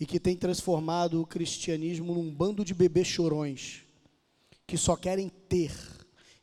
e 0.00 0.06
que 0.06 0.20
tem 0.20 0.36
transformado 0.36 1.20
o 1.20 1.26
cristianismo 1.26 2.14
num 2.14 2.32
bando 2.32 2.64
de 2.64 2.74
bebês 2.74 3.06
chorões 3.06 3.82
que 4.68 4.76
só 4.76 4.94
querem 4.94 5.30
ter 5.48 5.72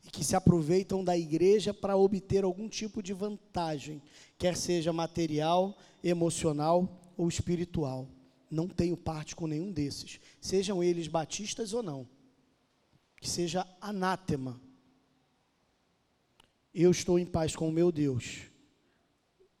e 0.04 0.10
que 0.10 0.24
se 0.24 0.34
aproveitam 0.34 1.04
da 1.04 1.16
igreja 1.16 1.72
para 1.72 1.96
obter 1.96 2.42
algum 2.42 2.68
tipo 2.68 3.00
de 3.00 3.12
vantagem, 3.12 4.02
quer 4.36 4.56
seja 4.56 4.92
material, 4.92 5.78
emocional 6.02 7.00
ou 7.16 7.28
espiritual. 7.28 8.08
Não 8.50 8.66
tenho 8.66 8.96
parte 8.96 9.36
com 9.36 9.46
nenhum 9.46 9.70
desses, 9.70 10.20
sejam 10.40 10.82
eles 10.82 11.06
batistas 11.06 11.72
ou 11.72 11.84
não. 11.84 12.06
Que 13.20 13.30
seja 13.30 13.66
anátema. 13.80 14.60
Eu 16.74 16.90
estou 16.90 17.16
em 17.18 17.24
paz 17.24 17.54
com 17.54 17.68
o 17.68 17.72
meu 17.72 17.92
Deus 17.92 18.42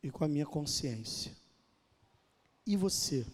e 0.02 0.10
com 0.10 0.24
a 0.24 0.28
minha 0.28 0.44
consciência. 0.44 1.32
E 2.66 2.76
você? 2.76 3.24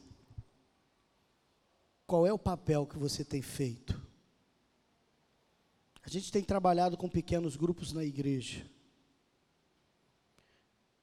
Qual 2.13 2.27
é 2.27 2.33
o 2.33 2.39
papel 2.39 2.87
que 2.87 2.99
você 2.99 3.25
tem 3.25 3.41
feito? 3.41 3.99
A 6.03 6.11
gente 6.11 6.31
tem 6.31 6.45
trabalhado 6.45 6.95
com 6.95 7.09
pequenos 7.09 7.57
grupos 7.57 7.91
na 7.91 8.05
igreja. 8.05 8.71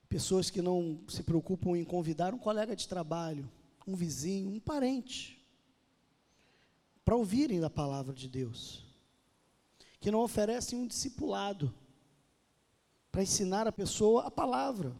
Pessoas 0.07 0.51
que 0.51 0.61
não 0.61 1.01
se 1.07 1.23
preocupam 1.23 1.75
em 1.75 1.83
convidar 1.83 2.31
um 2.31 2.37
colega 2.37 2.75
de 2.75 2.87
trabalho, 2.87 3.49
um 3.87 3.95
vizinho, 3.95 4.51
um 4.51 4.59
parente, 4.59 5.43
para 7.03 7.15
ouvirem 7.15 7.59
da 7.59 7.71
palavra 7.71 8.13
de 8.13 8.27
Deus. 8.27 8.85
Que 9.99 10.11
não 10.11 10.19
oferecem 10.19 10.77
um 10.77 10.85
discipulado 10.85 11.73
para 13.11 13.23
ensinar 13.23 13.65
a 13.65 13.71
pessoa 13.71 14.27
a 14.27 14.29
palavra. 14.29 14.95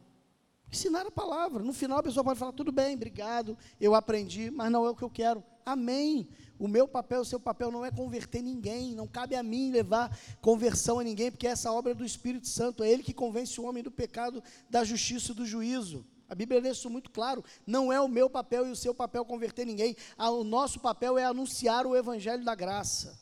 Ensinar 0.72 1.05
a 1.05 1.12
palavra. 1.12 1.62
No 1.62 1.72
final 1.72 1.99
a 1.99 2.03
pessoa 2.03 2.24
pode 2.24 2.39
falar: 2.39 2.53
tudo 2.53 2.72
bem, 2.72 2.95
obrigado, 2.95 3.55
eu 3.80 3.93
aprendi, 3.93 4.49
mas 4.49 4.72
não 4.72 4.88
é 4.88 4.89
o 4.89 4.95
que 4.95 5.03
eu 5.03 5.10
quero. 5.12 5.43
Amém. 5.72 6.28
O 6.57 6.67
meu 6.67 6.88
papel, 6.88 7.22
o 7.22 7.26
seu 7.26 7.39
papel 7.39 7.72
não 7.72 7.86
é 7.86 7.91
converter 7.91 8.41
ninguém, 8.41 8.95
não 8.95 9.07
cabe 9.07 9.36
a 9.36 9.43
mim 9.43 9.72
levar 9.72 10.17
conversão 10.41 10.99
a 10.99 11.03
ninguém, 11.03 11.32
porque 11.32 11.47
essa 11.47 11.72
obra 11.72 11.91
é 11.91 11.95
do 11.95 12.03
Espírito 12.03 12.47
Santo, 12.47 12.84
é 12.84 12.89
Ele 12.91 13.03
que 13.03 13.13
convence 13.13 13.61
o 13.61 13.65
homem 13.65 13.84
do 13.84 13.91
pecado, 13.91 14.43
da 14.70 14.84
justiça 14.84 15.32
e 15.32 15.36
do 15.36 15.45
juízo. 15.45 16.05
A 16.28 16.36
Bíblia 16.36 16.61
deixa 16.61 16.80
isso 16.80 16.89
muito 16.89 17.09
claro. 17.09 17.43
Não 17.65 17.91
é 17.91 17.99
o 17.99 18.07
meu 18.07 18.30
papel 18.30 18.67
e 18.67 18.72
o 18.72 18.76
seu 18.76 18.93
papel 18.93 19.26
converter 19.26 19.65
ninguém. 19.65 19.95
O 20.17 20.43
nosso 20.43 20.80
papel 20.80 21.17
é 21.17 21.24
anunciar 21.24 21.88
o 21.88 21.95
Evangelho 21.95 22.43
da 22.43 22.53
graça. 22.53 23.20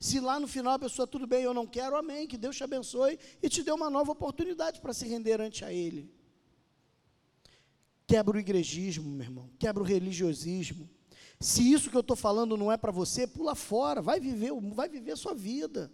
Se 0.00 0.20
lá 0.20 0.38
no 0.40 0.48
final 0.48 0.74
a 0.74 0.78
pessoa, 0.78 1.06
tudo 1.06 1.26
bem, 1.26 1.44
eu 1.44 1.54
não 1.54 1.66
quero, 1.66 1.96
amém, 1.96 2.26
que 2.26 2.36
Deus 2.36 2.56
te 2.56 2.64
abençoe 2.64 3.18
e 3.42 3.48
te 3.48 3.62
dê 3.62 3.72
uma 3.72 3.88
nova 3.88 4.12
oportunidade 4.12 4.80
para 4.80 4.92
se 4.92 5.06
render 5.06 5.40
ante 5.40 5.64
a 5.64 5.72
Ele. 5.72 6.12
Quebra 8.14 8.36
o 8.36 8.40
igrejismo, 8.40 9.10
meu 9.10 9.24
irmão, 9.24 9.50
quebra 9.58 9.82
o 9.82 9.86
religiosismo. 9.86 10.88
Se 11.40 11.72
isso 11.72 11.90
que 11.90 11.96
eu 11.96 12.00
estou 12.00 12.14
falando 12.14 12.56
não 12.56 12.70
é 12.70 12.76
para 12.76 12.92
você, 12.92 13.26
pula 13.26 13.56
fora, 13.56 14.00
vai 14.00 14.20
viver, 14.20 14.52
vai 14.72 14.88
viver 14.88 15.16
sua 15.16 15.34
vida. 15.34 15.92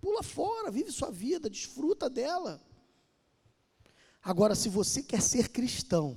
Pula 0.00 0.22
fora, 0.22 0.70
vive 0.70 0.90
sua 0.90 1.12
vida, 1.12 1.48
desfruta 1.48 2.10
dela. 2.10 2.60
Agora, 4.20 4.56
se 4.56 4.68
você 4.68 5.00
quer 5.00 5.22
ser 5.22 5.50
cristão, 5.50 6.16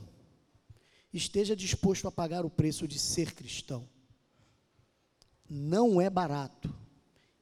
esteja 1.13 1.55
disposto 1.55 2.07
a 2.07 2.11
pagar 2.11 2.43
o 2.43 2.49
preço 2.49 2.87
de 2.87 2.97
ser 2.97 3.35
cristão 3.35 3.87
não 5.53 5.99
é 5.99 6.09
barato 6.09 6.73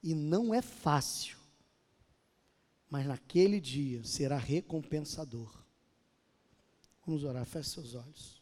e 0.01 0.15
não 0.15 0.51
é 0.51 0.63
fácil, 0.63 1.37
mas 2.89 3.05
naquele 3.05 3.61
dia 3.61 4.03
será 4.03 4.35
recompensador. 4.35 5.58
Vamos 7.09 7.23
orar, 7.23 7.43
feche 7.43 7.69
seus 7.69 7.95
olhos. 7.95 8.38